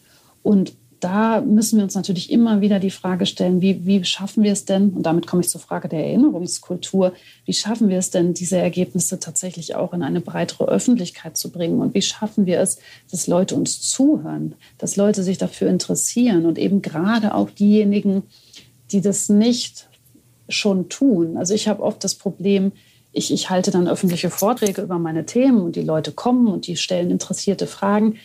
Und 0.42 0.72
da 1.00 1.40
müssen 1.40 1.76
wir 1.76 1.84
uns 1.84 1.94
natürlich 1.94 2.30
immer 2.30 2.60
wieder 2.60 2.78
die 2.78 2.90
Frage 2.90 3.26
stellen, 3.26 3.60
wie, 3.60 3.84
wie 3.86 4.04
schaffen 4.04 4.42
wir 4.42 4.52
es 4.52 4.64
denn, 4.64 4.90
und 4.90 5.02
damit 5.04 5.26
komme 5.26 5.42
ich 5.42 5.48
zur 5.48 5.60
Frage 5.60 5.88
der 5.88 6.04
Erinnerungskultur, 6.04 7.12
wie 7.44 7.52
schaffen 7.52 7.88
wir 7.88 7.98
es 7.98 8.10
denn, 8.10 8.34
diese 8.34 8.56
Ergebnisse 8.56 9.18
tatsächlich 9.18 9.74
auch 9.74 9.92
in 9.92 10.02
eine 10.02 10.20
breitere 10.20 10.64
Öffentlichkeit 10.66 11.36
zu 11.36 11.50
bringen? 11.50 11.80
Und 11.80 11.94
wie 11.94 12.02
schaffen 12.02 12.46
wir 12.46 12.60
es, 12.60 12.78
dass 13.10 13.26
Leute 13.26 13.54
uns 13.54 13.80
zuhören, 13.82 14.54
dass 14.78 14.96
Leute 14.96 15.22
sich 15.22 15.38
dafür 15.38 15.68
interessieren 15.68 16.46
und 16.46 16.58
eben 16.58 16.82
gerade 16.82 17.34
auch 17.34 17.50
diejenigen, 17.50 18.22
die 18.90 19.00
das 19.00 19.28
nicht 19.28 19.88
schon 20.48 20.88
tun. 20.88 21.36
Also 21.36 21.54
ich 21.54 21.68
habe 21.68 21.82
oft 21.82 22.02
das 22.04 22.14
Problem, 22.14 22.72
ich, 23.12 23.32
ich 23.32 23.50
halte 23.50 23.70
dann 23.70 23.88
öffentliche 23.88 24.30
Vorträge 24.30 24.82
über 24.82 24.98
meine 24.98 25.24
Themen 25.26 25.62
und 25.62 25.76
die 25.76 25.82
Leute 25.82 26.12
kommen 26.12 26.48
und 26.48 26.66
die 26.66 26.76
stellen 26.76 27.10
interessierte 27.10 27.66
Fragen. 27.66 28.16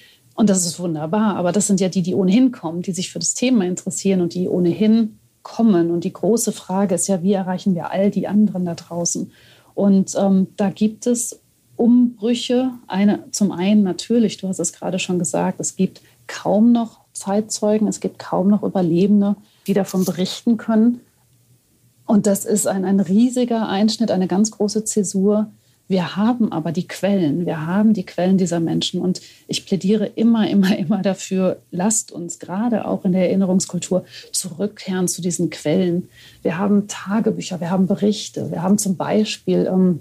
Und 0.41 0.49
das 0.49 0.65
ist 0.65 0.79
wunderbar. 0.79 1.35
Aber 1.35 1.51
das 1.51 1.67
sind 1.67 1.79
ja 1.79 1.87
die, 1.87 2.01
die 2.01 2.15
ohnehin 2.15 2.51
kommen, 2.51 2.81
die 2.81 2.93
sich 2.93 3.11
für 3.11 3.19
das 3.19 3.35
Thema 3.35 3.63
interessieren 3.63 4.21
und 4.21 4.33
die 4.33 4.49
ohnehin 4.49 5.19
kommen. 5.43 5.91
Und 5.91 6.03
die 6.03 6.13
große 6.13 6.51
Frage 6.51 6.95
ist 6.95 7.07
ja, 7.07 7.21
wie 7.21 7.33
erreichen 7.33 7.75
wir 7.75 7.91
all 7.91 8.09
die 8.09 8.27
anderen 8.27 8.65
da 8.65 8.73
draußen? 8.73 9.31
Und 9.75 10.15
ähm, 10.17 10.47
da 10.57 10.71
gibt 10.71 11.05
es 11.05 11.41
Umbrüche. 11.75 12.71
Eine, 12.87 13.25
zum 13.29 13.51
einen 13.51 13.83
natürlich, 13.83 14.37
du 14.37 14.47
hast 14.47 14.57
es 14.57 14.73
gerade 14.73 14.97
schon 14.97 15.19
gesagt, 15.19 15.59
es 15.59 15.75
gibt 15.75 16.01
kaum 16.25 16.71
noch 16.71 17.01
Zeitzeugen, 17.13 17.87
es 17.87 17.99
gibt 17.99 18.17
kaum 18.17 18.47
noch 18.47 18.63
Überlebende, 18.63 19.35
die 19.67 19.75
davon 19.75 20.05
berichten 20.05 20.57
können. 20.57 21.01
Und 22.07 22.25
das 22.25 22.45
ist 22.45 22.65
ein, 22.65 22.83
ein 22.83 22.99
riesiger 22.99 23.69
Einschnitt, 23.69 24.09
eine 24.09 24.25
ganz 24.25 24.49
große 24.49 24.85
Zäsur, 24.85 25.51
Wir 25.91 26.15
haben 26.15 26.53
aber 26.53 26.71
die 26.71 26.87
Quellen, 26.87 27.45
wir 27.45 27.67
haben 27.67 27.91
die 27.93 28.05
Quellen 28.05 28.37
dieser 28.37 28.61
Menschen. 28.61 29.01
Und 29.01 29.19
ich 29.49 29.65
plädiere 29.65 30.05
immer, 30.05 30.49
immer, 30.49 30.77
immer 30.77 31.01
dafür, 31.01 31.57
lasst 31.69 32.13
uns 32.13 32.39
gerade 32.39 32.85
auch 32.85 33.03
in 33.03 33.11
der 33.11 33.27
Erinnerungskultur 33.27 34.05
zurückkehren 34.31 35.09
zu 35.09 35.21
diesen 35.21 35.49
Quellen. 35.49 36.07
Wir 36.43 36.57
haben 36.57 36.87
Tagebücher, 36.87 37.59
wir 37.59 37.69
haben 37.69 37.87
Berichte, 37.87 38.51
wir 38.51 38.63
haben 38.63 38.77
zum 38.77 38.95
Beispiel 38.95 39.69
ähm, 39.69 39.99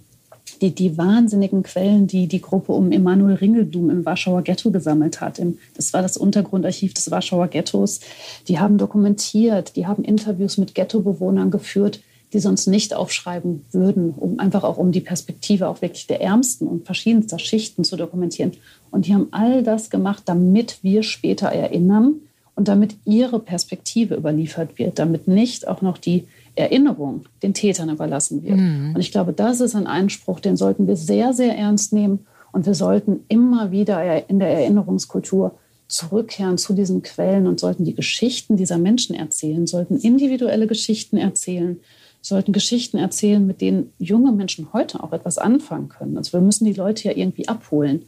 die, 0.60 0.72
die 0.72 0.96
wahnsinnigen 0.96 1.64
Quellen, 1.64 2.06
die 2.06 2.28
die 2.28 2.40
Gruppe 2.40 2.70
um 2.70 2.92
Emanuel 2.92 3.34
Ringelblum 3.34 3.90
im 3.90 4.04
Warschauer 4.06 4.42
Ghetto 4.42 4.70
gesammelt 4.70 5.20
hat. 5.20 5.42
Das 5.74 5.92
war 5.92 6.02
das 6.02 6.16
Untergrundarchiv 6.16 6.94
des 6.94 7.10
Warschauer 7.10 7.48
Ghettos. 7.48 7.98
Die 8.46 8.60
haben 8.60 8.78
dokumentiert, 8.78 9.74
die 9.74 9.88
haben 9.88 10.04
Interviews 10.04 10.56
mit 10.56 10.76
Ghettobewohnern 10.76 11.50
geführt 11.50 12.00
die 12.32 12.38
sonst 12.38 12.66
nicht 12.66 12.94
aufschreiben 12.94 13.64
würden, 13.72 14.14
um 14.16 14.38
einfach 14.38 14.62
auch 14.62 14.76
um 14.76 14.92
die 14.92 15.00
Perspektive 15.00 15.68
auch 15.68 15.82
wirklich 15.82 16.06
der 16.06 16.20
Ärmsten 16.20 16.68
und 16.68 16.86
verschiedenster 16.86 17.38
Schichten 17.38 17.84
zu 17.84 17.96
dokumentieren. 17.96 18.52
Und 18.90 19.06
die 19.06 19.14
haben 19.14 19.28
all 19.32 19.62
das 19.62 19.90
gemacht, 19.90 20.22
damit 20.26 20.78
wir 20.82 21.02
später 21.02 21.48
erinnern 21.48 22.14
und 22.54 22.68
damit 22.68 22.96
ihre 23.04 23.40
Perspektive 23.40 24.14
überliefert 24.14 24.78
wird, 24.78 24.98
damit 24.98 25.26
nicht 25.26 25.66
auch 25.66 25.82
noch 25.82 25.98
die 25.98 26.26
Erinnerung 26.54 27.24
den 27.42 27.54
Tätern 27.54 27.88
überlassen 27.88 28.42
wird. 28.42 28.58
Mhm. 28.58 28.92
Und 28.94 29.00
ich 29.00 29.12
glaube, 29.12 29.32
das 29.32 29.60
ist 29.60 29.74
ein 29.74 29.86
Einspruch, 29.86 30.40
den 30.40 30.56
sollten 30.56 30.86
wir 30.86 30.96
sehr, 30.96 31.32
sehr 31.32 31.56
ernst 31.56 31.92
nehmen. 31.92 32.26
Und 32.52 32.66
wir 32.66 32.74
sollten 32.74 33.20
immer 33.28 33.70
wieder 33.70 34.28
in 34.28 34.40
der 34.40 34.48
Erinnerungskultur 34.48 35.54
zurückkehren 35.86 36.58
zu 36.58 36.72
diesen 36.72 37.02
Quellen 37.02 37.46
und 37.46 37.58
sollten 37.60 37.84
die 37.84 37.94
Geschichten 37.94 38.56
dieser 38.56 38.78
Menschen 38.78 39.14
erzählen, 39.14 39.66
sollten 39.66 39.98
individuelle 39.98 40.66
Geschichten 40.66 41.16
erzählen, 41.16 41.80
sollten 42.20 42.52
Geschichten 42.52 42.98
erzählen, 42.98 43.46
mit 43.46 43.60
denen 43.60 43.92
junge 43.98 44.32
Menschen 44.32 44.72
heute 44.72 45.02
auch 45.02 45.12
etwas 45.12 45.38
anfangen 45.38 45.88
können. 45.88 46.16
Also 46.16 46.34
wir 46.34 46.40
müssen 46.40 46.64
die 46.64 46.72
Leute 46.72 47.08
ja 47.08 47.16
irgendwie 47.16 47.48
abholen. 47.48 48.04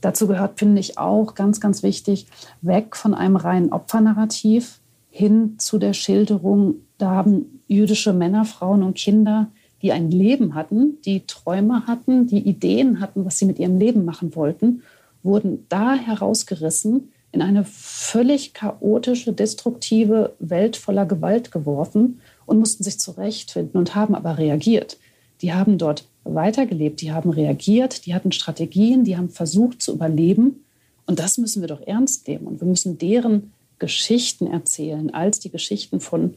Dazu 0.00 0.26
gehört, 0.26 0.58
finde 0.58 0.80
ich, 0.80 0.98
auch 0.98 1.34
ganz, 1.34 1.60
ganz 1.60 1.82
wichtig, 1.82 2.26
weg 2.60 2.94
von 2.94 3.14
einem 3.14 3.36
reinen 3.36 3.72
Opfernarrativ 3.72 4.80
hin 5.08 5.54
zu 5.58 5.78
der 5.78 5.92
Schilderung, 5.92 6.74
da 6.98 7.10
haben 7.10 7.60
jüdische 7.68 8.12
Männer, 8.12 8.44
Frauen 8.44 8.82
und 8.82 8.96
Kinder, 8.96 9.48
die 9.80 9.92
ein 9.92 10.10
Leben 10.10 10.54
hatten, 10.54 11.00
die 11.02 11.26
Träume 11.26 11.86
hatten, 11.86 12.26
die 12.26 12.40
Ideen 12.40 13.00
hatten, 13.00 13.24
was 13.24 13.38
sie 13.38 13.44
mit 13.44 13.58
ihrem 13.58 13.78
Leben 13.78 14.04
machen 14.04 14.34
wollten, 14.34 14.82
wurden 15.22 15.66
da 15.68 15.94
herausgerissen, 15.94 17.12
in 17.32 17.42
eine 17.42 17.64
völlig 17.64 18.54
chaotische, 18.54 19.32
destruktive 19.32 20.34
Welt 20.38 20.76
voller 20.76 21.04
Gewalt 21.06 21.50
geworfen 21.50 22.20
und 22.46 22.58
mussten 22.58 22.84
sich 22.84 22.98
zurechtfinden 22.98 23.78
und 23.78 23.94
haben 23.94 24.14
aber 24.14 24.38
reagiert. 24.38 24.98
Die 25.40 25.52
haben 25.52 25.78
dort 25.78 26.04
weitergelebt, 26.24 27.00
die 27.00 27.12
haben 27.12 27.30
reagiert, 27.30 28.06
die 28.06 28.14
hatten 28.14 28.32
Strategien, 28.32 29.04
die 29.04 29.16
haben 29.16 29.28
versucht 29.30 29.82
zu 29.82 29.92
überleben. 29.92 30.64
Und 31.06 31.18
das 31.18 31.38
müssen 31.38 31.60
wir 31.60 31.68
doch 31.68 31.82
ernst 31.86 32.28
nehmen. 32.28 32.46
Und 32.46 32.60
wir 32.60 32.68
müssen 32.68 32.98
deren 32.98 33.52
Geschichten 33.78 34.46
erzählen, 34.46 35.12
als 35.12 35.40
die 35.40 35.50
Geschichten 35.50 36.00
von 36.00 36.34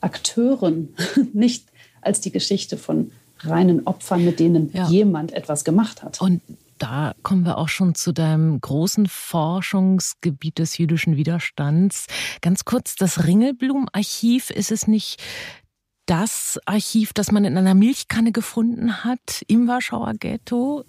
Akteuren, 0.00 0.94
nicht 1.32 1.64
als 2.00 2.20
die 2.20 2.30
Geschichte 2.30 2.76
von 2.76 3.10
reinen 3.40 3.86
Opfern, 3.86 4.24
mit 4.24 4.38
denen 4.38 4.70
ja. 4.72 4.88
jemand 4.88 5.32
etwas 5.32 5.64
gemacht 5.64 6.02
hat. 6.02 6.20
Und 6.20 6.40
da 6.78 7.14
kommen 7.22 7.44
wir 7.44 7.58
auch 7.58 7.68
schon 7.68 7.94
zu 7.94 8.12
deinem 8.12 8.60
großen 8.60 9.06
Forschungsgebiet 9.06 10.58
des 10.58 10.78
jüdischen 10.78 11.16
Widerstands. 11.16 12.06
Ganz 12.42 12.64
kurz, 12.64 12.96
das 12.96 13.26
Ringelblum-Archiv, 13.26 14.50
ist 14.50 14.70
es 14.70 14.86
nicht 14.86 15.22
das 16.06 16.58
Archiv, 16.66 17.12
das 17.12 17.32
man 17.32 17.44
in 17.44 17.56
einer 17.56 17.74
Milchkanne 17.74 18.32
gefunden 18.32 19.04
hat 19.04 19.42
im 19.48 19.66
Warschauer 19.66 20.14
Ghetto? 20.18 20.84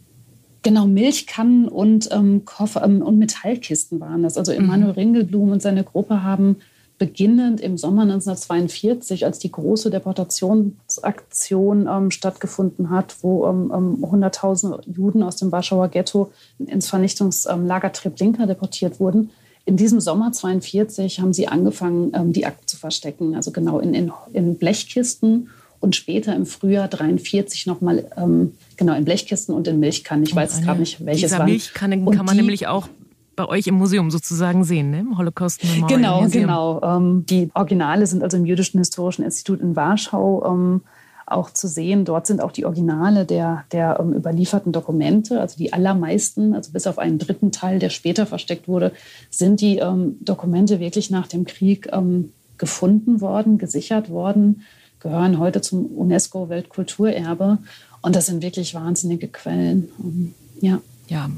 Genau, 0.62 0.86
Milchkannen 0.86 1.68
und, 1.68 2.10
ähm, 2.12 2.46
Koffer, 2.46 2.84
ähm, 2.84 3.02
und 3.02 3.18
Metallkisten 3.18 4.00
waren 4.00 4.24
das. 4.24 4.38
Also 4.38 4.52
Emanuel 4.52 4.92
mhm. 4.92 5.00
Ringelblum 5.00 5.52
und 5.52 5.62
seine 5.62 5.84
Gruppe 5.84 6.24
haben 6.24 6.58
beginnend 6.98 7.62
im 7.62 7.78
Sommer 7.78 8.02
1942, 8.04 9.26
als 9.26 9.40
die 9.40 9.52
große 9.52 9.92
Deportationsaktion 9.92 11.88
ähm, 11.88 12.12
stattgefunden 12.12 12.90
hat, 12.90 13.18
wo 13.22 13.46
ähm, 13.48 13.72
ähm, 13.74 14.10
hunderttausende 14.10 14.82
Juden 14.88 15.22
aus 15.22 15.36
dem 15.36 15.52
Warschauer 15.52 15.90
Ghetto 15.90 16.32
ins 16.60 16.90
Vernichtungslager 16.90 17.92
Treblinka 17.92 18.46
deportiert 18.48 19.00
wurden. 19.00 19.30
In 19.66 19.78
diesem 19.78 20.00
Sommer 20.00 20.28
1942 20.28 21.20
haben 21.20 21.34
sie 21.34 21.48
angefangen, 21.48 22.12
ähm, 22.16 22.34
die 22.34 22.46
Akten 22.46 22.66
zu 22.68 22.78
verstecken, 22.78 23.36
also 23.36 23.52
genau 23.52 23.80
in, 23.80 23.94
in, 23.94 24.12
in 24.34 24.56
Blechkisten 24.58 25.50
und 25.80 25.96
später 25.96 26.36
im 26.36 26.46
Frühjahr 26.46 26.86
1943 26.86 27.68
nochmal 27.68 28.06
ähm, 28.18 28.54
genau 28.78 28.94
in 28.96 29.06
Blechkisten 29.06 29.54
und 29.54 29.68
in 29.68 29.80
Milchkannen. 29.80 30.24
Ich 30.24 30.36
weiß 30.36 30.62
gerade 30.62 30.80
nicht, 30.80 31.06
welches 31.06 31.38
war. 31.38 31.46
Milchkannen 31.46 32.06
kann 32.06 32.26
man 32.26 32.36
die, 32.36 32.42
nämlich 32.42 32.68
auch 32.68 32.88
bei 33.38 33.48
euch 33.48 33.68
im 33.68 33.76
Museum 33.76 34.12
sozusagen 34.12 34.66
sehen, 34.66 34.92
ne? 34.92 35.00
im 35.00 35.18
Holocaust 35.18 35.64
Memorial 35.64 35.88
Genau, 35.88 36.22
Museum. 36.24 36.42
genau. 36.42 36.82
Ähm, 36.84 37.26
die 37.26 37.50
Originale 37.54 38.06
sind 38.06 38.24
also 38.24 38.36
im 38.36 38.46
Jüdischen 38.46 38.80
Historischen 38.80 39.24
Institut 39.24 39.62
in 39.62 39.76
Warschau 39.78 40.44
ähm, 40.46 40.82
auch 41.28 41.52
zu 41.52 41.68
sehen. 41.68 42.04
Dort 42.04 42.26
sind 42.26 42.42
auch 42.42 42.52
die 42.52 42.66
Originale 42.66 43.26
der, 43.26 43.64
der 43.72 44.00
ähm, 44.00 44.14
überlieferten 44.14 44.72
Dokumente, 44.72 45.40
also 45.40 45.56
die 45.58 45.72
allermeisten, 45.72 46.54
also 46.56 46.72
bis 46.72 46.88
auf 46.88 46.98
einen 46.98 47.20
dritten 47.20 47.52
Teil, 47.52 47.80
der 47.80 47.90
später 47.90 48.26
versteckt 48.26 48.68
wurde, 48.68 48.92
sind 49.30 49.62
die 49.62 49.78
ähm, 49.78 50.18
Dokumente 50.22 50.80
wirklich 50.80 51.12
nach 51.12 51.28
dem 51.28 51.46
Krieg 51.46 51.88
ähm, 51.94 52.34
gefunden 52.58 53.22
worden, 53.22 53.60
gesichert 53.60 54.10
worden, 54.10 54.64
gehören 55.00 55.38
heute 55.38 55.62
zum 55.62 55.86
UNESCO-Weltkulturerbe. 55.86 57.60
Und 58.02 58.16
das 58.16 58.26
sind 58.26 58.42
wirklich 58.42 58.74
wahnsinnige 58.74 59.28
Quellen. 59.28 59.90
Ähm, 60.00 60.34
ja. 60.60 60.80
Ja. 61.08 61.30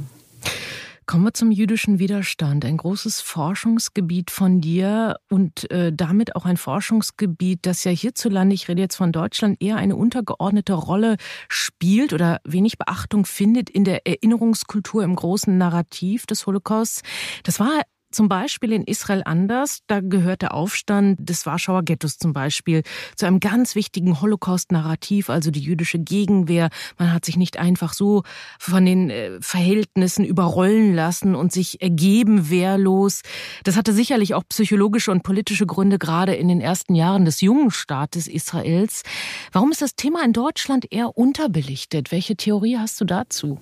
Kommen 1.10 1.24
wir 1.24 1.34
zum 1.34 1.50
jüdischen 1.50 1.98
Widerstand. 1.98 2.64
Ein 2.66 2.78
großes 2.78 3.22
Forschungsgebiet 3.22 4.30
von 4.30 4.62
dir 4.62 5.16
und 5.28 5.72
äh, 5.72 5.92
damit 5.92 6.36
auch 6.36 6.46
ein 6.46 6.56
Forschungsgebiet, 6.56 7.62
das 7.64 7.84
ja 7.84 7.90
hierzulande, 7.90 8.54
ich 8.54 8.68
rede 8.68 8.84
jetzt 8.84 8.96
von 8.96 9.12
Deutschland, 9.12 9.58
eher 9.60 9.78
eine 9.78 9.96
untergeordnete 9.96 10.74
Rolle 10.74 11.18
spielt 11.48 12.14
oder 12.14 12.42
wenig 12.44 12.78
Beachtung 12.78 13.26
findet 13.26 13.72
in 13.72 13.86
der 13.86 14.06
Erinnerungskultur 14.06 15.04
im 15.04 15.16
großen 15.16 15.58
Narrativ 15.58 16.28
des 16.28 16.46
Holocausts. 16.46 17.02
Das 17.42 17.60
war 17.60 17.82
zum 18.12 18.30
Beispiel 18.30 18.72
in 18.72 18.84
Israel 18.84 19.24
anders. 19.26 19.80
Da 19.88 20.00
gehört 20.00 20.42
der 20.42 20.54
Aufstand 20.54 21.30
des 21.30 21.46
Warschauer 21.46 21.84
Ghettos 21.84 22.18
zum 22.18 22.34
Beispiel 22.34 22.84
zu 23.16 23.26
einem 23.26 23.40
ganz 23.40 23.76
wichtigen 23.76 24.22
Holocaust-Narrativ, 24.22 25.30
also 25.30 25.52
die 25.52 25.60
jüdische 25.60 26.00
Gegenwehr. 26.00 26.70
Man 26.98 27.14
hat 27.14 27.26
sich 27.26 27.38
nicht 27.38 27.58
einfach 27.58 27.94
so 27.94 28.24
von 28.60 28.86
den 28.86 29.10
äh, 29.10 29.40
Verhältnissen 29.42 30.26
überrollen 30.26 30.94
lassen 30.94 31.36
und 31.36 31.52
sich 31.52 31.82
ergeben 31.82 32.50
wehrlos. 32.50 33.22
Das 33.64 33.76
hatte 33.76 33.94
sicherlich 33.94 34.34
auch 34.34 34.44
psychologische 34.50 35.12
und 35.12 35.24
politische 35.24 35.66
Gründe, 35.66 36.00
gerade 36.00 36.36
in 36.36 36.48
den 36.48 36.62
ersten 36.62 36.96
Jahren 36.96 37.26
des 37.26 37.42
jungen 37.42 37.72
Staates 37.72 38.28
Israels. 38.28 39.04
Warum 39.52 39.72
ist 39.72 39.82
das 39.82 39.96
Thema 39.96 40.24
in 40.24 40.34
Deutschland 40.34 40.92
eher 40.92 41.18
unterbelichtet? 41.18 42.12
Welche 42.12 42.36
Theorie 42.36 42.78
hast 42.78 43.00
du 43.02 43.06
dazu? 43.06 43.60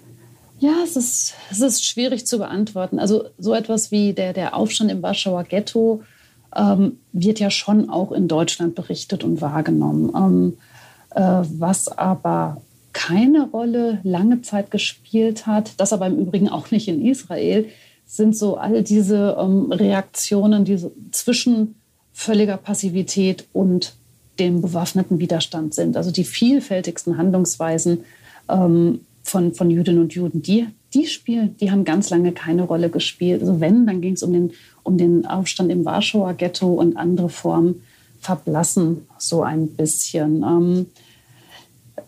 Ja, 0.59 0.73
es 0.83 0.95
ist, 0.95 1.35
es 1.51 1.61
ist 1.61 1.85
schwierig 1.85 2.25
zu 2.25 2.39
beantworten. 2.39 2.99
Also 2.99 3.25
so 3.37 3.53
etwas 3.53 3.91
wie 3.91 4.13
der, 4.13 4.33
der 4.33 4.55
Aufstand 4.55 4.91
im 4.91 5.03
Warschauer 5.03 5.43
Ghetto 5.43 6.01
ähm, 6.55 6.99
wird 7.13 7.39
ja 7.39 7.51
schon 7.51 7.89
auch 7.89 8.11
in 8.11 8.27
Deutschland 8.27 8.73
berichtet 8.73 9.23
und 9.23 9.39
wahrgenommen. 9.41 10.11
Ähm, 10.15 10.57
äh, 11.11 11.45
was 11.59 11.87
aber 11.87 12.61
keine 12.93 13.49
Rolle 13.49 13.99
lange 14.03 14.41
Zeit 14.41 14.71
gespielt 14.71 15.45
hat, 15.45 15.73
das 15.77 15.93
aber 15.93 16.07
im 16.07 16.17
Übrigen 16.17 16.49
auch 16.49 16.71
nicht 16.71 16.87
in 16.87 17.05
Israel, 17.05 17.67
sind 18.07 18.35
so 18.35 18.57
all 18.57 18.81
diese 18.81 19.37
ähm, 19.39 19.71
Reaktionen, 19.71 20.65
die 20.65 20.77
so 20.77 20.91
zwischen 21.11 21.75
völliger 22.13 22.57
Passivität 22.57 23.45
und 23.53 23.93
dem 24.39 24.61
bewaffneten 24.61 25.19
Widerstand 25.19 25.75
sind. 25.75 25.97
Also 25.97 26.09
die 26.09 26.23
vielfältigsten 26.23 27.17
Handlungsweisen 27.17 28.05
ähm, 28.49 29.01
von, 29.27 29.53
von 29.53 29.69
Jüdinnen 29.69 30.01
und 30.01 30.13
Juden, 30.13 30.41
die, 30.41 30.67
die 30.93 31.05
spielen, 31.05 31.55
die 31.57 31.71
haben 31.71 31.85
ganz 31.85 32.09
lange 32.09 32.31
keine 32.31 32.63
Rolle 32.63 32.89
gespielt. 32.89 33.41
Also 33.41 33.59
wenn, 33.59 33.85
dann 33.85 34.01
ging 34.01 34.13
es 34.13 34.23
um 34.23 34.33
den, 34.33 34.53
um 34.83 34.97
den 34.97 35.25
Aufstand 35.25 35.71
im 35.71 35.85
Warschauer 35.85 36.33
Ghetto 36.33 36.73
und 36.73 36.97
andere 36.97 37.29
Formen 37.29 37.81
verblassen 38.21 39.05
so 39.17 39.43
ein 39.43 39.67
bisschen. 39.67 40.43
Ähm, 40.43 40.85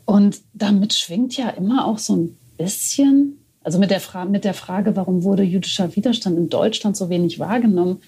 und 0.06 0.42
damit 0.54 0.94
schwingt 0.94 1.38
ja 1.38 1.50
immer 1.50 1.86
auch 1.86 2.00
so 2.00 2.16
ein 2.16 2.38
bisschen, 2.58 3.38
also 3.64 3.80
mit 3.80 3.92
der, 3.92 4.00
Fra 4.00 4.26
mit 4.26 4.44
der 4.44 4.54
Frage, 4.54 4.96
warum 4.96 5.24
wurde 5.24 5.44
jüdischer 5.44 5.96
Widerstand 5.96 6.38
in 6.38 6.50
Deutschland 6.50 6.98
so 6.98 7.10
wenig 7.10 7.40
wahrgenommen, 7.40 8.02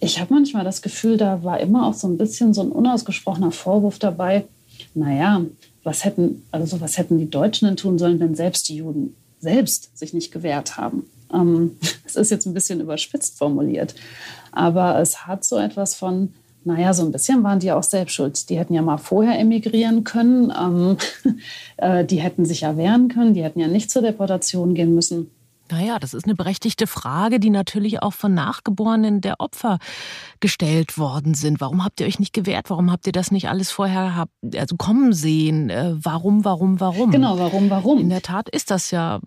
ich 0.00 0.20
habe 0.20 0.32
manchmal 0.32 0.64
das 0.64 0.80
Gefühl, 0.80 1.16
da 1.16 1.42
war 1.42 1.58
immer 1.58 1.86
auch 1.86 1.94
so 1.94 2.06
ein 2.06 2.18
bisschen 2.18 2.54
so 2.54 2.60
ein 2.62 2.70
unausgesprochener 2.70 3.50
Vorwurf 3.50 3.98
dabei, 3.98 4.44
naja, 4.94 5.44
was 5.88 6.04
hätten, 6.04 6.42
also 6.52 6.82
was 6.82 6.98
hätten 6.98 7.18
die 7.18 7.30
Deutschen 7.30 7.66
denn 7.66 7.78
tun 7.78 7.98
sollen, 7.98 8.20
wenn 8.20 8.34
selbst 8.34 8.68
die 8.68 8.76
Juden 8.76 9.16
selbst 9.40 9.96
sich 9.98 10.12
nicht 10.12 10.30
gewehrt 10.30 10.76
haben? 10.76 11.04
Ähm, 11.32 11.78
es 12.06 12.14
ist 12.14 12.30
jetzt 12.30 12.46
ein 12.46 12.52
bisschen 12.52 12.80
überspitzt 12.80 13.38
formuliert, 13.38 13.94
aber 14.52 15.00
es 15.00 15.26
hat 15.26 15.44
so 15.44 15.56
etwas 15.56 15.94
von, 15.94 16.34
naja, 16.64 16.92
so 16.92 17.04
ein 17.04 17.12
bisschen 17.12 17.42
waren 17.42 17.58
die 17.58 17.72
auch 17.72 17.82
selbst 17.82 18.12
schuld. 18.12 18.50
Die 18.50 18.58
hätten 18.58 18.74
ja 18.74 18.82
mal 18.82 18.98
vorher 18.98 19.38
emigrieren 19.38 20.04
können, 20.04 20.52
ähm, 20.56 20.98
äh, 21.78 22.04
die 22.04 22.20
hätten 22.20 22.44
sich 22.44 22.60
ja 22.60 22.76
wehren 22.76 23.08
können, 23.08 23.32
die 23.32 23.42
hätten 23.42 23.60
ja 23.60 23.68
nicht 23.68 23.90
zur 23.90 24.02
Deportation 24.02 24.74
gehen 24.74 24.94
müssen. 24.94 25.30
Naja, 25.70 25.98
das 25.98 26.14
ist 26.14 26.24
eine 26.24 26.34
berechtigte 26.34 26.86
Frage, 26.86 27.40
die 27.40 27.50
natürlich 27.50 28.02
auch 28.02 28.12
von 28.12 28.34
Nachgeborenen 28.34 29.20
der 29.20 29.40
Opfer 29.40 29.78
gestellt 30.40 30.98
worden 30.98 31.34
sind. 31.34 31.60
Warum 31.60 31.84
habt 31.84 32.00
ihr 32.00 32.06
euch 32.06 32.18
nicht 32.18 32.32
gewehrt? 32.32 32.70
Warum 32.70 32.90
habt 32.90 33.06
ihr 33.06 33.12
das 33.12 33.30
nicht 33.30 33.48
alles 33.48 33.70
vorher 33.70 34.16
hab, 34.16 34.30
also 34.54 34.76
kommen 34.76 35.12
sehen? 35.12 35.70
Äh, 35.70 35.94
warum, 35.94 36.44
warum, 36.44 36.80
warum? 36.80 37.10
Genau, 37.10 37.38
warum, 37.38 37.70
warum? 37.70 38.00
In 38.00 38.08
der 38.10 38.22
Tat 38.22 38.48
ist 38.48 38.70
das 38.70 38.90
ja 38.90 39.20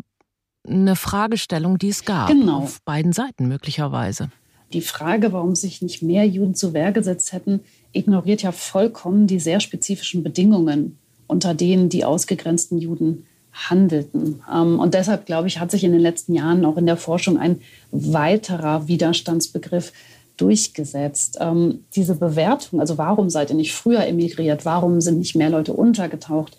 eine 0.67 0.95
Fragestellung, 0.95 1.77
die 1.77 1.89
es 1.89 2.05
gab. 2.05 2.27
Genau. 2.27 2.59
Auf 2.59 2.81
beiden 2.83 3.13
Seiten 3.13 3.47
möglicherweise. 3.47 4.29
Die 4.73 4.81
Frage, 4.81 5.33
warum 5.33 5.55
sich 5.55 5.81
nicht 5.81 6.01
mehr 6.01 6.25
Juden 6.25 6.55
zur 6.55 6.73
Wehr 6.73 6.91
gesetzt 6.91 7.33
hätten, 7.33 7.61
ignoriert 7.91 8.41
ja 8.41 8.51
vollkommen 8.51 9.27
die 9.27 9.39
sehr 9.39 9.59
spezifischen 9.59 10.23
Bedingungen, 10.23 10.97
unter 11.27 11.53
denen 11.53 11.89
die 11.89 12.05
ausgegrenzten 12.05 12.77
Juden 12.77 13.25
handelten. 13.53 14.41
Ähm, 14.51 14.79
und 14.79 14.93
deshalb, 14.93 15.25
glaube 15.25 15.47
ich, 15.47 15.59
hat 15.59 15.71
sich 15.71 15.83
in 15.83 15.91
den 15.91 16.01
letzten 16.01 16.33
Jahren 16.33 16.65
auch 16.65 16.77
in 16.77 16.85
der 16.85 16.97
Forschung 16.97 17.37
ein 17.37 17.61
weiterer 17.91 18.87
Widerstandsbegriff 18.87 19.91
durchgesetzt. 20.37 21.37
Ähm, 21.39 21.83
diese 21.95 22.15
Bewertung, 22.15 22.79
also 22.79 22.97
warum 22.97 23.29
seid 23.29 23.49
ihr 23.49 23.55
nicht 23.55 23.73
früher 23.73 24.05
emigriert, 24.05 24.65
warum 24.65 25.01
sind 25.01 25.19
nicht 25.19 25.35
mehr 25.35 25.49
Leute 25.49 25.73
untergetaucht, 25.73 26.57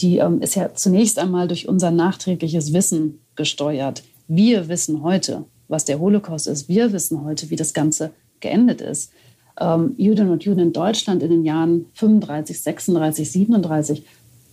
die 0.00 0.18
ähm, 0.18 0.42
ist 0.42 0.56
ja 0.56 0.74
zunächst 0.74 1.18
einmal 1.18 1.48
durch 1.48 1.68
unser 1.68 1.90
nachträgliches 1.90 2.72
Wissen 2.72 3.20
gesteuert. 3.36 4.02
Wir 4.28 4.68
wissen 4.68 5.02
heute, 5.02 5.44
was 5.68 5.84
der 5.84 5.98
Holocaust 5.98 6.46
ist. 6.46 6.68
Wir 6.68 6.92
wissen 6.92 7.24
heute, 7.24 7.50
wie 7.50 7.56
das 7.56 7.74
Ganze 7.74 8.10
geendet 8.40 8.80
ist. 8.80 9.10
Juden 9.96 10.30
und 10.30 10.42
Juden 10.42 10.58
in 10.58 10.72
Deutschland 10.72 11.22
in 11.22 11.30
den 11.30 11.44
Jahren 11.44 11.86
35, 11.94 12.60
36, 12.60 13.30
37 13.30 14.04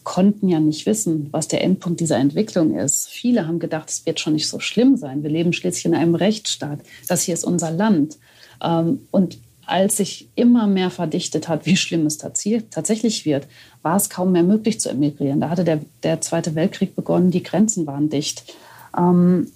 konnten 0.04 0.50
ja 0.50 0.60
nicht 0.60 0.86
wissen, 0.86 1.28
was 1.32 1.48
der 1.48 1.64
Endpunkt 1.64 2.00
dieser 2.00 2.18
Entwicklung 2.18 2.78
ist. 2.78 3.08
Viele 3.08 3.48
haben 3.48 3.60
gedacht, 3.60 3.90
es 3.90 4.06
wird 4.06 4.20
schon 4.20 4.34
nicht 4.34 4.48
so 4.48 4.60
schlimm 4.60 4.98
sein. 4.98 5.24
Wir 5.24 5.30
leben 5.30 5.54
schließlich 5.54 5.86
in 5.86 5.96
einem 5.96 6.16
Rechtsstaat. 6.16 6.80
Das 7.08 7.24
hier 7.24 7.34
ist 7.34 7.44
unser 7.44 7.72
Land. 7.72 8.18
Ähm, 8.64 9.08
und 9.12 9.38
als 9.66 9.98
sich 9.98 10.28
immer 10.36 10.68
mehr 10.68 10.90
verdichtet 10.90 11.48
hat, 11.48 11.66
wie 11.66 11.78
schlimm 11.78 12.06
es 12.06 12.18
tatsächlich 12.18 13.26
wird, 13.26 13.48
war 13.84 13.96
es 13.96 14.10
kaum 14.10 14.32
mehr 14.34 14.44
möglich 14.44 14.80
zu 14.80 14.90
emigrieren. 14.90 15.40
Da 15.40 15.50
hatte 15.50 15.64
der, 15.64 15.80
der 16.04 16.20
Zweite 16.20 16.56
Weltkrieg 16.56 16.96
begonnen, 16.96 17.32
die 17.32 17.44
Grenzen 17.44 17.88
waren 17.88 18.10
dicht. 18.10 18.56
Ähm, 18.98 19.48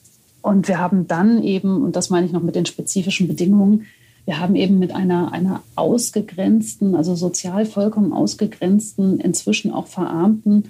und 0.42 0.68
wir 0.68 0.80
haben 0.80 1.08
dann 1.08 1.44
eben, 1.44 1.84
und 1.84 1.96
das 1.96 2.10
meine 2.10 2.28
ich 2.28 2.32
noch 2.32 2.44
mit 2.44 2.56
den 2.56 2.66
spezifischen 2.66 3.28
Bedingungen, 3.28 3.88
wir 4.26 4.40
haben 4.40 4.56
eben 4.56 4.80
mit 4.80 4.94
einer, 4.94 5.32
einer 5.32 5.62
ausgegrenzten, 5.76 6.96
also 6.96 7.16
sozial 7.16 7.66
vollkommen 7.66 8.12
ausgegrenzten, 8.12 9.20
inzwischen 9.20 9.72
auch 9.72 9.88
verarmten 9.88 10.66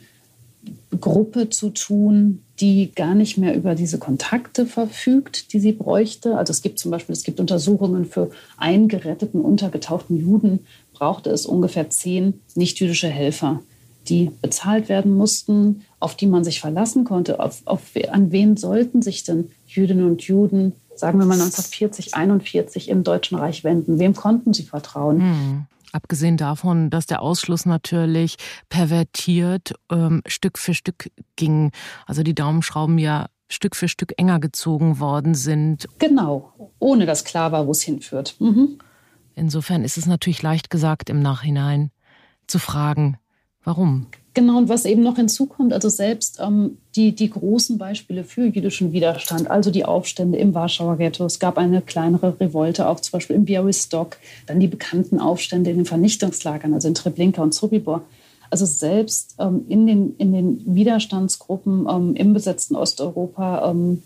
Gruppe 0.99 1.49
zu 1.49 1.69
tun, 1.69 2.41
die 2.59 2.91
gar 2.93 3.15
nicht 3.15 3.37
mehr 3.37 3.55
über 3.55 3.75
diese 3.75 3.97
Kontakte 3.97 4.65
verfügt, 4.65 5.53
die 5.53 5.59
sie 5.59 5.73
bräuchte. 5.73 6.37
Also 6.37 6.51
es 6.51 6.61
gibt 6.61 6.79
zum 6.79 6.91
Beispiel, 6.91 7.13
es 7.13 7.23
gibt 7.23 7.39
Untersuchungen 7.39 8.05
für 8.05 8.31
eingeretteten, 8.57 9.41
untergetauchten 9.41 10.17
Juden, 10.17 10.59
brauchte 10.93 11.29
es 11.29 11.45
ungefähr 11.45 11.89
zehn 11.89 12.39
nichtjüdische 12.55 13.09
Helfer, 13.09 13.61
die 14.07 14.31
bezahlt 14.41 14.87
werden 14.87 15.15
mussten, 15.15 15.81
auf 15.99 16.15
die 16.15 16.27
man 16.27 16.43
sich 16.43 16.59
verlassen 16.61 17.03
konnte. 17.03 17.39
Auf, 17.39 17.61
auf, 17.65 17.81
an 18.09 18.31
wen 18.31 18.55
sollten 18.55 19.01
sich 19.01 19.23
denn 19.23 19.49
Jüdinnen 19.67 20.05
und 20.05 20.23
Juden 20.23 20.73
sagen 20.95 21.19
wir 21.19 21.25
mal 21.25 21.33
1940, 21.33 22.15
41 22.15 22.89
im 22.89 23.03
Deutschen 23.03 23.37
Reich 23.37 23.63
wenden? 23.63 23.99
Wem 23.99 24.15
konnten 24.15 24.53
sie 24.53 24.63
vertrauen? 24.63 25.21
Hm. 25.21 25.65
Abgesehen 25.91 26.35
davon, 26.35 26.89
dass 26.89 27.05
der 27.05 27.21
Ausschluss 27.21 27.65
natürlich 27.65 28.35
pervertiert 28.67 29.73
ähm, 29.89 30.21
Stück 30.27 30.57
für 30.57 30.73
Stück 30.73 31.09
ging. 31.37 31.71
Also 32.05 32.21
die 32.21 32.35
Daumenschrauben 32.35 32.97
ja 32.97 33.27
Stück 33.47 33.75
für 33.75 33.87
Stück 33.87 34.13
enger 34.17 34.39
gezogen 34.39 34.99
worden 34.99 35.35
sind. 35.35 35.87
Genau, 35.99 36.71
ohne 36.79 37.05
dass 37.05 37.23
klar 37.23 37.51
war, 37.51 37.67
wo 37.67 37.71
es 37.71 37.81
hinführt. 37.81 38.35
Mhm. 38.39 38.79
Insofern 39.35 39.83
ist 39.83 39.97
es 39.97 40.05
natürlich 40.05 40.41
leicht 40.41 40.69
gesagt 40.69 41.09
im 41.09 41.21
Nachhinein 41.21 41.91
zu 42.47 42.59
fragen, 42.59 43.17
warum? 43.63 44.07
Genau, 44.35 44.57
und 44.57 44.67
was 44.67 44.83
eben 44.83 45.01
noch 45.01 45.15
hinzukommt, 45.15 45.71
also 45.71 45.87
selbst 45.87 46.41
ähm, 46.41 46.77
die, 46.97 47.15
die 47.15 47.29
großen 47.29 47.77
Beispiele 47.77 48.25
für 48.25 48.45
jüdischen 48.45 48.91
Widerstand, 48.91 49.49
also 49.49 49.71
die 49.71 49.85
Aufstände 49.85 50.37
im 50.37 50.53
Warschauer 50.53 50.97
Ghetto, 50.97 51.25
es 51.25 51.39
gab 51.39 51.57
eine 51.57 51.81
kleinere 51.81 52.37
Revolte, 52.37 52.89
auch 52.89 52.99
zum 52.99 53.13
Beispiel 53.13 53.37
im 53.37 53.45
Białystok, 53.45 54.17
dann 54.45 54.59
die 54.59 54.67
bekannten 54.67 55.21
Aufstände 55.21 55.69
in 55.69 55.77
den 55.77 55.85
Vernichtungslagern, 55.85 56.73
also 56.73 56.89
in 56.89 56.95
Treblinka 56.95 57.41
und 57.41 57.53
Sobibor. 57.53 58.01
Also 58.49 58.65
selbst 58.65 59.35
ähm, 59.39 59.63
in, 59.69 59.87
den, 59.87 60.15
in 60.17 60.33
den 60.33 60.61
Widerstandsgruppen 60.65 61.87
ähm, 61.89 62.15
im 62.15 62.33
besetzten 62.33 62.75
Osteuropa 62.75 63.71
ähm, 63.71 64.03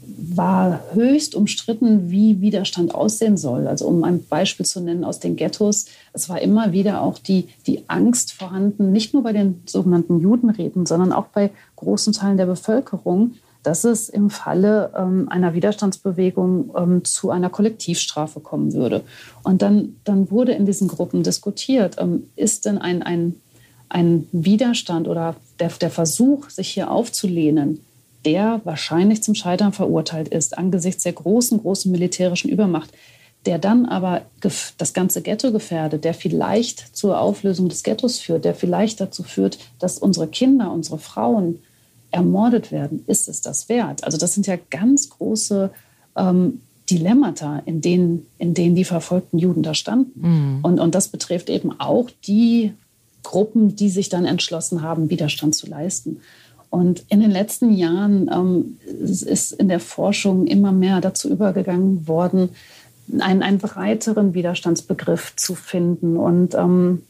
war 0.00 0.80
höchst 0.94 1.34
umstritten, 1.34 2.10
wie 2.10 2.40
Widerstand 2.40 2.94
aussehen 2.94 3.36
soll. 3.36 3.66
Also 3.66 3.86
um 3.86 4.04
ein 4.04 4.24
Beispiel 4.24 4.64
zu 4.64 4.80
nennen 4.80 5.04
aus 5.04 5.20
den 5.20 5.36
Ghettos, 5.36 5.86
es 6.18 6.28
war 6.28 6.40
immer 6.40 6.72
wieder 6.72 7.02
auch 7.02 7.18
die, 7.18 7.48
die 7.66 7.88
Angst 7.88 8.32
vorhanden, 8.32 8.92
nicht 8.92 9.14
nur 9.14 9.22
bei 9.22 9.32
den 9.32 9.62
sogenannten 9.66 10.20
Judenräten, 10.20 10.84
sondern 10.84 11.12
auch 11.12 11.26
bei 11.26 11.50
großen 11.76 12.12
Teilen 12.12 12.36
der 12.36 12.46
Bevölkerung, 12.46 13.34
dass 13.62 13.84
es 13.84 14.08
im 14.08 14.30
Falle 14.30 14.92
ähm, 14.96 15.28
einer 15.28 15.54
Widerstandsbewegung 15.54 16.72
ähm, 16.76 17.04
zu 17.04 17.30
einer 17.30 17.50
Kollektivstrafe 17.50 18.40
kommen 18.40 18.72
würde. 18.72 19.02
Und 19.42 19.62
dann, 19.62 19.96
dann 20.04 20.30
wurde 20.30 20.52
in 20.52 20.66
diesen 20.66 20.88
Gruppen 20.88 21.22
diskutiert, 21.22 21.96
ähm, 21.98 22.24
ist 22.36 22.66
denn 22.66 22.78
ein, 22.78 23.02
ein, 23.02 23.34
ein 23.88 24.26
Widerstand 24.32 25.08
oder 25.08 25.36
der, 25.60 25.70
der 25.80 25.90
Versuch, 25.90 26.50
sich 26.50 26.68
hier 26.68 26.90
aufzulehnen, 26.90 27.80
der 28.24 28.60
wahrscheinlich 28.64 29.22
zum 29.22 29.34
Scheitern 29.34 29.72
verurteilt 29.72 30.28
ist 30.28 30.58
angesichts 30.58 31.02
der 31.04 31.12
großen, 31.12 31.60
großen 31.60 31.90
militärischen 31.90 32.50
Übermacht, 32.50 32.90
der 33.48 33.58
dann 33.58 33.86
aber 33.86 34.26
das 34.42 34.92
ganze 34.92 35.22
Ghetto 35.22 35.52
gefährdet, 35.52 36.04
der 36.04 36.12
vielleicht 36.12 36.94
zur 36.94 37.18
Auflösung 37.18 37.70
des 37.70 37.82
Ghettos 37.82 38.18
führt, 38.18 38.44
der 38.44 38.54
vielleicht 38.54 39.00
dazu 39.00 39.22
führt, 39.22 39.58
dass 39.78 39.96
unsere 39.96 40.28
Kinder, 40.28 40.70
unsere 40.70 40.98
Frauen 40.98 41.60
ermordet 42.10 42.70
werden, 42.72 43.04
ist 43.06 43.26
es 43.26 43.40
das 43.40 43.70
wert? 43.70 44.04
Also 44.04 44.18
das 44.18 44.34
sind 44.34 44.46
ja 44.46 44.58
ganz 44.68 45.08
große 45.08 45.70
ähm, 46.14 46.60
Dilemmata, 46.90 47.62
in 47.64 47.80
denen, 47.80 48.26
in 48.36 48.52
denen 48.52 48.74
die 48.74 48.84
verfolgten 48.84 49.38
Juden 49.38 49.62
da 49.62 49.72
standen. 49.72 50.20
Mhm. 50.20 50.58
Und, 50.62 50.78
und 50.78 50.94
das 50.94 51.08
betrifft 51.08 51.48
eben 51.48 51.80
auch 51.80 52.10
die 52.26 52.74
Gruppen, 53.22 53.76
die 53.76 53.88
sich 53.88 54.10
dann 54.10 54.26
entschlossen 54.26 54.82
haben, 54.82 55.08
Widerstand 55.08 55.54
zu 55.54 55.66
leisten. 55.66 56.20
Und 56.68 57.02
in 57.08 57.20
den 57.20 57.30
letzten 57.30 57.72
Jahren 57.72 58.30
ähm, 58.30 58.76
ist 59.00 59.52
in 59.52 59.68
der 59.68 59.80
Forschung 59.80 60.46
immer 60.46 60.70
mehr 60.70 61.00
dazu 61.00 61.30
übergegangen 61.30 62.06
worden, 62.06 62.50
einen, 63.20 63.42
einen 63.42 63.58
breiteren 63.58 64.34
Widerstandsbegriff 64.34 65.34
zu 65.36 65.54
finden 65.54 66.16
und 66.16 66.54
ähm, 66.54 67.02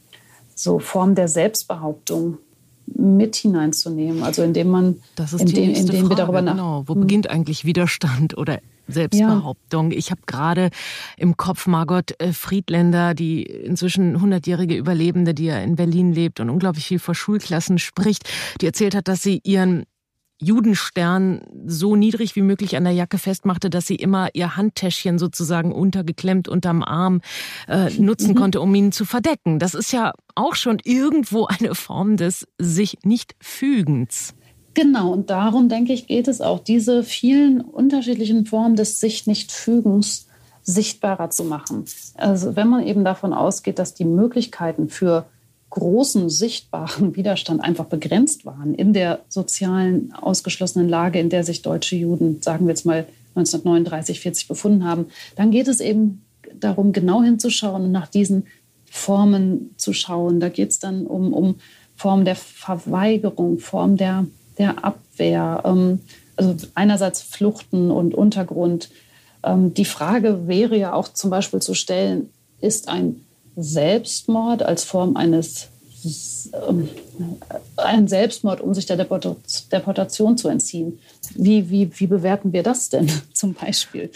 so 0.55 0.79
Form 0.79 1.15
der 1.15 1.27
Selbstbehauptung 1.27 2.37
mit 2.85 3.35
hineinzunehmen. 3.35 4.23
Also 4.23 4.43
indem 4.43 4.69
man, 4.69 5.01
das 5.15 5.33
ist 5.33 5.41
indem, 5.41 5.73
indem 5.73 5.85
Frage, 5.85 6.09
wir 6.09 6.15
darüber 6.15 6.41
nach. 6.41 6.53
Genau. 6.53 6.83
Wo 6.87 6.93
hm. 6.93 7.01
beginnt 7.01 7.29
eigentlich 7.29 7.65
Widerstand 7.65 8.37
oder 8.37 8.59
Selbstbehauptung. 8.87 9.91
Ja. 9.91 9.97
Ich 9.97 10.11
habe 10.11 10.21
gerade 10.25 10.69
im 11.17 11.37
Kopf 11.37 11.67
Margot 11.67 12.19
äh, 12.19 12.33
Friedländer, 12.33 13.13
die 13.13 13.43
inzwischen 13.43 14.17
100-jährige 14.17 14.75
Überlebende, 14.75 15.33
die 15.33 15.45
ja 15.45 15.59
in 15.59 15.75
Berlin 15.75 16.11
lebt 16.11 16.39
und 16.39 16.49
unglaublich 16.49 16.87
viel 16.87 16.99
vor 16.99 17.15
Schulklassen 17.15 17.77
spricht, 17.77 18.27
die 18.61 18.65
erzählt 18.65 18.95
hat, 18.95 19.07
dass 19.07 19.21
sie 19.21 19.41
ihren 19.43 19.83
Judenstern 20.41 21.41
so 21.65 21.95
niedrig 21.95 22.35
wie 22.35 22.41
möglich 22.41 22.77
an 22.77 22.85
der 22.85 22.93
Jacke 22.93 23.17
festmachte, 23.17 23.69
dass 23.69 23.87
sie 23.87 23.95
immer 23.95 24.29
ihr 24.33 24.55
Handtäschchen 24.55 25.19
sozusagen 25.19 25.71
untergeklemmt 25.71 26.47
unterm 26.47 26.83
Arm 26.83 27.21
äh, 27.67 27.89
nutzen 27.99 28.31
mhm. 28.31 28.35
konnte, 28.35 28.61
um 28.61 28.73
ihn 28.73 28.91
zu 28.91 29.05
verdecken. 29.05 29.59
Das 29.59 29.73
ist 29.73 29.91
ja 29.91 30.13
auch 30.35 30.55
schon 30.55 30.79
irgendwo 30.83 31.45
eine 31.45 31.75
Form 31.75 32.17
des 32.17 32.47
sich 32.57 32.99
nicht 33.03 33.35
fügens. 33.41 34.33
Genau, 34.73 35.11
und 35.11 35.29
darum 35.29 35.67
denke 35.67 35.93
ich, 35.93 36.07
geht 36.07 36.27
es 36.27 36.41
auch, 36.41 36.59
diese 36.59 37.03
vielen 37.03 37.59
unterschiedlichen 37.59 38.45
Formen 38.45 38.75
des 38.75 38.99
sich 38.99 39.27
nicht 39.27 39.51
fügens 39.51 40.27
sichtbarer 40.63 41.29
zu 41.31 41.43
machen. 41.43 41.85
Also 42.15 42.55
wenn 42.55 42.67
man 42.67 42.85
eben 42.85 43.03
davon 43.03 43.33
ausgeht, 43.33 43.79
dass 43.79 43.93
die 43.93 44.05
Möglichkeiten 44.05 44.87
für 44.87 45.25
großen 45.69 46.29
sichtbaren 46.29 47.15
Widerstand 47.15 47.61
einfach 47.61 47.85
begrenzt 47.85 48.45
waren 48.45 48.73
in 48.73 48.93
der 48.93 49.19
sozialen 49.29 50.13
ausgeschlossenen 50.13 50.89
Lage, 50.89 51.19
in 51.19 51.29
der 51.29 51.43
sich 51.43 51.61
deutsche 51.61 51.95
Juden, 51.95 52.41
sagen 52.41 52.65
wir 52.65 52.71
jetzt 52.71 52.85
mal 52.85 53.07
1939, 53.35 54.19
40 54.19 54.47
befunden 54.47 54.85
haben, 54.85 55.07
dann 55.35 55.51
geht 55.51 55.67
es 55.67 55.79
eben 55.79 56.25
darum, 56.59 56.91
genau 56.91 57.21
hinzuschauen 57.21 57.85
und 57.85 57.91
nach 57.91 58.07
diesen 58.07 58.47
Formen 58.85 59.75
zu 59.77 59.93
schauen. 59.93 60.39
Da 60.39 60.49
geht 60.49 60.71
es 60.71 60.79
dann 60.79 61.05
um, 61.05 61.31
um 61.31 61.55
Formen 61.95 62.25
der 62.25 62.35
Verweigerung, 62.35 63.59
Form 63.59 63.97
der 63.97 64.25
der 64.59 64.83
Abwehr. 64.83 65.63
Ähm, 65.65 66.01
also 66.35 66.55
einerseits 66.75 67.21
Fluchten 67.21 67.89
und 67.89 68.13
Untergrund. 68.13 68.91
Ähm, 69.43 69.73
die 69.73 69.85
Frage 69.85 70.47
wäre 70.47 70.77
ja 70.77 70.93
auch 70.93 71.07
zum 71.07 71.31
Beispiel 71.31 71.61
zu 71.61 71.73
stellen, 71.73 72.29
ist 72.61 72.87
ein 72.87 73.25
Selbstmord 73.59 74.63
als 74.63 74.83
Form 74.83 75.15
eines 75.15 75.69
ähm, 76.53 76.89
ein 77.75 78.07
Selbstmord, 78.07 78.61
um 78.61 78.73
sich 78.73 78.85
der 78.85 78.95
Deportation 78.97 80.37
zu 80.37 80.47
entziehen. 80.47 80.99
Wie, 81.35 81.69
wie, 81.69 81.91
wie 81.99 82.07
bewerten 82.07 82.53
wir 82.53 82.63
das 82.63 82.89
denn 82.89 83.09
zum 83.33 83.53
Beispiel? 83.53 84.09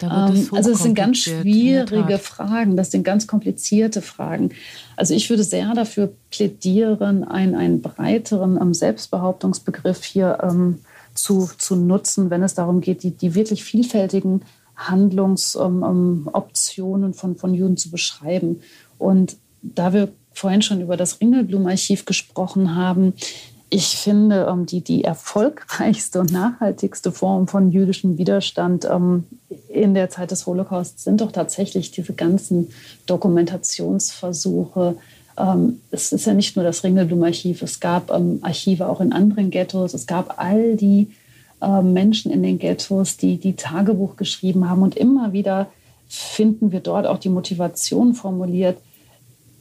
Ja, 0.00 0.28
ähm, 0.28 0.48
also 0.52 0.70
es 0.70 0.82
sind 0.82 0.94
ganz 0.94 1.18
schwierige 1.18 2.18
Fragen, 2.18 2.76
das 2.76 2.90
sind 2.90 3.04
ganz 3.04 3.26
komplizierte 3.26 4.02
Fragen. 4.02 4.50
Also 4.96 5.14
ich 5.14 5.30
würde 5.30 5.42
sehr 5.42 5.72
dafür 5.74 6.12
plädieren, 6.30 7.24
einen, 7.24 7.54
einen 7.54 7.80
breiteren 7.80 8.58
ähm, 8.60 8.74
Selbstbehauptungsbegriff 8.74 10.04
hier 10.04 10.38
ähm, 10.42 10.80
zu, 11.14 11.50
zu 11.56 11.76
nutzen, 11.76 12.30
wenn 12.30 12.42
es 12.42 12.54
darum 12.54 12.80
geht, 12.80 13.02
die, 13.02 13.12
die 13.12 13.34
wirklich 13.34 13.64
vielfältigen 13.64 14.42
Handlungsoptionen 14.88 17.14
von, 17.14 17.36
von 17.36 17.54
Juden 17.54 17.76
zu 17.76 17.90
beschreiben. 17.90 18.62
Und 18.98 19.36
da 19.62 19.92
wir 19.92 20.08
vorhin 20.32 20.62
schon 20.62 20.80
über 20.80 20.96
das 20.96 21.20
Ringelblum-Archiv 21.20 22.06
gesprochen 22.06 22.74
haben, 22.74 23.14
ich 23.72 23.96
finde, 23.96 24.48
ähm, 24.50 24.66
die, 24.66 24.80
die 24.80 25.04
erfolgreichste 25.04 26.20
und 26.20 26.32
nachhaltigste 26.32 27.12
Form 27.12 27.46
von 27.46 27.70
jüdischem 27.70 28.18
Widerstand 28.18 28.84
ähm, 28.84 29.24
in 29.68 29.94
der 29.94 30.10
Zeit 30.10 30.32
des 30.32 30.46
Holocaust 30.46 30.98
sind 30.98 31.20
doch 31.20 31.30
tatsächlich 31.30 31.92
diese 31.92 32.12
ganzen 32.12 32.68
Dokumentationsversuche. 33.06 34.96
Ähm, 35.38 35.80
es 35.92 36.12
ist 36.12 36.26
ja 36.26 36.34
nicht 36.34 36.56
nur 36.56 36.64
das 36.64 36.82
Ringelblum-Archiv, 36.82 37.62
es 37.62 37.78
gab 37.78 38.10
Archive 38.10 38.88
auch 38.88 39.00
in 39.00 39.12
anderen 39.12 39.50
Ghettos, 39.50 39.94
es 39.94 40.06
gab 40.06 40.40
all 40.40 40.74
die 40.74 41.12
Menschen 41.60 42.32
in 42.32 42.42
den 42.42 42.58
Ghettos, 42.58 43.16
die, 43.16 43.36
die 43.36 43.54
Tagebuch 43.54 44.16
geschrieben 44.16 44.68
haben 44.68 44.82
und 44.82 44.96
immer 44.96 45.32
wieder 45.32 45.70
finden 46.08 46.72
wir 46.72 46.80
dort 46.80 47.06
auch 47.06 47.18
die 47.18 47.28
Motivation 47.28 48.14
formuliert, 48.14 48.78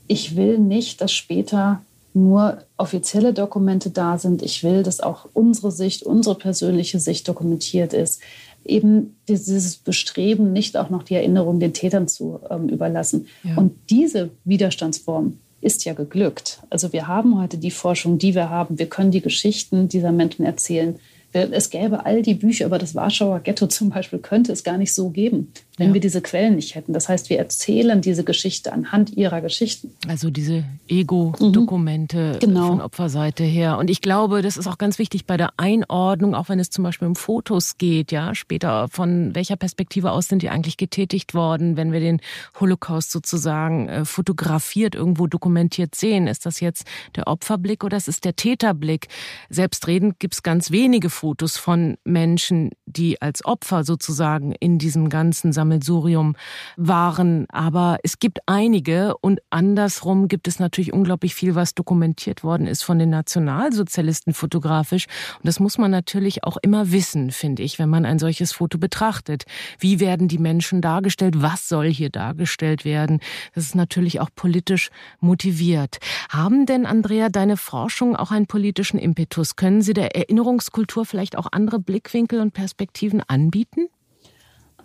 ich 0.08 0.36
will 0.36 0.58
nicht, 0.58 1.02
dass 1.02 1.12
später 1.12 1.84
nur 2.16 2.64
offizielle 2.78 3.34
Dokumente 3.34 3.92
da 3.92 4.18
sind. 4.18 4.42
Ich 4.42 4.64
will, 4.64 4.82
dass 4.82 5.00
auch 5.00 5.30
unsere 5.34 5.72
Sicht, 5.72 6.02
unsere 6.02 6.36
persönliche 6.36 7.00
Sicht 7.00 7.28
dokumentiert 7.28 7.94
ist. 7.94 8.20
Eben 8.66 9.16
dieses 9.28 9.78
Bestreben, 9.78 10.52
nicht 10.52 10.76
auch 10.76 10.90
noch 10.90 11.04
die 11.04 11.14
Erinnerung 11.14 11.60
den 11.60 11.74
Tätern 11.74 12.08
zu 12.08 12.40
ähm, 12.50 12.68
überlassen. 12.68 13.28
Ja. 13.44 13.56
Und 13.58 13.74
diese 13.92 14.32
Widerstandsform 14.44 15.38
ist 15.62 15.86
ja 15.86 15.94
geglückt. 15.94 16.62
Also 16.72 16.92
wir 16.92 17.08
haben 17.08 17.40
heute 17.40 17.58
die 17.58 17.72
Forschung, 17.72 18.18
die 18.18 18.34
wir 18.34 18.50
haben. 18.50 18.80
Wir 18.80 18.88
können 18.88 19.12
die 19.12 19.22
Geschichten 19.22 19.88
dieser 19.88 20.12
Menschen 20.12 20.46
erzählen. 20.46 21.00
Es 21.32 21.70
gäbe 21.70 22.06
all 22.06 22.22
die 22.22 22.34
Bücher 22.34 22.66
über 22.66 22.80
das 22.80 22.96
Warschauer 22.96 23.42
Ghetto 23.42 23.68
zum 23.68 23.90
Beispiel, 23.90 24.20
könnte 24.20 24.52
es 24.52 24.64
gar 24.64 24.78
nicht 24.78 24.94
so 24.94 25.10
geben, 25.10 25.52
wenn 25.80 25.90
ja. 25.90 25.94
wir 25.96 26.02
diese 26.02 26.22
Quellen 26.22 26.56
nicht 26.56 26.76
hätten. 26.76 26.94
Das 26.94 27.10
heißt, 27.10 27.30
wir 27.30 27.40
erzählen 27.40 28.02
diese 28.02 28.24
Geschichte 28.24 28.74
anhand 28.74 29.16
ihrer 29.16 29.42
Geschichten. 29.42 29.92
Also 30.08 30.30
diese 30.30 30.66
Ego-Dokumente 30.88 32.34
mhm. 32.36 32.40
genau. 32.40 32.68
von 32.68 32.82
Opferseite 32.82 33.44
her. 33.44 33.78
Und 33.78 33.90
ich 33.90 34.02
glaube, 34.02 34.42
das 34.42 34.58
ist 34.58 34.68
auch 34.68 34.78
ganz 34.78 35.00
wichtig 35.00 35.26
bei 35.26 35.38
der 35.38 35.52
Einordnung, 35.58 36.36
auch 36.36 36.50
wenn 36.50 36.60
es 36.60 36.70
zum 36.70 36.84
Beispiel 36.84 37.08
um 37.08 37.16
Fotos 37.16 37.78
geht, 37.78 38.12
ja, 38.12 38.36
später 38.36 38.88
von 38.90 39.34
welcher 39.34 39.56
Perspektive 39.56 40.12
aus 40.12 40.28
sind 40.28 40.42
die 40.42 40.50
eigentlich 40.50 40.78
getätigt 40.78 41.34
worden, 41.34 41.78
wenn 41.78 41.92
wir 41.92 42.02
den 42.02 42.20
Holocaust 42.60 43.12
sozusagen 43.12 43.88
äh, 43.88 44.06
fotografiert, 44.06 44.96
irgendwo 44.96 45.28
dokumentiert 45.28 45.96
sehen. 45.96 46.28
Ist 46.28 46.46
das 46.46 46.60
jetzt 46.60 46.86
der 47.16 47.28
Opferblick 47.28 47.84
oder 47.84 47.98
ist 47.98 48.08
es 48.10 48.20
der 48.20 48.36
Täterblick? 48.36 49.08
Selbstredend 49.50 50.20
gibt 50.20 50.34
es 50.34 50.44
ganz 50.44 50.72
wenige 50.72 51.10
Fotos 51.10 51.58
von 51.58 51.98
Menschen, 52.04 52.72
die 52.86 53.22
als 53.22 53.46
Opfer 53.46 53.84
sozusagen 53.84 54.52
in 54.52 54.78
diesem 54.78 55.10
ganzen 55.10 55.54
Sammelsurium 55.70 56.36
waren. 56.78 57.46
Aber 57.50 57.98
es 58.04 58.20
gibt 58.20 58.40
einige 58.46 59.16
und 59.18 59.40
andersrum 59.50 60.28
gibt 60.28 60.48
es 60.48 60.60
natürlich 60.60 60.94
unglaublich 60.94 61.36
viel, 61.36 61.56
was 61.56 61.76
dokumentiert 61.76 62.44
worden 62.44 62.68
ist 62.68 62.84
von 62.84 63.00
den 63.00 63.10
Nationalsozialisten 63.10 64.34
fotografisch. 64.34 65.06
Und 65.38 65.48
das 65.48 65.60
muss 65.60 65.78
man 65.78 65.92
natürlich 65.92 66.44
auch 66.44 66.58
immer 66.62 66.92
wissen, 66.92 67.32
finde 67.32 67.64
ich, 67.64 67.80
wenn 67.80 67.90
man 67.90 68.06
ein 68.06 68.20
solches 68.20 68.52
Foto 68.52 68.78
betrachtet. 68.78 69.46
Wie 69.78 70.00
werden 70.00 70.28
die 70.28 70.38
Menschen 70.38 70.82
dargestellt? 70.82 71.42
Was 71.42 71.70
soll 71.70 71.90
hier 71.90 72.10
dargestellt 72.10 72.86
werden? 72.86 73.20
Das 73.54 73.66
ist 73.66 73.76
natürlich 73.76 74.20
auch 74.20 74.30
politisch 74.36 74.90
motiviert. 75.20 75.98
Haben 76.30 76.66
denn, 76.66 76.86
Andrea, 76.86 77.30
deine 77.30 77.58
Forschung 77.58 78.16
auch 78.16 78.32
einen 78.32 78.48
politischen 78.48 79.00
Impetus? 79.00 79.56
Können 79.56 79.82
Sie 79.82 79.94
der 79.94 80.16
Erinnerungskultur 80.16 81.06
vielleicht 81.06 81.38
auch 81.38 81.48
andere 81.52 81.80
Blickwinkel 81.80 82.40
und 82.40 82.54
Perspektiven 82.54 83.22
anbieten? 83.28 83.90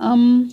Ähm, 0.01 0.51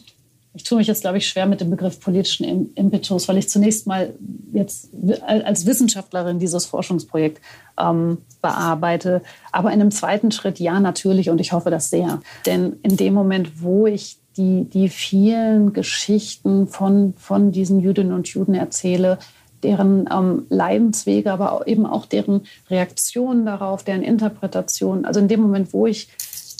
ich 0.53 0.63
tue 0.63 0.77
mich 0.77 0.87
jetzt, 0.87 1.01
glaube 1.01 1.17
ich, 1.17 1.27
schwer 1.27 1.45
mit 1.45 1.61
dem 1.61 1.69
Begriff 1.69 1.99
politischen 1.99 2.73
Impetus, 2.75 3.27
weil 3.27 3.37
ich 3.37 3.47
zunächst 3.47 3.87
mal 3.87 4.13
jetzt 4.51 4.89
als 5.25 5.65
Wissenschaftlerin 5.65 6.39
dieses 6.39 6.65
Forschungsprojekt 6.65 7.41
ähm, 7.79 8.17
bearbeite. 8.41 9.21
Aber 9.53 9.71
in 9.71 9.79
einem 9.79 9.91
zweiten 9.91 10.31
Schritt 10.31 10.59
ja, 10.59 10.79
natürlich, 10.81 11.29
und 11.29 11.39
ich 11.39 11.53
hoffe 11.53 11.69
das 11.69 11.89
sehr. 11.89 12.21
Denn 12.45 12.77
in 12.83 12.97
dem 12.97 13.13
Moment, 13.13 13.61
wo 13.61 13.87
ich 13.87 14.17
die, 14.35 14.65
die 14.65 14.89
vielen 14.89 15.71
Geschichten 15.71 16.67
von, 16.67 17.13
von 17.17 17.51
diesen 17.51 17.79
Jüdinnen 17.79 18.13
und 18.13 18.27
Juden 18.27 18.53
erzähle, 18.53 19.19
deren 19.63 20.09
ähm, 20.11 20.47
Leidenswege, 20.49 21.31
aber 21.31 21.65
eben 21.67 21.85
auch 21.85 22.05
deren 22.05 22.41
Reaktionen 22.69 23.45
darauf, 23.45 23.83
deren 23.83 24.01
Interpretation. 24.01 25.05
Also 25.05 25.19
in 25.19 25.27
dem 25.27 25.41
Moment, 25.41 25.73
wo 25.73 25.87
ich 25.87 26.09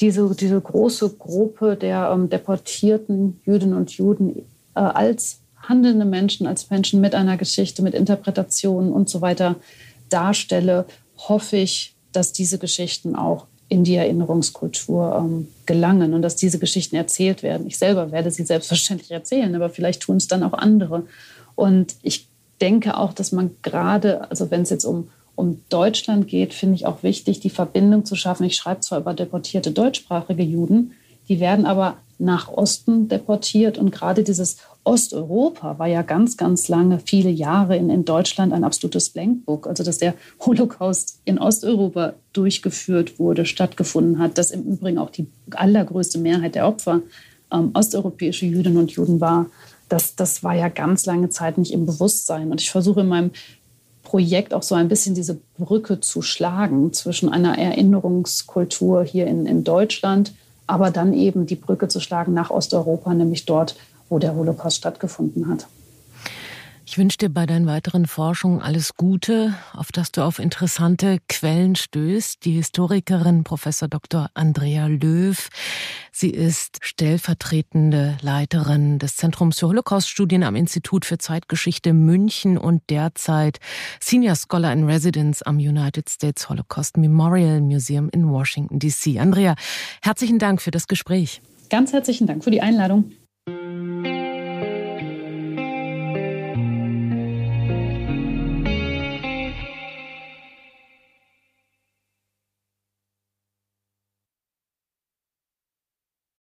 diese, 0.01 0.35
diese 0.35 0.59
große 0.59 1.09
Gruppe 1.11 1.77
der 1.77 2.11
ähm, 2.13 2.29
deportierten 2.29 3.39
Jüdinnen 3.45 3.75
und 3.75 3.91
Juden 3.91 4.39
äh, 4.75 4.79
als 4.79 5.39
handelnde 5.55 6.05
Menschen, 6.05 6.47
als 6.47 6.69
Menschen 6.69 7.01
mit 7.01 7.13
einer 7.13 7.37
Geschichte, 7.37 7.83
mit 7.83 7.93
Interpretationen 7.93 8.91
und 8.91 9.09
so 9.09 9.21
weiter 9.21 9.55
darstelle, 10.09 10.85
hoffe 11.17 11.57
ich, 11.57 11.95
dass 12.11 12.33
diese 12.33 12.57
Geschichten 12.57 13.15
auch 13.15 13.45
in 13.69 13.83
die 13.83 13.95
Erinnerungskultur 13.95 15.15
ähm, 15.17 15.47
gelangen 15.65 16.13
und 16.13 16.23
dass 16.23 16.35
diese 16.35 16.59
Geschichten 16.59 16.95
erzählt 16.95 17.43
werden. 17.43 17.67
Ich 17.67 17.77
selber 17.77 18.11
werde 18.11 18.31
sie 18.31 18.43
selbstverständlich 18.43 19.11
erzählen, 19.11 19.55
aber 19.55 19.69
vielleicht 19.69 20.01
tun 20.01 20.17
es 20.17 20.27
dann 20.27 20.43
auch 20.43 20.53
andere. 20.53 21.05
Und 21.55 21.95
ich 22.01 22.27
denke 22.59 22.97
auch, 22.97 23.13
dass 23.13 23.31
man 23.31 23.51
gerade, 23.61 24.29
also 24.29 24.51
wenn 24.51 24.63
es 24.63 24.71
jetzt 24.71 24.83
um, 24.83 25.09
um 25.35 25.61
Deutschland 25.69 26.27
geht, 26.27 26.53
finde 26.53 26.75
ich 26.75 26.85
auch 26.85 27.03
wichtig, 27.03 27.39
die 27.39 27.49
Verbindung 27.49 28.05
zu 28.05 28.15
schaffen. 28.15 28.45
Ich 28.45 28.55
schreibe 28.55 28.81
zwar 28.81 28.99
über 28.99 29.13
deportierte 29.13 29.71
deutschsprachige 29.71 30.43
Juden, 30.43 30.93
die 31.29 31.39
werden 31.39 31.65
aber 31.65 31.97
nach 32.19 32.49
Osten 32.49 33.07
deportiert 33.07 33.77
und 33.77 33.91
gerade 33.91 34.23
dieses 34.23 34.57
Osteuropa 34.83 35.79
war 35.79 35.87
ja 35.87 36.01
ganz, 36.01 36.37
ganz 36.37 36.67
lange, 36.67 36.99
viele 36.99 37.29
Jahre 37.29 37.77
in, 37.77 37.89
in 37.89 38.05
Deutschland 38.05 38.53
ein 38.53 38.63
absolutes 38.63 39.09
Blankbook. 39.09 39.67
Also 39.67 39.83
dass 39.83 39.97
der 39.97 40.13
Holocaust 40.39 41.19
in 41.25 41.39
Osteuropa 41.39 42.13
durchgeführt 42.33 43.19
wurde, 43.19 43.45
stattgefunden 43.45 44.19
hat, 44.19 44.37
dass 44.37 44.51
im 44.51 44.63
Übrigen 44.63 44.97
auch 44.97 45.09
die 45.09 45.27
allergrößte 45.51 46.19
Mehrheit 46.19 46.55
der 46.55 46.67
Opfer 46.67 47.01
ähm, 47.51 47.71
osteuropäische 47.73 48.45
Jüdinnen 48.45 48.77
und 48.77 48.91
Juden 48.91 49.19
war 49.19 49.47
das, 49.91 50.15
das 50.15 50.41
war 50.43 50.55
ja 50.55 50.69
ganz 50.69 51.05
lange 51.05 51.29
Zeit 51.29 51.57
nicht 51.57 51.73
im 51.73 51.85
Bewusstsein. 51.85 52.49
Und 52.51 52.61
ich 52.61 52.71
versuche 52.71 53.01
in 53.01 53.07
meinem 53.07 53.31
Projekt 54.11 54.53
auch 54.53 54.61
so 54.61 54.75
ein 54.75 54.89
bisschen 54.89 55.15
diese 55.15 55.39
Brücke 55.57 56.01
zu 56.01 56.21
schlagen 56.21 56.91
zwischen 56.91 57.29
einer 57.29 57.57
Erinnerungskultur 57.57 59.05
hier 59.05 59.25
in, 59.25 59.45
in 59.45 59.63
Deutschland, 59.63 60.33
aber 60.67 60.91
dann 60.91 61.13
eben 61.13 61.45
die 61.45 61.55
Brücke 61.55 61.87
zu 61.87 62.01
schlagen 62.01 62.33
nach 62.33 62.49
Osteuropa, 62.49 63.13
nämlich 63.13 63.45
dort, 63.45 63.77
wo 64.09 64.19
der 64.19 64.35
Holocaust 64.35 64.75
stattgefunden 64.75 65.47
hat. 65.47 65.65
Ich 66.91 66.97
wünsche 66.97 67.19
dir 67.19 67.29
bei 67.29 67.45
deinen 67.45 67.67
weiteren 67.67 68.05
Forschungen 68.05 68.61
alles 68.61 68.97
Gute, 68.97 69.53
auf 69.71 69.93
dass 69.93 70.11
du 70.11 70.23
auf 70.23 70.39
interessante 70.39 71.19
Quellen 71.29 71.77
stößt. 71.77 72.43
Die 72.43 72.51
Historikerin 72.51 73.45
Professor 73.45 73.87
Dr. 73.87 74.29
Andrea 74.33 74.87
Löw. 74.87 75.47
Sie 76.11 76.31
ist 76.31 76.79
stellvertretende 76.81 78.17
Leiterin 78.21 78.99
des 78.99 79.15
Zentrums 79.15 79.59
für 79.59 79.69
Holocaust-Studien 79.69 80.43
am 80.43 80.57
Institut 80.57 81.05
für 81.05 81.17
Zeitgeschichte 81.17 81.93
München 81.93 82.57
und 82.57 82.81
derzeit 82.89 83.59
Senior 84.01 84.35
Scholar 84.35 84.73
in 84.73 84.83
Residence 84.83 85.41
am 85.41 85.59
United 85.59 86.09
States 86.09 86.49
Holocaust 86.49 86.97
Memorial 86.97 87.61
Museum 87.61 88.09
in 88.09 88.29
Washington, 88.29 88.79
D.C. 88.79 89.17
Andrea, 89.17 89.55
herzlichen 90.01 90.39
Dank 90.39 90.61
für 90.61 90.71
das 90.71 90.89
Gespräch. 90.89 91.41
Ganz 91.69 91.93
herzlichen 91.93 92.27
Dank 92.27 92.43
für 92.43 92.51
die 92.51 92.61
Einladung. 92.61 93.13